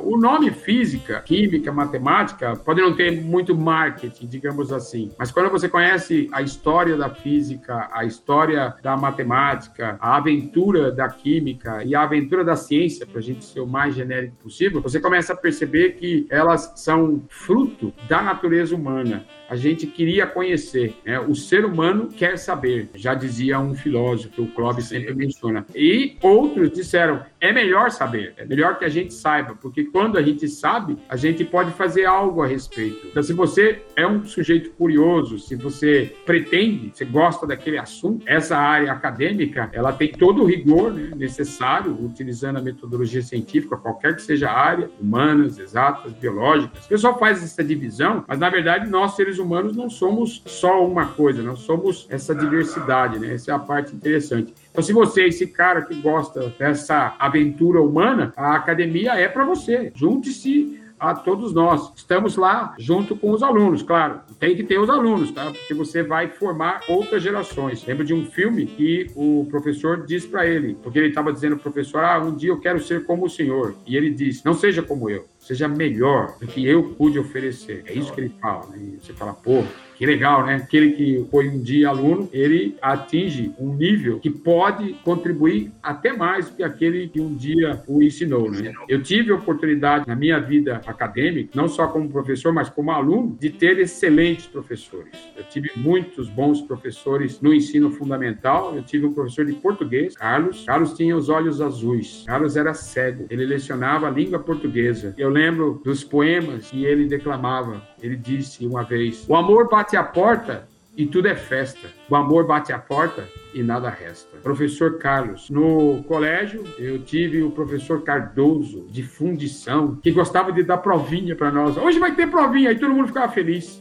O 0.00 0.16
nome 0.16 0.50
física, 0.50 1.20
química, 1.20 1.72
matemática 1.72 2.56
pode 2.56 2.80
não 2.80 2.94
ter 2.94 3.22
muito 3.22 3.56
marketing, 3.56 4.26
digamos 4.26 4.72
assim, 4.72 5.12
mas 5.18 5.30
quando 5.30 5.48
você 5.48 5.68
conhece 5.68 6.28
a 6.32 6.42
história 6.42 6.96
da 6.96 7.08
física, 7.08 7.88
a 7.92 8.04
história 8.04 8.74
da 8.82 8.96
matemática, 8.96 9.96
a 10.00 10.16
aventura 10.16 10.90
da 10.90 11.08
química 11.08 11.84
e 11.84 11.94
a 11.94 12.02
aventura 12.02 12.44
da 12.44 12.56
ciência, 12.56 13.06
para 13.06 13.20
a 13.20 13.22
gente 13.22 13.44
ser 13.44 13.60
o 13.60 13.66
mais 13.66 13.94
genérico 13.94 14.36
possível, 14.42 14.80
você 14.80 14.98
começa 14.98 15.32
a 15.32 15.36
perceber 15.36 15.92
que 15.92 16.26
elas 16.28 16.72
são 16.76 17.22
fruto 17.28 17.92
da 18.08 18.20
natureza 18.22 18.74
humana. 18.74 19.24
A 19.50 19.56
gente 19.56 19.84
queria 19.84 20.28
conhecer, 20.28 20.94
né? 21.04 21.18
o 21.18 21.34
ser 21.34 21.64
humano 21.64 22.06
quer 22.06 22.38
saber, 22.38 22.88
já 22.94 23.14
dizia 23.14 23.58
um 23.58 23.74
filósofo, 23.74 24.42
o 24.42 24.46
Clóvis 24.46 24.84
sempre 24.84 25.12
menciona. 25.12 25.66
E 25.74 26.16
outros 26.22 26.70
disseram, 26.70 27.24
é 27.40 27.52
melhor 27.52 27.90
saber, 27.90 28.32
é 28.36 28.44
melhor 28.44 28.78
que 28.78 28.84
a 28.84 28.88
gente 28.88 29.12
saiba, 29.12 29.56
porque 29.60 29.86
quando 29.86 30.16
a 30.16 30.22
gente 30.22 30.46
sabe, 30.46 30.96
a 31.08 31.16
gente 31.16 31.44
pode 31.44 31.72
fazer 31.72 32.04
algo 32.04 32.42
a 32.42 32.46
respeito. 32.46 33.08
Então, 33.08 33.24
se 33.24 33.32
você 33.32 33.82
é 33.96 34.06
um 34.06 34.24
sujeito 34.24 34.70
curioso, 34.70 35.36
se 35.40 35.56
você 35.56 36.14
pretende, 36.24 36.92
você 36.94 37.04
gosta 37.04 37.44
daquele 37.44 37.76
assunto, 37.76 38.22
essa 38.28 38.56
área 38.56 38.92
acadêmica, 38.92 39.68
ela 39.72 39.92
tem 39.92 40.12
todo 40.12 40.44
o 40.44 40.46
rigor 40.46 40.92
né, 40.92 41.10
necessário, 41.16 41.92
utilizando 42.00 42.58
a 42.58 42.62
metodologia 42.62 43.20
científica, 43.22 43.76
qualquer 43.76 44.14
que 44.14 44.22
seja 44.22 44.48
a 44.48 44.56
área, 44.56 44.88
humanas, 45.00 45.58
exatas, 45.58 46.12
biológicas. 46.12 46.84
O 46.84 46.88
pessoal 46.88 47.18
faz 47.18 47.42
essa 47.42 47.64
divisão, 47.64 48.24
mas 48.28 48.38
na 48.38 48.48
verdade 48.48 48.88
nós, 48.88 49.16
seres 49.16 49.39
humanos, 49.40 49.76
não 49.76 49.90
somos 49.90 50.42
só 50.46 50.86
uma 50.86 51.06
coisa, 51.06 51.42
nós 51.42 51.60
somos 51.60 52.06
essa 52.08 52.34
diversidade, 52.34 53.18
né? 53.18 53.34
Essa 53.34 53.50
é 53.50 53.54
a 53.54 53.58
parte 53.58 53.94
interessante. 53.94 54.54
Então, 54.70 54.82
se 54.82 54.92
você, 54.92 55.24
esse 55.24 55.46
cara 55.46 55.82
que 55.82 55.94
gosta 56.00 56.54
dessa 56.58 57.16
aventura 57.18 57.80
humana, 57.80 58.32
a 58.36 58.54
academia 58.54 59.14
é 59.14 59.28
para 59.28 59.44
você. 59.44 59.92
Junte-se 59.94 60.79
a 61.00 61.14
todos 61.14 61.52
nós. 61.54 61.90
Estamos 61.96 62.36
lá 62.36 62.74
junto 62.78 63.16
com 63.16 63.30
os 63.30 63.42
alunos, 63.42 63.82
claro. 63.82 64.20
Tem 64.38 64.54
que 64.54 64.62
ter 64.62 64.78
os 64.78 64.90
alunos, 64.90 65.32
tá? 65.32 65.46
Porque 65.46 65.72
você 65.72 66.02
vai 66.02 66.28
formar 66.28 66.80
outras 66.88 67.22
gerações. 67.22 67.84
Lembro 67.86 68.04
de 68.04 68.12
um 68.12 68.26
filme 68.26 68.66
que 68.66 69.10
o 69.16 69.46
professor 69.50 70.04
diz 70.04 70.26
para 70.26 70.46
ele, 70.46 70.76
porque 70.82 70.98
ele 70.98 71.08
estava 71.08 71.32
dizendo 71.32 71.54
ao 71.54 71.58
professor: 71.58 72.04
"Ah, 72.04 72.18
um 72.20 72.36
dia 72.36 72.50
eu 72.50 72.60
quero 72.60 72.80
ser 72.80 73.04
como 73.04 73.26
o 73.26 73.30
senhor". 73.30 73.74
E 73.86 73.96
ele 73.96 74.10
diz: 74.10 74.44
"Não 74.44 74.54
seja 74.54 74.82
como 74.82 75.08
eu, 75.08 75.26
seja 75.38 75.66
melhor 75.66 76.36
do 76.38 76.46
que 76.46 76.66
eu 76.66 76.94
pude 76.98 77.18
oferecer". 77.18 77.82
É 77.86 77.94
isso 77.94 78.12
que 78.12 78.20
ele 78.20 78.34
fala, 78.40 78.66
né? 78.66 78.98
Você 79.00 79.12
fala: 79.14 79.32
"Pô, 79.32 79.64
que 80.00 80.06
legal, 80.06 80.46
né? 80.46 80.54
Aquele 80.54 80.92
que 80.92 81.26
foi 81.30 81.46
um 81.46 81.60
dia 81.60 81.90
aluno, 81.90 82.26
ele 82.32 82.74
atinge 82.80 83.52
um 83.58 83.74
nível 83.74 84.18
que 84.18 84.30
pode 84.30 84.94
contribuir 85.04 85.70
até 85.82 86.10
mais 86.10 86.48
do 86.48 86.56
que 86.56 86.62
aquele 86.62 87.06
que 87.06 87.20
um 87.20 87.34
dia 87.34 87.82
o 87.86 88.02
ensinou, 88.02 88.50
né? 88.50 88.72
Eu 88.88 89.02
tive 89.02 89.30
a 89.30 89.34
oportunidade 89.34 90.08
na 90.08 90.16
minha 90.16 90.40
vida 90.40 90.80
acadêmica, 90.86 91.50
não 91.54 91.68
só 91.68 91.86
como 91.86 92.08
professor, 92.08 92.50
mas 92.50 92.70
como 92.70 92.90
aluno, 92.90 93.36
de 93.38 93.50
ter 93.50 93.78
excelentes 93.78 94.46
professores. 94.46 95.12
Eu 95.36 95.44
tive 95.44 95.70
muitos 95.76 96.30
bons 96.30 96.62
professores 96.62 97.38
no 97.42 97.52
ensino 97.52 97.90
fundamental. 97.90 98.74
Eu 98.74 98.82
tive 98.82 99.04
um 99.04 99.12
professor 99.12 99.44
de 99.44 99.52
português, 99.52 100.16
Carlos. 100.16 100.64
Carlos 100.64 100.94
tinha 100.94 101.14
os 101.14 101.28
olhos 101.28 101.60
azuis. 101.60 102.24
Carlos 102.26 102.56
era 102.56 102.72
cego. 102.72 103.26
Ele 103.28 103.44
lecionava 103.44 104.06
a 104.06 104.10
língua 104.10 104.38
portuguesa. 104.38 105.14
Eu 105.18 105.28
lembro 105.28 105.82
dos 105.84 106.02
poemas 106.02 106.70
que 106.70 106.86
ele 106.86 107.04
declamava. 107.04 107.82
Ele 108.02 108.16
disse 108.16 108.66
uma 108.66 108.82
vez: 108.82 109.24
O 109.28 109.34
amor 109.34 109.68
bate 109.68 109.96
a 109.96 110.02
porta 110.02 110.68
e 110.96 111.06
tudo 111.06 111.28
é 111.28 111.34
festa. 111.34 111.99
O 112.10 112.16
amor 112.16 112.44
bate 112.44 112.72
a 112.72 112.78
porta 112.78 113.28
e 113.54 113.62
nada 113.62 113.88
resta. 113.88 114.36
Professor 114.42 114.98
Carlos, 114.98 115.48
no 115.48 116.02
colégio 116.08 116.64
eu 116.76 116.98
tive 116.98 117.40
o 117.40 117.52
professor 117.52 118.02
Cardoso 118.02 118.86
de 118.90 119.04
fundição 119.04 119.94
que 119.94 120.10
gostava 120.10 120.52
de 120.52 120.64
dar 120.64 120.78
provinha 120.78 121.36
para 121.36 121.52
nós. 121.52 121.76
Hoje 121.76 122.00
vai 122.00 122.12
ter 122.14 122.28
provinha, 122.28 122.70
aí 122.70 122.78
todo 122.78 122.92
mundo 122.92 123.08
ficava 123.08 123.30
feliz. 123.32 123.78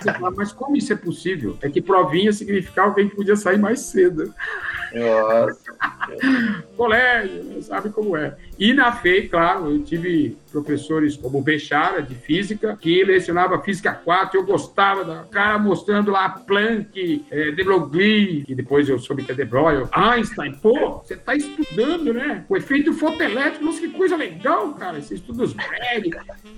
Você 0.00 0.12
fala, 0.12 0.30
mas 0.30 0.52
como 0.52 0.76
isso 0.76 0.92
é 0.92 0.96
possível? 0.96 1.58
É 1.60 1.68
que 1.68 1.82
provinha 1.82 2.32
significava 2.32 2.94
que 2.94 3.00
a 3.00 3.02
gente 3.02 3.16
podia 3.16 3.34
sair 3.34 3.58
mais 3.58 3.80
cedo. 3.80 4.32
Nossa. 4.92 5.72
Colégio, 6.76 7.42
né? 7.44 7.60
sabe 7.62 7.90
como 7.90 8.16
é. 8.16 8.36
E 8.58 8.72
na 8.72 8.92
FEI, 8.92 9.28
claro, 9.28 9.72
eu 9.72 9.82
tive 9.82 10.36
professores 10.50 11.16
como 11.16 11.40
Bechara, 11.40 12.02
de 12.02 12.14
física, 12.14 12.76
que 12.78 13.02
lecionava 13.02 13.58
física 13.60 13.92
4, 13.92 14.38
eu 14.38 14.44
gostava 14.44 15.04
da 15.04 15.24
cara 15.24 15.58
mostrando 15.58 16.10
lá 16.10 16.28
Planck, 16.28 17.24
de 17.30 17.62
Broglie, 17.78 18.44
que 18.44 18.54
depois 18.54 18.88
eu 18.88 18.98
soube 18.98 19.22
que 19.24 19.32
é 19.32 19.34
de 19.34 19.44
Broglie, 19.44 19.86
Einstein, 19.92 20.52
pô, 20.54 20.98
você 21.04 21.16
tá 21.16 21.34
estudando, 21.34 22.12
né? 22.12 22.44
O 22.48 22.56
efeito 22.56 22.92
fotoelétrico, 22.92 23.64
nossa, 23.64 23.80
que 23.80 23.88
coisa 23.88 24.16
legal, 24.16 24.72
cara, 24.74 25.00
você 25.00 25.14
estuda 25.14 25.44
os 25.44 25.52
Bragg. 25.52 26.10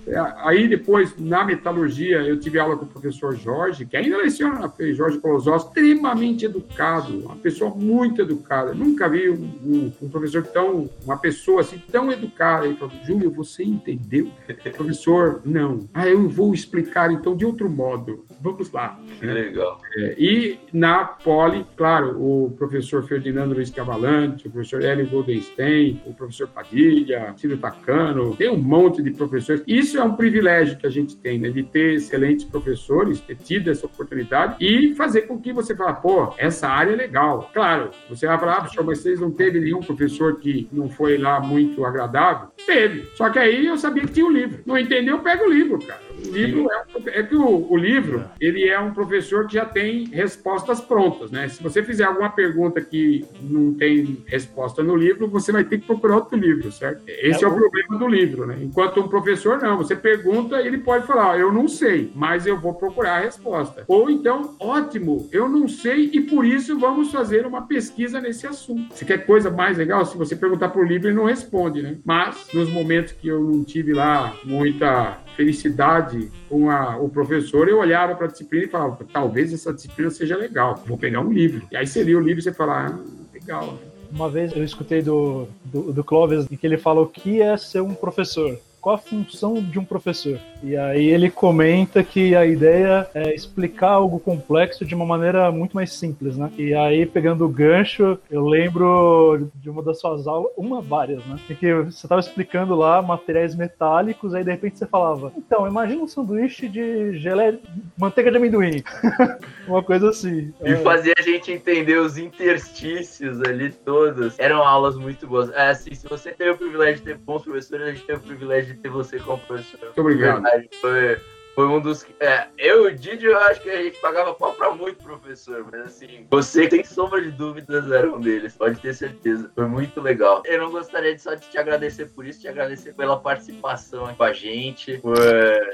É, 0.07 0.17
aí 0.39 0.69
depois, 0.69 1.15
na 1.19 1.45
metalurgia, 1.45 2.19
eu 2.23 2.39
tive 2.39 2.59
aula 2.59 2.77
com 2.77 2.85
o 2.85 2.89
professor 2.89 3.35
Jorge, 3.37 3.87
que 3.87 3.97
ainda 3.97 4.17
leciona 4.19 4.59
na 4.61 4.69
FEI, 4.69 4.95
Jorge 4.95 5.19
Colosó, 5.19 5.57
extremamente 5.57 6.45
educado, 6.45 7.19
uma 7.21 7.37
pessoa 7.37 7.75
muito 7.75 8.21
educada. 8.23 8.75
Nunca 8.75 9.09
vi 9.09 9.31
um, 9.31 9.35
um- 9.65 9.93
um 10.03 10.09
professor 10.09 10.43
tão, 10.43 10.89
uma 11.05 11.17
pessoa 11.17 11.61
assim 11.61 11.79
tão 11.91 12.11
educada. 12.13 12.67
Ele 12.67 12.77
falou, 12.77 12.95
Júlio, 13.05 13.31
você 13.31 13.63
entendeu? 13.65 14.31
professor, 14.77 15.41
não. 15.45 15.89
Ah, 15.95 16.09
eu 16.09 16.29
vou 16.29 16.53
explicar 16.55 17.11
então 17.13 17.37
de 17.37 17.45
outro 17.45 17.69
modo. 17.71 18.25
Vamos 18.41 18.71
lá. 18.73 18.99
Que 19.19 19.27
legal. 19.27 19.81
É, 19.97 20.15
e 20.19 20.59
na 20.73 21.04
Poli, 21.05 21.65
claro, 21.77 22.21
o 22.21 22.51
professor 22.57 23.03
Ferdinando 23.05 23.55
Luiz 23.55 23.71
Cavalante, 23.71 24.47
o 24.47 24.51
professor 24.51 24.83
Hélio 24.83 25.07
Goldenstein, 25.07 26.01
o 26.07 26.13
professor 26.13 26.49
Padilha, 26.49 27.35
Ciro 27.37 27.57
Tacano, 27.57 28.37
tem 28.37 28.51
um 28.51 28.57
monte 28.57 29.03
de 29.03 29.11
professores. 29.11 29.63
Isso 29.67 29.99
é 29.99 30.03
um 30.03 30.15
privilégio 30.15 30.77
que 30.77 30.87
a 30.87 30.91
gente 30.91 31.17
tem, 31.17 31.39
né? 31.39 31.51
De 31.51 31.63
ter 31.63 31.95
excelentes 31.95 32.45
professores, 32.45 33.21
ter 33.21 33.37
tido 33.37 33.71
essa 33.71 33.87
oportunidade 33.87 34.57
e 34.61 34.95
fazer 34.95 35.23
com 35.23 35.39
que 35.39 35.53
você 35.53 35.75
fale, 35.75 35.97
pô, 36.01 36.35
essa 36.39 36.69
área 36.69 36.93
é 36.93 36.97
legal. 36.97 37.51
Claro, 37.53 37.91
você 38.09 38.27
vai 38.27 38.39
falar, 38.39 38.59
ah, 38.59 38.83
mas 38.85 38.99
vocês 38.99 39.21
não 39.21 39.31
teve 39.31 39.61
nenhum 39.61 39.81
professor 39.81 40.39
que 40.39 40.69
não 40.73 40.89
foi 40.89 41.19
lá 41.19 41.41
muito 41.41 41.85
agradável? 41.85 42.49
Teve. 42.67 43.09
Só 43.15 43.31
que 43.31 43.39
aí 43.39 43.67
eu 43.67 43.77
sabia 43.77 44.05
que 44.05 44.13
tinha 44.13 44.27
o 44.27 44.33
livro. 44.33 44.63
Não 44.67 44.79
entendeu? 44.79 45.19
Pega 45.21 45.45
o 45.45 45.53
livro, 45.53 45.79
cara. 45.79 46.01
O 46.29 46.33
livro 46.33 46.69
é, 46.71 47.21
é 47.21 47.23
que 47.23 47.37
o, 47.37 47.71
o, 47.71 47.77
livro 47.77 48.25
ele 48.41 48.69
é 48.69 48.79
um 48.79 48.93
professor 48.93 49.47
que 49.47 49.55
já 49.55 49.65
tem 49.65 50.07
respostas 50.07 50.81
prontas, 50.81 51.31
né? 51.31 51.49
Se 51.49 51.63
você 51.63 51.83
fizer 51.83 52.05
alguma 52.05 52.31
pergunta 52.31 52.81
que 52.81 53.25
não 53.41 53.75
tem 53.75 54.23
resposta 54.27 54.83
no 54.83 54.97
livro, 54.97 55.29
você 55.29 55.53
vai 55.53 55.65
ter 55.65 55.79
que 55.79 55.87
procurar 55.87 56.17
outro 56.17 56.37
livro, 56.37 56.71
certo? 56.73 57.03
Esse 57.07 57.45
é, 57.45 57.47
é 57.47 57.51
o 57.51 57.55
problema 57.55 57.99
do 57.99 58.09
livro, 58.09 58.47
né? 58.47 58.59
Enquanto 58.63 59.01
um 59.01 59.09
professor 59.09 59.61
não, 59.61 59.77
você 59.77 59.95
pergunta, 59.95 60.61
ele 60.61 60.79
pode 60.79 61.07
falar, 61.07 61.39
eu 61.39 61.53
não 61.53 61.69
sei, 61.69 62.11
mas 62.15 62.47
eu 62.47 62.59
vou 62.59 62.75
procurar 62.75 63.17
a 63.17 63.21
resposta. 63.21 63.85
Ou 63.87 64.09
então, 64.11 64.55
ótimo, 64.59 65.29
eu 65.33 65.49
não 65.49 65.69
sei 65.69 66.11
e 66.13 66.21
por 66.21 66.45
isso 66.45 66.79
vamos 66.79 67.11
fazer 67.13 67.47
uma 67.47 67.63
pesquisa 67.63 68.21
nesse 68.21 68.47
assunto. 68.47 68.95
Você 68.95 69.05
quer 69.05 69.27
coisa 69.27 69.51
mais 69.51 69.79
legal? 69.79 70.05
Se 70.05 70.17
você 70.17 70.35
perguntar 70.35 70.69
para 70.71 70.81
o 70.81 70.85
livro, 70.85 71.09
ele 71.09 71.17
não 71.17 71.25
responde, 71.25 71.83
né? 71.83 71.97
Mas 72.05 72.49
nos 72.53 72.71
momentos 72.71 73.13
que 73.13 73.29
eu 73.29 73.43
não 73.43 73.65
tive 73.65 73.93
lá 73.93 74.35
muita 74.45 75.19
felicidade 75.37 76.31
com 76.49 76.71
a, 76.71 76.97
o 76.97 77.09
professor, 77.09 77.69
eu 77.69 77.79
olhava 77.79 78.15
para 78.15 78.27
a 78.27 78.31
disciplina 78.31 78.65
e 78.65 78.69
falava, 78.69 78.99
talvez 79.13 79.53
essa 79.53 79.73
disciplina 79.73 80.11
seja 80.11 80.37
legal, 80.37 80.83
vou 80.87 80.97
pegar 80.97 81.21
um 81.21 81.33
livro. 81.33 81.67
E 81.71 81.77
aí 81.77 81.87
você 81.87 82.03
lia 82.03 82.17
o 82.17 82.21
livro 82.21 82.41
e 82.41 82.43
você 82.43 82.53
fala, 82.53 82.87
ah, 82.87 82.99
legal. 83.33 83.79
Uma 84.11 84.31
vez 84.31 84.55
eu 84.55 84.63
escutei 84.63 85.03
do, 85.03 85.49
do, 85.65 85.93
do 85.93 86.05
Clóvis 86.05 86.47
que 86.47 86.67
ele 86.67 86.79
falou 86.79 87.07
que 87.07 87.43
é 87.43 87.57
ser 87.57 87.81
um 87.81 87.95
professor 87.95 88.59
qual 88.85 88.97
a 88.97 88.99
função 88.99 89.55
de 89.55 89.79
um 89.79 89.85
professor. 89.85 90.39
E 90.63 90.77
aí 90.77 91.07
ele 91.07 91.31
comenta 91.31 92.05
que 92.05 92.37
a 92.37 92.45
ideia 92.45 93.09
é 93.15 93.35
explicar 93.35 93.93
algo 93.93 94.21
complexo 94.21 94.85
de 94.85 94.95
uma 94.95 95.07
maneira 95.07 95.51
muito 95.51 95.75
mais 95.75 95.91
simples, 95.95 96.37
né? 96.37 96.53
E 96.59 96.75
aí, 96.75 97.07
pegando 97.07 97.47
o 97.47 97.49
gancho, 97.49 98.19
eu 98.31 98.47
lembro 98.47 99.51
de 99.55 99.71
uma 99.71 99.83
das 99.83 100.01
suas 100.01 100.27
aulas, 100.27 100.53
uma 100.55 100.83
várias, 100.83 101.25
né? 101.25 101.41
Em 101.49 101.55
que 101.55 101.73
você 101.75 102.05
estava 102.05 102.21
explicando 102.21 102.75
lá 102.75 103.01
materiais 103.01 103.57
metálicos, 103.57 104.35
aí 104.35 104.45
de 104.45 104.51
repente 104.51 104.79
você 104.79 104.87
falava, 104.87 105.33
então, 105.35 105.67
imagina 105.67 106.03
um 106.03 106.09
sanduíche 106.09 106.69
de 106.69 107.17
gelé, 107.19 107.59
manteiga 107.97 108.31
de 108.31 108.37
amendoim. 108.37 108.85
uma 109.67 109.83
coisa 109.83 110.11
assim. 110.11 110.53
E 110.63 110.73
é... 110.73 110.77
fazia 110.77 111.15
a 111.19 111.23
gente 111.23 111.51
entender 111.51 111.97
os 111.97 112.19
interstícios 112.19 113.41
ali 113.41 113.71
todos. 113.71 114.39
Eram 114.39 114.63
aulas 114.63 114.95
muito 114.95 115.27
boas. 115.27 115.51
É 115.53 115.71
assim, 115.71 115.95
se 115.95 116.07
você 116.07 116.33
tem 116.33 116.51
o 116.51 116.59
privilégio 116.59 116.97
de 116.97 117.03
ter 117.03 117.17
bons 117.17 117.43
professores, 117.43 117.87
a 117.87 117.91
gente 117.91 118.05
tem 118.05 118.17
o 118.17 118.21
privilégio 118.21 118.74
de 118.75 118.81
ter 118.81 118.89
você 118.91 119.19
como 119.19 119.39
professor. 119.47 119.81
Muito 119.81 120.01
obrigado. 120.01 120.43
Verdade, 120.43 120.69
foi, 120.81 121.21
foi 121.55 121.67
um 121.67 121.81
dos. 121.81 122.07
É, 122.21 122.49
eu 122.59 122.89
e 122.89 122.93
o 122.93 122.97
Didi, 122.97 123.27
eu 123.27 123.39
acho 123.39 123.63
que 123.63 123.71
a 123.71 123.83
gente 123.83 124.01
pagava 124.01 124.35
pau 124.35 124.53
pra 124.55 124.73
muito 124.73 125.03
professor, 125.03 125.67
mas 125.71 125.83
assim, 125.83 126.27
você 126.31 126.69
tem 126.69 126.83
sombra 126.85 127.21
de 127.21 127.31
dúvidas 127.31 127.91
era 127.91 128.11
um 128.11 128.21
deles, 128.21 128.57
pode 128.57 128.81
ter 128.81 128.95
certeza. 128.95 129.51
Foi 129.55 129.67
muito 129.67 130.01
legal. 130.01 130.43
Eu 130.45 130.59
não 130.59 130.71
gostaria 130.71 131.15
de 131.15 131.23
só 131.23 131.35
de 131.35 131.49
te 131.49 131.59
agradecer 131.59 132.07
por 132.07 132.27
isso, 132.27 132.41
te 132.41 132.49
agradecer 132.49 132.95
pela 132.95 133.19
participação 133.19 134.15
com 134.15 134.25
a 134.25 134.33
gente, 134.33 134.99
por 134.99 135.17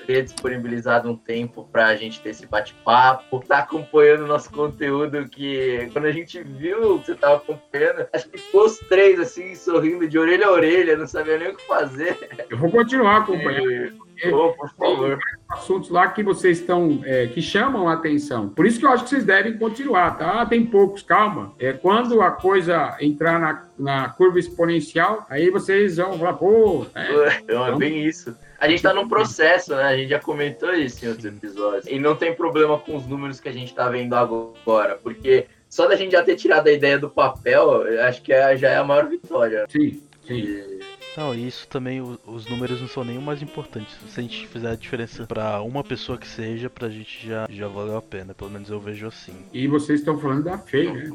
ter 0.06 0.24
disponibilizado 0.24 1.10
um 1.10 1.16
tempo 1.16 1.68
pra 1.70 1.96
gente 1.96 2.20
ter 2.20 2.30
esse 2.30 2.46
bate-papo, 2.46 3.42
tá 3.46 3.58
acompanhando 3.58 4.26
nosso 4.26 4.50
conteúdo 4.50 5.28
que 5.28 5.88
quando 5.92 6.06
a 6.06 6.12
gente 6.12 6.42
viu 6.42 6.98
que 7.00 7.06
você 7.06 7.14
tava 7.14 7.36
acompanhando, 7.36 8.06
acho 8.12 8.28
que 8.28 8.38
ficou 8.38 8.66
os 8.66 8.78
três 8.80 9.18
assim, 9.18 9.54
sorrindo 9.54 10.06
de 10.08 10.18
orelha 10.18 10.46
a 10.46 10.52
orelha, 10.52 10.96
não 10.96 11.06
sabia 11.06 11.38
nem 11.38 11.48
o 11.48 11.56
que 11.56 11.66
fazer. 11.66 12.18
Eu 12.48 12.58
vou 12.58 12.70
continuar 12.70 13.18
acompanhando. 13.18 14.09
E 14.22 14.30
Oh, 14.32 14.52
por 14.52 14.70
favor. 14.70 15.18
assuntos 15.48 15.90
lá 15.90 16.08
que 16.08 16.22
vocês 16.22 16.60
estão, 16.60 17.00
é, 17.04 17.26
que 17.26 17.40
chamam 17.42 17.88
a 17.88 17.94
atenção. 17.94 18.48
Por 18.50 18.66
isso 18.66 18.78
que 18.78 18.86
eu 18.86 18.90
acho 18.90 19.04
que 19.04 19.10
vocês 19.10 19.24
devem 19.24 19.56
continuar, 19.58 20.16
tá? 20.18 20.42
Ah, 20.42 20.46
tem 20.46 20.64
poucos, 20.64 21.02
calma. 21.02 21.52
É, 21.58 21.72
quando 21.72 22.20
a 22.22 22.30
coisa 22.30 22.96
entrar 23.00 23.40
na, 23.40 23.68
na 23.78 24.08
curva 24.10 24.38
exponencial, 24.38 25.26
aí 25.28 25.50
vocês 25.50 25.96
vão 25.96 26.18
falar, 26.18 26.34
pô. 26.34 26.86
É, 26.94 27.38
então, 27.40 27.66
é 27.66 27.76
bem 27.76 28.04
isso. 28.04 28.36
A 28.60 28.66
gente 28.66 28.76
está 28.76 28.92
num 28.92 29.08
processo, 29.08 29.74
né? 29.74 29.84
A 29.84 29.96
gente 29.96 30.10
já 30.10 30.18
comentou 30.20 30.72
isso 30.74 31.04
em 31.04 31.08
outros 31.08 31.24
episódios. 31.24 31.86
E 31.86 31.98
não 31.98 32.14
tem 32.14 32.34
problema 32.34 32.78
com 32.78 32.94
os 32.96 33.06
números 33.06 33.40
que 33.40 33.48
a 33.48 33.52
gente 33.52 33.68
está 33.68 33.88
vendo 33.88 34.14
agora, 34.14 34.98
porque 35.02 35.46
só 35.68 35.86
da 35.86 35.96
gente 35.96 36.12
já 36.12 36.22
ter 36.22 36.36
tirado 36.36 36.66
a 36.66 36.72
ideia 36.72 36.98
do 36.98 37.08
papel, 37.08 37.84
acho 38.06 38.20
que 38.22 38.32
é, 38.32 38.56
já 38.56 38.68
é 38.68 38.76
a 38.76 38.84
maior 38.84 39.06
vitória. 39.06 39.64
Sim, 39.70 40.02
sim. 40.26 40.34
E 40.34 40.79
não, 41.16 41.34
e 41.34 41.46
isso 41.46 41.66
também, 41.68 42.00
os 42.00 42.48
números 42.48 42.80
não 42.80 42.88
são 42.88 43.04
nem 43.04 43.18
o 43.18 43.22
mais 43.22 43.42
importante. 43.42 43.88
Se 44.08 44.20
a 44.20 44.22
gente 44.22 44.46
fizer 44.46 44.70
a 44.70 44.76
diferença 44.76 45.26
para 45.26 45.60
uma 45.62 45.82
pessoa 45.82 46.16
que 46.16 46.26
seja, 46.26 46.70
pra 46.70 46.88
gente 46.88 47.26
já, 47.26 47.46
já 47.50 47.66
valeu 47.68 47.96
a 47.96 48.02
pena. 48.02 48.34
Pelo 48.34 48.50
menos 48.50 48.70
eu 48.70 48.78
vejo 48.78 49.06
assim. 49.06 49.34
E 49.52 49.66
vocês 49.66 50.00
estão 50.00 50.18
falando 50.18 50.44
da 50.44 50.58
feia, 50.58 50.92
né? 50.92 51.10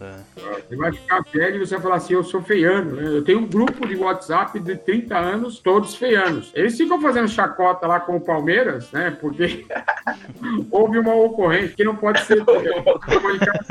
É. 0.00 0.60
Você 0.68 0.76
vai 0.76 0.92
ficar 0.92 1.22
velho 1.32 1.56
e 1.56 1.66
você 1.66 1.74
vai 1.74 1.82
falar 1.82 1.96
assim, 1.96 2.14
eu 2.14 2.24
sou 2.24 2.42
feiano. 2.42 2.92
Né? 2.92 3.08
Eu 3.08 3.24
tenho 3.24 3.40
um 3.40 3.46
grupo 3.46 3.86
de 3.86 3.96
WhatsApp 3.96 4.58
de 4.60 4.76
30 4.76 5.18
anos, 5.18 5.58
todos 5.58 5.96
feianos. 5.96 6.52
Eles 6.54 6.76
ficam 6.76 7.00
fazendo 7.00 7.28
chacota 7.28 7.86
lá 7.86 8.00
com 8.00 8.16
o 8.16 8.20
Palmeiras, 8.20 8.90
né? 8.92 9.16
Porque 9.20 9.66
houve 10.70 10.98
uma 10.98 11.14
ocorrência 11.14 11.74
que 11.76 11.84
não 11.84 11.96
pode 11.96 12.20
ser, 12.20 12.38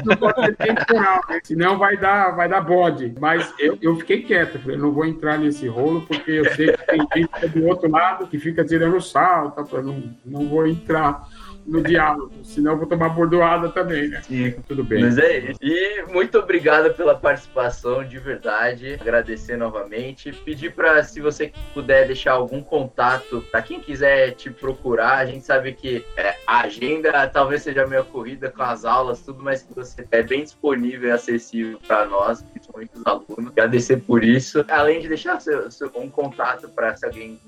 não 0.05 0.17
pode 0.17 0.45
ser 0.45 0.55
temporal, 0.57 1.21
né? 1.29 1.39
senão 1.43 1.77
vai 1.77 1.97
dar, 1.97 2.31
vai 2.31 2.49
dar 2.49 2.61
bode. 2.61 3.13
Mas 3.19 3.53
eu, 3.57 3.77
eu 3.81 3.95
fiquei 3.97 4.23
quieto, 4.23 4.59
falei, 4.59 4.77
não 4.77 4.91
vou 4.91 5.05
entrar 5.05 5.37
nesse 5.37 5.52
esse 5.53 5.67
rolo, 5.67 6.01
porque 6.01 6.31
eu 6.31 6.53
sei 6.53 6.71
que 6.71 6.85
tem 6.85 7.07
gente 7.15 7.47
do 7.49 7.67
outro 7.67 7.89
lado 7.89 8.27
que 8.27 8.39
fica 8.39 8.65
tirando 8.65 8.99
sal, 8.99 9.51
tá? 9.51 9.63
Não, 9.81 10.15
não 10.25 10.47
vou 10.47 10.67
entrar 10.67 11.27
no 11.65 11.81
diálogo, 11.81 12.31
senão 12.43 12.73
eu 12.73 12.77
vou 12.77 12.87
tomar 12.87 13.09
bordoada 13.09 13.69
também, 13.69 14.09
né? 14.09 14.21
Sim. 14.21 14.55
Tudo 14.67 14.83
bem. 14.83 15.01
Mas 15.01 15.17
é 15.17 15.37
isso. 15.39 15.59
E 15.61 16.03
muito 16.11 16.37
obrigado 16.37 16.93
pela 16.93 17.15
participação, 17.15 18.03
de 18.03 18.19
verdade. 18.19 18.97
Agradecer 18.99 19.57
novamente. 19.57 20.31
Pedir 20.31 20.73
para, 20.73 21.03
se 21.03 21.21
você 21.21 21.51
puder 21.73 22.07
deixar 22.07 22.33
algum 22.33 22.61
contato 22.61 23.43
para 23.51 23.61
quem 23.61 23.79
quiser 23.79 24.31
te 24.31 24.49
procurar. 24.49 25.17
A 25.17 25.25
gente 25.25 25.45
sabe 25.45 25.73
que 25.73 26.05
é, 26.17 26.35
a 26.45 26.61
agenda 26.61 27.27
talvez 27.27 27.63
seja 27.63 27.85
meio 27.87 28.05
corrida 28.05 28.49
com 28.49 28.63
as 28.63 28.85
aulas, 28.85 29.21
tudo, 29.21 29.41
mas 29.41 29.63
que 29.63 29.73
você 29.73 30.05
é 30.11 30.21
bem 30.21 30.43
disponível 30.43 31.09
e 31.09 31.11
acessível 31.11 31.79
para 31.87 32.05
nós, 32.05 32.41
principalmente 32.41 32.91
os 32.95 33.05
alunos. 33.05 33.51
Agradecer 33.51 33.97
por 33.97 34.23
isso. 34.23 34.65
Além 34.69 35.01
de 35.01 35.07
deixar 35.07 35.39
seu, 35.39 35.71
seu 35.71 35.91
um 35.95 36.09
contato 36.09 36.67
para 36.69 36.95
se 36.95 37.05
alguém 37.05 37.39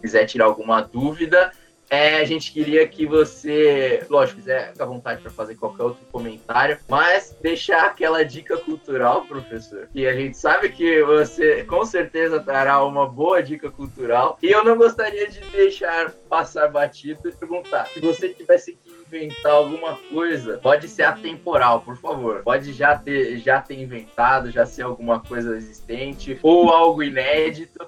quiser 0.00 0.26
tirar 0.26 0.46
alguma 0.46 0.80
dúvida. 0.80 1.52
É, 1.90 2.20
a 2.20 2.24
gente 2.24 2.52
queria 2.52 2.86
que 2.86 3.04
você, 3.04 4.06
lógico, 4.08 4.38
quiser 4.38 4.72
à 4.78 4.84
vontade 4.84 5.20
para 5.20 5.30
fazer 5.30 5.56
qualquer 5.56 5.82
outro 5.82 6.06
comentário, 6.12 6.78
mas 6.88 7.36
deixar 7.42 7.86
aquela 7.86 8.24
dica 8.24 8.56
cultural, 8.58 9.22
professor, 9.26 9.88
que 9.92 10.06
a 10.06 10.14
gente 10.14 10.38
sabe 10.38 10.68
que 10.68 11.02
você 11.02 11.64
com 11.64 11.84
certeza 11.84 12.38
dará 12.38 12.84
uma 12.84 13.08
boa 13.08 13.42
dica 13.42 13.68
cultural. 13.70 14.38
E 14.40 14.50
eu 14.50 14.64
não 14.64 14.76
gostaria 14.76 15.28
de 15.28 15.40
deixar 15.50 16.12
passar 16.28 16.68
batido 16.68 17.28
e 17.28 17.32
perguntar 17.32 17.88
se 17.88 17.98
você 18.00 18.28
tivesse 18.28 18.74
que 18.76 18.90
inventar 19.16 19.52
alguma 19.52 19.96
coisa, 20.12 20.58
pode 20.58 20.86
ser 20.86 21.02
atemporal, 21.02 21.80
por 21.80 21.96
favor. 21.96 22.42
Pode 22.44 22.72
já 22.72 22.96
ter, 22.96 23.38
já 23.38 23.60
ter 23.60 23.80
inventado, 23.80 24.48
já 24.50 24.64
ser 24.64 24.82
alguma 24.82 25.18
coisa 25.18 25.56
existente 25.56 26.38
ou 26.40 26.70
algo 26.70 27.02
inédito 27.02 27.84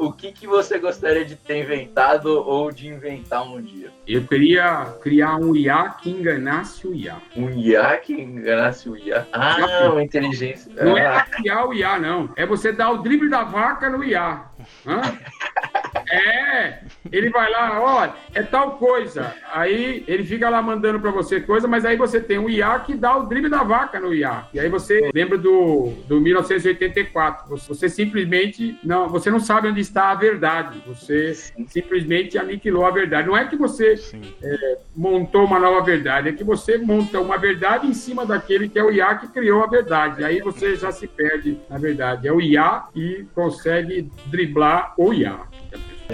o 0.00 0.12
que, 0.12 0.32
que 0.32 0.46
você 0.46 0.78
gostaria 0.78 1.24
de 1.24 1.36
ter 1.36 1.58
inventado 1.58 2.26
ou 2.26 2.72
de 2.72 2.88
inventar 2.88 3.46
um 3.46 3.60
dia? 3.60 3.90
Eu 4.06 4.26
queria 4.26 4.94
criar 5.00 5.36
um 5.36 5.54
IA 5.54 5.90
que 5.90 6.10
enganasse 6.10 6.86
o 6.86 6.94
IA. 6.94 7.16
Um 7.36 7.50
IA 7.50 7.96
que 7.98 8.14
enganasse 8.14 8.88
o 8.88 8.96
IA? 8.96 9.28
Ah, 9.32 9.90
uma 9.90 10.02
inteligência. 10.02 10.72
Não 10.82 10.96
é 10.96 11.06
hackear 11.06 11.68
o 11.68 11.74
IA, 11.74 11.98
não. 11.98 12.32
É 12.34 12.46
você 12.46 12.72
dar 12.72 12.90
o 12.90 12.98
drible 12.98 13.28
da 13.28 13.44
vaca 13.44 13.90
no 13.90 14.02
IA. 14.02 14.44
Hã? 14.86 15.00
É, 16.10 16.80
ele 17.12 17.30
vai 17.30 17.50
lá, 17.50 17.80
olha, 17.80 18.14
é 18.34 18.42
tal 18.42 18.72
coisa. 18.72 19.32
Aí 19.52 20.04
ele 20.08 20.24
fica 20.24 20.48
lá 20.50 20.60
mandando 20.60 20.98
para 20.98 21.10
você 21.10 21.40
coisa, 21.40 21.68
mas 21.68 21.84
aí 21.84 21.96
você 21.96 22.20
tem 22.20 22.38
um 22.38 22.50
IA 22.50 22.80
que 22.80 22.94
dá 22.94 23.16
o 23.16 23.26
drible 23.26 23.48
da 23.48 23.62
vaca 23.62 24.00
no 24.00 24.12
IA. 24.12 24.48
E 24.52 24.58
aí 24.58 24.68
você 24.68 25.10
lembra 25.14 25.38
do, 25.38 25.92
do 26.06 26.20
1984. 26.20 27.56
Você 27.56 27.88
simplesmente 27.88 28.76
não, 28.82 29.08
você 29.08 29.30
não 29.30 29.38
sabe 29.38 29.68
onde 29.68 29.80
está 29.80 30.10
a 30.10 30.14
verdade. 30.14 30.82
Você 30.86 31.34
simplesmente 31.68 32.36
aniquilou 32.36 32.84
a 32.84 32.90
verdade. 32.90 33.28
Não 33.28 33.36
é 33.36 33.46
que 33.46 33.56
você 33.56 33.94
é, 34.42 34.78
montou 34.96 35.44
uma 35.44 35.60
nova 35.60 35.80
verdade, 35.82 36.28
é 36.28 36.32
que 36.32 36.44
você 36.44 36.76
monta 36.76 37.20
uma 37.20 37.38
verdade 37.38 37.86
em 37.86 37.94
cima 37.94 38.26
daquele 38.26 38.68
que 38.68 38.78
é 38.78 38.84
o 38.84 38.90
IA 38.90 39.14
que 39.14 39.28
criou 39.28 39.62
a 39.62 39.66
verdade. 39.68 40.22
E 40.22 40.24
aí 40.24 40.40
você 40.40 40.74
já 40.74 40.90
se 40.90 41.06
perde 41.06 41.58
na 41.68 41.78
verdade. 41.78 42.26
É 42.26 42.32
o 42.32 42.40
IA 42.40 42.84
que 42.92 43.26
consegue 43.34 44.10
driblar 44.26 44.94
o 44.96 45.12
IA. 45.12 45.49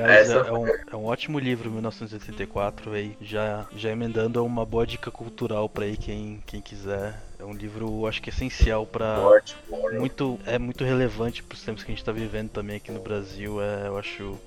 Aliás, 0.02 0.30
é, 0.30 0.34
é, 0.34 0.52
um, 0.52 0.66
é, 0.68 0.96
um, 0.96 1.04
ótimo 1.06 1.38
livro, 1.38 1.70
1984, 1.70 2.92
aí, 2.92 3.16
já, 3.20 3.66
já 3.74 3.90
emendando 3.90 4.44
uma 4.44 4.64
boa 4.64 4.86
dica 4.86 5.10
cultural 5.10 5.68
para 5.68 5.84
aí 5.84 5.96
quem, 5.96 6.42
quem 6.46 6.60
quiser. 6.60 7.20
É 7.38 7.44
um 7.44 7.52
livro, 7.52 8.06
acho 8.06 8.22
que 8.22 8.30
essencial 8.30 8.86
para 8.86 9.18
muito 9.92 10.38
é 10.46 10.58
muito 10.58 10.84
relevante 10.84 11.42
para 11.42 11.54
os 11.54 11.62
tempos 11.62 11.84
que 11.84 11.90
a 11.90 11.92
gente 11.92 12.02
está 12.02 12.12
vivendo 12.12 12.48
também 12.50 12.76
aqui 12.76 12.90
no 12.90 13.00
Brasil. 13.00 13.60
É, 13.60 13.88
eu 13.88 13.98
acho 13.98 14.38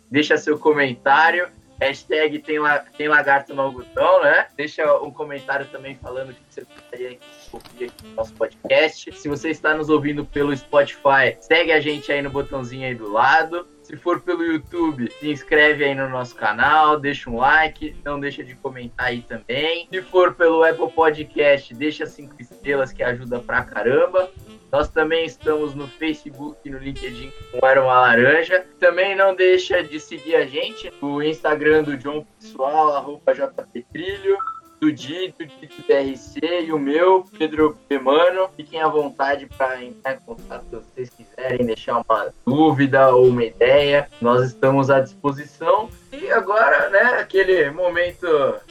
Deixa 0.08 0.36
seu 0.36 0.56
comentário. 0.56 1.48
Hashtag 1.80 2.38
tem, 2.40 2.58
la, 2.58 2.78
tem 2.78 3.08
lagarto 3.08 3.54
no 3.54 3.62
algodão, 3.62 4.22
né? 4.22 4.46
Deixa 4.56 4.96
um 5.02 5.10
comentário 5.10 5.66
também 5.66 5.94
falando 5.94 6.32
que 6.32 6.40
você 6.48 6.62
gostaria 6.64 7.18
ouvir 7.52 7.84
aqui 7.84 8.06
no 8.06 8.14
nosso 8.14 8.34
podcast. 8.34 9.12
Se 9.12 9.28
você 9.28 9.50
está 9.50 9.74
nos 9.74 9.88
ouvindo 9.88 10.24
pelo 10.24 10.56
Spotify, 10.56 11.36
segue 11.40 11.72
a 11.72 11.80
gente 11.80 12.10
aí 12.10 12.22
no 12.22 12.30
botãozinho 12.30 12.86
aí 12.86 12.94
do 12.94 13.12
lado. 13.12 13.66
Se 13.82 13.96
for 13.96 14.20
pelo 14.20 14.42
YouTube, 14.42 15.08
se 15.20 15.30
inscreve 15.30 15.84
aí 15.84 15.94
no 15.94 16.08
nosso 16.08 16.34
canal, 16.34 16.98
deixa 16.98 17.30
um 17.30 17.36
like, 17.36 17.94
não 18.04 18.18
deixa 18.18 18.42
de 18.42 18.56
comentar 18.56 19.06
aí 19.06 19.22
também. 19.22 19.86
Se 19.92 20.02
for 20.02 20.34
pelo 20.34 20.64
Apple 20.64 20.90
Podcast, 20.90 21.72
deixa 21.72 22.04
cinco 22.04 22.34
estrelas 22.40 22.92
que 22.92 23.04
ajuda 23.04 23.38
pra 23.38 23.62
caramba. 23.62 24.28
Nós 24.72 24.88
também 24.88 25.24
estamos 25.24 25.74
no 25.74 25.86
Facebook 25.86 26.56
e 26.64 26.70
no 26.70 26.78
LinkedIn 26.78 27.32
com 27.52 27.66
Era 27.66 27.82
uma 27.82 28.00
Laranja. 28.00 28.66
Também 28.78 29.14
não 29.14 29.34
deixa 29.34 29.82
de 29.82 29.98
seguir 30.00 30.36
a 30.36 30.46
gente 30.46 30.92
no 31.00 31.22
Instagram 31.22 31.84
do 31.84 31.96
John 31.96 32.26
Pessoal, 32.38 32.94
arroba 32.94 33.32
JPTrilho 33.32 34.36
do 34.80 34.92
Dito, 34.92 35.44
DRC 35.88 36.66
e 36.66 36.72
o 36.72 36.78
meu, 36.78 37.24
Pedro 37.38 37.76
Pemano. 37.88 38.48
Fiquem 38.56 38.80
à 38.80 38.88
vontade 38.88 39.46
para 39.46 39.82
entrar 39.82 40.14
em 40.14 40.20
contato 40.20 40.64
se 40.68 40.76
vocês 40.76 41.10
quiserem 41.10 41.66
deixar 41.66 42.02
uma 42.06 42.32
dúvida 42.44 43.14
ou 43.14 43.26
uma 43.28 43.44
ideia. 43.44 44.08
Nós 44.20 44.44
estamos 44.44 44.90
à 44.90 45.00
disposição. 45.00 45.88
E 46.18 46.32
agora, 46.32 46.88
né, 46.88 47.20
aquele 47.20 47.70
momento 47.70 48.26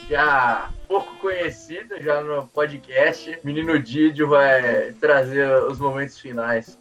já 0.08 0.68
pouco 0.88 1.14
conhecido 1.18 1.94
já 2.00 2.20
no 2.20 2.48
podcast, 2.48 3.38
Menino 3.44 3.78
Didio 3.78 4.28
vai 4.28 4.92
trazer 5.00 5.48
os 5.64 5.78
momentos 5.78 6.18
finais. 6.18 6.76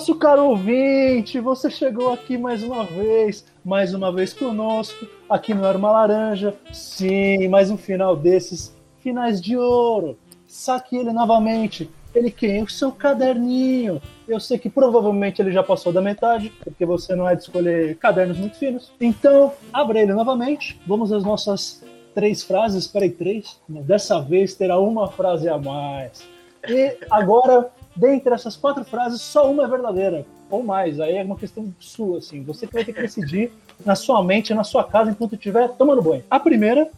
Nosso 0.00 0.14
caro 0.14 0.46
ouvinte, 0.46 1.38
você 1.40 1.70
chegou 1.70 2.10
aqui 2.10 2.38
mais 2.38 2.62
uma 2.62 2.84
vez, 2.84 3.44
mais 3.62 3.92
uma 3.92 4.10
vez 4.10 4.32
conosco, 4.32 5.06
aqui 5.28 5.52
no 5.52 5.62
Era 5.62 5.76
uma 5.76 5.92
Laranja. 5.92 6.54
Sim, 6.72 7.48
mais 7.48 7.70
um 7.70 7.76
final 7.76 8.16
desses, 8.16 8.74
finais 9.00 9.42
de 9.42 9.58
ouro. 9.58 10.16
Saque 10.46 10.96
ele 10.96 11.12
novamente. 11.12 11.90
Ele 12.14 12.30
quem? 12.30 12.62
O 12.62 12.70
seu 12.70 12.90
caderninho. 12.90 14.00
Eu 14.26 14.40
sei 14.40 14.58
que 14.58 14.70
provavelmente 14.70 15.42
ele 15.42 15.52
já 15.52 15.62
passou 15.62 15.92
da 15.92 16.00
metade, 16.00 16.50
porque 16.64 16.86
você 16.86 17.14
não 17.14 17.28
é 17.28 17.36
de 17.36 17.42
escolher 17.42 17.98
cadernos 17.98 18.38
muito 18.38 18.56
finos. 18.56 18.90
Então, 18.98 19.52
abra 19.70 20.00
ele 20.00 20.14
novamente. 20.14 20.80
Vamos 20.86 21.12
às 21.12 21.22
nossas 21.22 21.84
três 22.14 22.42
frases. 22.42 22.86
Peraí, 22.86 23.10
três? 23.10 23.60
Dessa 23.68 24.18
vez 24.18 24.54
terá 24.54 24.78
uma 24.78 25.08
frase 25.08 25.46
a 25.46 25.58
mais. 25.58 26.26
E 26.66 26.96
agora 27.10 27.70
dentre 27.94 28.32
essas 28.32 28.56
quatro 28.56 28.84
frases, 28.84 29.20
só 29.20 29.50
uma 29.50 29.64
é 29.64 29.68
verdadeira, 29.68 30.26
ou 30.50 30.62
mais. 30.62 31.00
Aí 31.00 31.16
é 31.16 31.22
uma 31.22 31.36
questão 31.36 31.72
sua, 31.78 32.18
assim. 32.18 32.42
Você 32.44 32.66
que 32.66 32.72
vai 32.72 32.84
ter 32.84 32.92
que 32.92 33.00
decidir 33.00 33.52
na 33.84 33.94
sua 33.94 34.22
mente, 34.22 34.54
na 34.54 34.64
sua 34.64 34.84
casa, 34.84 35.10
enquanto 35.10 35.34
estiver 35.34 35.68
tomando 35.70 36.02
banho. 36.02 36.24
A 36.30 36.38
primeira 36.38 36.90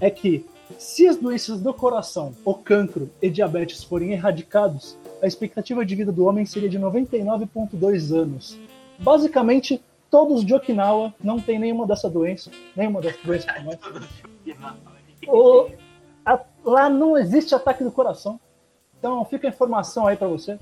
é 0.00 0.10
que, 0.10 0.46
se 0.78 1.06
as 1.06 1.16
doenças 1.16 1.60
do 1.60 1.74
coração, 1.74 2.34
o 2.44 2.54
cancro 2.54 3.10
e 3.20 3.28
diabetes 3.28 3.82
forem 3.82 4.12
erradicados, 4.12 4.96
a 5.22 5.26
expectativa 5.26 5.84
de 5.84 5.94
vida 5.94 6.12
do 6.12 6.24
homem 6.24 6.46
seria 6.46 6.68
de 6.68 6.78
99,2 6.78 8.14
anos. 8.16 8.58
Basicamente, 8.98 9.82
todos 10.10 10.44
de 10.44 10.54
Okinawa 10.54 11.14
não 11.22 11.38
tem 11.38 11.58
nenhuma 11.58 11.86
dessa 11.86 12.08
doença, 12.08 12.50
nenhuma 12.74 13.00
dessas 13.00 13.22
doenças. 13.22 13.50
o, 15.26 15.68
a, 16.24 16.40
lá 16.64 16.88
não 16.88 17.16
existe 17.16 17.54
ataque 17.54 17.84
do 17.84 17.92
coração. 17.92 18.40
Então 19.00 19.24
fica 19.24 19.48
a 19.48 19.50
informação 19.50 20.06
aí 20.06 20.16
para 20.16 20.28
você. 20.28 20.58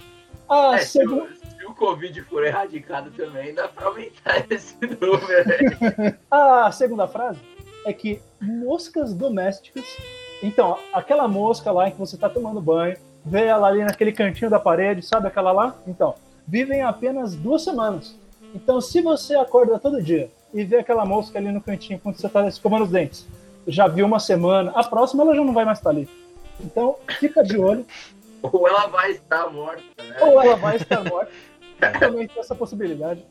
A 0.48 0.76
é, 0.76 0.78
segunda... 0.78 1.28
se, 1.34 1.58
se, 1.58 1.66
o 1.66 1.74
Covid 1.74 2.22
for 2.22 2.46
erradicado 2.46 3.10
também, 3.10 3.52
dá 3.52 3.68
para 3.68 3.88
aumentar 3.88 4.46
esse 4.48 4.76
número. 4.80 5.20
a 6.30 6.72
segunda 6.72 7.06
frase 7.06 7.40
é 7.84 7.92
que 7.92 8.20
moscas 8.40 9.12
domésticas. 9.12 9.84
Então, 10.42 10.78
aquela 10.92 11.26
mosca 11.26 11.70
lá 11.72 11.88
em 11.88 11.90
que 11.90 11.98
você 11.98 12.14
está 12.14 12.30
tomando 12.30 12.60
banho, 12.60 12.96
vê 13.24 13.44
ela 13.44 13.66
ali 13.66 13.84
naquele 13.84 14.12
cantinho 14.12 14.50
da 14.50 14.58
parede, 14.58 15.02
sabe 15.02 15.26
aquela 15.26 15.52
lá? 15.52 15.76
Então, 15.86 16.14
vivem 16.46 16.82
apenas 16.82 17.34
duas 17.34 17.62
semanas. 17.62 18.16
Então, 18.54 18.80
se 18.80 19.02
você 19.02 19.34
acorda 19.34 19.78
todo 19.78 20.02
dia 20.02 20.30
e 20.54 20.64
vê 20.64 20.78
aquela 20.78 21.04
mosca 21.04 21.38
ali 21.38 21.50
no 21.50 21.60
cantinho 21.60 21.98
quando 21.98 22.16
você 22.16 22.26
está 22.26 22.46
escovando 22.46 22.84
os 22.84 22.90
dentes, 22.90 23.26
já 23.66 23.86
viu 23.86 24.06
uma 24.06 24.20
semana, 24.20 24.72
a 24.74 24.84
próxima 24.84 25.24
ela 25.24 25.34
já 25.34 25.44
não 25.44 25.52
vai 25.52 25.64
mais 25.64 25.78
estar 25.78 25.90
tá 25.90 25.96
ali. 25.96 26.08
Então, 26.60 26.96
fica 27.18 27.42
de 27.42 27.58
olho. 27.58 27.84
Ou 28.42 28.68
ela 28.68 28.86
vai 28.86 29.12
estar 29.12 29.50
morta, 29.50 29.82
né? 30.02 30.16
Ou 30.20 30.42
ela 30.42 30.56
vai 30.56 30.76
estar 30.76 31.04
morta. 31.04 31.30
Também 31.98 32.26
tem 32.26 32.38
essa 32.38 32.54
possibilidade. 32.54 33.24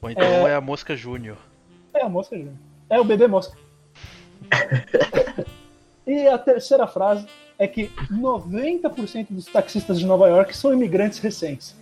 Ou 0.00 0.10
então 0.10 0.24
é, 0.24 0.50
é 0.50 0.54
a 0.54 0.60
mosca 0.60 0.96
júnior. 0.96 1.36
É 1.94 2.02
a 2.02 2.08
mosca 2.08 2.36
júnior. 2.36 2.54
É 2.88 3.00
o 3.00 3.04
bebê 3.04 3.26
mosca. 3.26 3.56
e 6.06 6.26
a 6.26 6.38
terceira 6.38 6.86
frase 6.86 7.26
é 7.58 7.66
que 7.66 7.88
90% 8.10 9.28
dos 9.30 9.46
taxistas 9.46 9.98
de 9.98 10.06
Nova 10.06 10.28
York 10.28 10.56
são 10.56 10.72
imigrantes 10.72 11.18
recentes. 11.18 11.76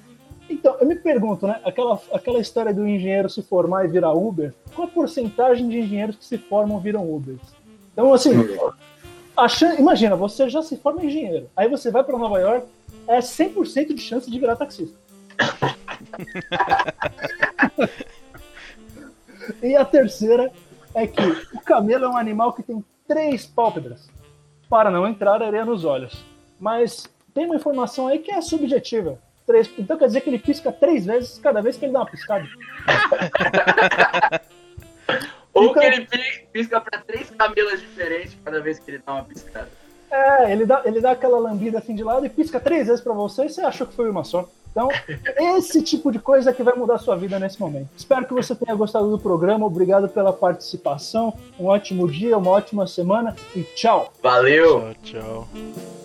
Então, 0.48 0.76
eu 0.80 0.86
me 0.86 0.96
pergunto, 0.96 1.46
né? 1.46 1.60
Aquela, 1.64 2.00
aquela 2.12 2.40
história 2.40 2.74
do 2.74 2.86
engenheiro 2.86 3.30
se 3.30 3.40
formar 3.40 3.84
e 3.84 3.88
virar 3.88 4.12
Uber, 4.12 4.52
qual 4.74 4.88
a 4.88 4.90
porcentagem 4.90 5.68
de 5.68 5.78
engenheiros 5.78 6.16
que 6.16 6.24
se 6.24 6.36
formam 6.36 6.80
viram 6.80 7.08
Ubers? 7.08 7.40
Então, 7.92 8.12
assim, 8.12 8.32
Chance, 9.48 9.80
imagina, 9.80 10.16
você 10.16 10.48
já 10.48 10.62
se 10.62 10.76
forma 10.76 11.04
engenheiro, 11.04 11.50
aí 11.56 11.68
você 11.68 11.90
vai 11.90 12.04
para 12.04 12.18
Nova 12.18 12.38
York, 12.38 12.66
é 13.06 13.18
100% 13.18 13.94
de 13.94 14.00
chance 14.00 14.30
de 14.30 14.38
virar 14.38 14.56
taxista. 14.56 14.98
e 19.62 19.76
a 19.76 19.84
terceira 19.84 20.52
é 20.94 21.06
que 21.06 21.22
o 21.54 21.60
camelo 21.60 22.04
é 22.04 22.08
um 22.08 22.16
animal 22.16 22.52
que 22.52 22.62
tem 22.62 22.84
três 23.06 23.46
pálpebras 23.46 24.08
para 24.68 24.90
não 24.90 25.06
entrar 25.06 25.42
areia 25.42 25.64
nos 25.64 25.84
olhos. 25.84 26.24
Mas 26.58 27.08
tem 27.34 27.46
uma 27.46 27.56
informação 27.56 28.06
aí 28.06 28.18
que 28.18 28.30
é 28.30 28.40
subjetiva. 28.40 29.18
Três, 29.46 29.70
então 29.78 29.98
quer 29.98 30.06
dizer 30.06 30.20
que 30.20 30.30
ele 30.30 30.38
pisca 30.38 30.70
três 30.70 31.06
vezes 31.06 31.38
cada 31.38 31.60
vez 31.60 31.76
que 31.76 31.84
ele 31.84 31.92
dá 31.92 32.00
uma 32.00 32.06
piscada. 32.06 32.46
Ou 35.52 35.72
que 35.72 35.80
ele 35.80 36.06
pisca 36.52 36.80
para 36.80 37.00
três 37.00 37.30
camelas 37.30 37.80
diferentes 37.80 38.36
cada 38.44 38.60
vez 38.60 38.78
que 38.78 38.90
ele 38.90 39.02
dá 39.04 39.14
uma 39.14 39.24
piscada. 39.24 39.68
É, 40.10 40.52
ele 40.52 40.66
dá, 40.66 40.82
ele 40.84 41.00
dá 41.00 41.12
aquela 41.12 41.38
lambida 41.38 41.78
assim 41.78 41.94
de 41.94 42.02
lado 42.02 42.26
e 42.26 42.28
pisca 42.28 42.58
três 42.58 42.88
vezes 42.88 43.00
para 43.00 43.12
você 43.12 43.44
e 43.44 43.48
você 43.48 43.60
achou 43.60 43.86
que 43.86 43.94
foi 43.94 44.10
uma 44.10 44.24
só. 44.24 44.48
Então, 44.70 44.88
esse 45.56 45.82
tipo 45.82 46.10
de 46.10 46.18
coisa 46.18 46.52
que 46.52 46.62
vai 46.62 46.74
mudar 46.74 46.94
a 46.94 46.98
sua 46.98 47.16
vida 47.16 47.38
nesse 47.38 47.60
momento. 47.60 47.88
Espero 47.96 48.26
que 48.26 48.34
você 48.34 48.54
tenha 48.54 48.74
gostado 48.74 49.10
do 49.10 49.18
programa. 49.18 49.66
Obrigado 49.66 50.08
pela 50.08 50.32
participação. 50.32 51.36
Um 51.58 51.66
ótimo 51.66 52.08
dia, 52.08 52.38
uma 52.38 52.50
ótima 52.50 52.86
semana 52.86 53.34
e 53.54 53.62
tchau. 53.62 54.12
Valeu. 54.22 54.94
Tchau, 55.02 55.46
tchau. 55.48 55.99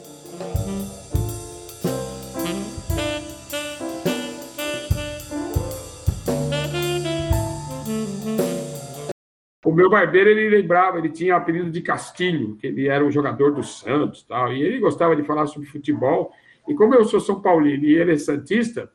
Meu 9.72 9.89
barbeiro, 9.89 10.30
ele 10.30 10.49
lembrava, 10.49 10.99
ele 10.99 11.09
tinha 11.09 11.34
o 11.34 11.38
apelido 11.38 11.72
de 11.72 11.82
Castilho, 11.82 12.55
que 12.55 12.68
ele 12.68 12.88
era 12.88 13.03
um 13.03 13.11
jogador 13.11 13.51
do 13.51 13.63
Santos 13.63 14.24
tal, 14.24 14.53
e 14.53 14.61
ele 14.61 14.80
gostava 14.80 15.16
de 15.16 15.24
falar 15.24 15.47
sobre 15.47 15.68
futebol. 15.68 16.32
E 16.68 16.74
como 16.74 16.93
eu 16.93 17.03
sou 17.05 17.20
São 17.20 17.41
Paulino 17.41 17.84
e 17.84 17.95
ele 17.95 18.13
é 18.13 18.18
Santista, 18.18 18.91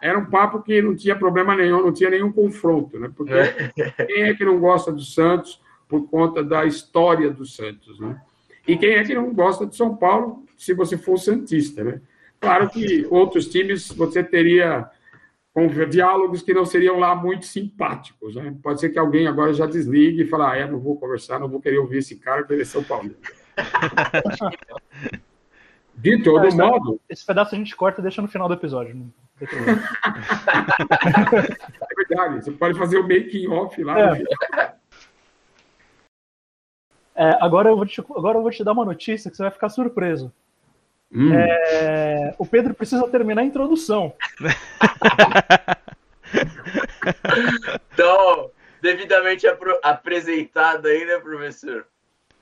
era 0.00 0.18
um 0.18 0.26
papo 0.26 0.62
que 0.62 0.82
não 0.82 0.96
tinha 0.96 1.14
problema 1.16 1.54
nenhum, 1.54 1.82
não 1.82 1.92
tinha 1.92 2.10
nenhum 2.10 2.32
confronto, 2.32 2.98
né? 2.98 3.10
Porque 3.16 3.32
quem 4.06 4.22
é 4.22 4.34
que 4.34 4.44
não 4.44 4.58
gosta 4.58 4.92
do 4.92 5.02
Santos 5.02 5.60
por 5.88 6.08
conta 6.08 6.42
da 6.42 6.64
história 6.64 7.30
do 7.30 7.46
Santos, 7.46 8.00
né? 8.00 8.20
E 8.66 8.76
quem 8.76 8.94
é 8.94 9.04
que 9.04 9.14
não 9.14 9.32
gosta 9.32 9.66
de 9.66 9.76
São 9.76 9.96
Paulo 9.96 10.44
se 10.56 10.74
você 10.74 10.96
for 10.96 11.18
Santista, 11.18 11.84
né? 11.84 12.00
Claro 12.40 12.68
que 12.68 13.06
outros 13.10 13.48
times 13.48 13.88
você 13.92 14.22
teria 14.22 14.88
com 15.52 15.66
diálogos 15.88 16.42
que 16.42 16.54
não 16.54 16.64
seriam 16.64 16.98
lá 16.98 17.14
muito 17.14 17.44
simpáticos. 17.46 18.34
Né? 18.36 18.56
Pode 18.62 18.80
ser 18.80 18.88
que 18.90 18.98
alguém 18.98 19.26
agora 19.26 19.52
já 19.52 19.66
desligue 19.66 20.22
e 20.22 20.26
fale, 20.26 20.42
ah, 20.44 20.56
é, 20.56 20.66
não 20.70 20.78
vou 20.78 20.96
conversar, 20.98 21.38
não 21.38 21.48
vou 21.48 21.60
querer 21.60 21.78
ouvir 21.78 21.98
esse 21.98 22.16
cara, 22.16 22.38
porque 22.38 22.54
ele 22.54 22.62
é 22.62 22.64
São 22.66 22.82
Paulo. 22.82 23.14
De 25.94 26.22
todo 26.22 26.46
Esse- 26.46 26.56
modo, 26.56 26.98
Esse 27.08 27.24
pedaço 27.24 27.54
a 27.54 27.58
gente 27.58 27.76
corta 27.76 28.00
e 28.00 28.02
deixa 28.02 28.22
no 28.22 28.28
final 28.28 28.48
do 28.48 28.54
episódio. 28.54 28.94
não 28.94 29.12
tem 29.38 29.46
problema. 29.46 29.82
é 31.80 31.94
verdade, 31.94 32.44
você 32.44 32.50
pode 32.50 32.78
fazer 32.78 32.98
o 32.98 33.02
making 33.02 33.46
off 33.48 33.82
lá. 33.84 34.16
É. 34.16 34.24
É, 37.14 37.38
agora, 37.44 37.68
eu 37.68 37.76
vou 37.76 37.84
te, 37.84 38.00
agora 38.00 38.38
eu 38.38 38.42
vou 38.42 38.50
te 38.50 38.64
dar 38.64 38.72
uma 38.72 38.86
notícia 38.86 39.30
que 39.30 39.36
você 39.36 39.42
vai 39.42 39.52
ficar 39.52 39.68
surpreso. 39.68 40.32
Hum, 41.14 41.30
É, 41.34 42.34
o 42.38 42.46
Pedro 42.46 42.72
precisa 42.74 43.06
terminar 43.08 43.42
a 43.42 43.44
introdução. 43.44 44.14
Então, 47.92 48.50
devidamente 48.80 49.46
apro- 49.46 49.78
apresentado 49.82 50.86
aí, 50.86 51.04
né, 51.04 51.18
professor? 51.18 51.86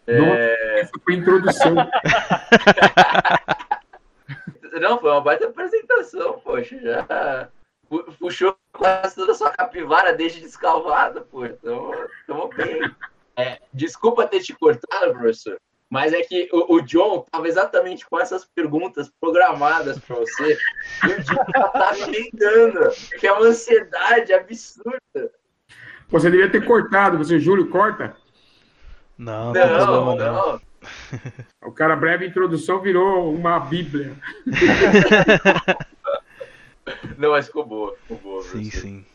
Nossa, 0.07 0.41
essa 0.79 0.91
foi 1.05 1.15
a 1.15 1.17
introdução. 1.19 1.75
Não, 4.81 4.99
foi 5.01 5.11
uma 5.11 5.21
baita 5.21 5.47
apresentação, 5.47 6.41
poxa. 6.41 6.79
Já 6.81 7.49
pu- 7.89 8.05
puxou 8.19 8.57
quase 8.73 9.15
toda 9.17 9.33
a 9.33 9.35
sua 9.35 9.51
capivara 9.51 10.13
desde 10.13 10.41
descalvado, 10.41 11.23
pô. 11.23 11.45
Então, 11.45 11.91
tamo 12.27 12.49
bem. 12.49 12.81
É, 13.37 13.59
desculpa 13.73 14.27
ter 14.27 14.41
te 14.41 14.53
cortado, 14.55 15.13
professor, 15.13 15.59
mas 15.91 16.13
é 16.13 16.23
que 16.23 16.49
o, 16.53 16.77
o 16.77 16.81
John 16.81 17.27
tava 17.31 17.49
exatamente 17.49 18.09
com 18.09 18.19
essas 18.19 18.45
perguntas 18.45 19.11
programadas 19.21 19.99
para 19.99 20.17
você 20.17 20.57
e 21.05 21.07
o 21.07 21.23
dia 21.23 21.45
já 21.55 21.69
tá 21.69 21.99
emendando, 21.99 22.91
que 23.19 23.27
é 23.27 23.33
uma 23.33 23.47
ansiedade 23.47 24.33
absurda. 24.33 25.33
Você 26.09 26.31
devia 26.31 26.51
ter 26.51 26.65
cortado, 26.65 27.19
você, 27.19 27.39
Júlio, 27.41 27.69
corta. 27.69 28.17
Não, 29.19 29.53
não, 29.53 29.67
Não, 29.67 29.87
problema 29.87 30.15
não. 30.15 30.53
não. 30.53 30.61
O 31.63 31.73
cara, 31.73 31.95
breve 31.95 32.27
introdução, 32.27 32.81
virou 32.81 33.35
uma 33.35 33.59
bíblia. 33.61 34.17
Não, 37.19 37.31
mas 37.31 37.47
ficou 37.47 37.65
boa, 37.65 37.95
ficou 38.03 38.17
boa. 38.19 38.43
Sim, 38.43 38.51
professor. 38.51 38.81
sim. 38.81 39.07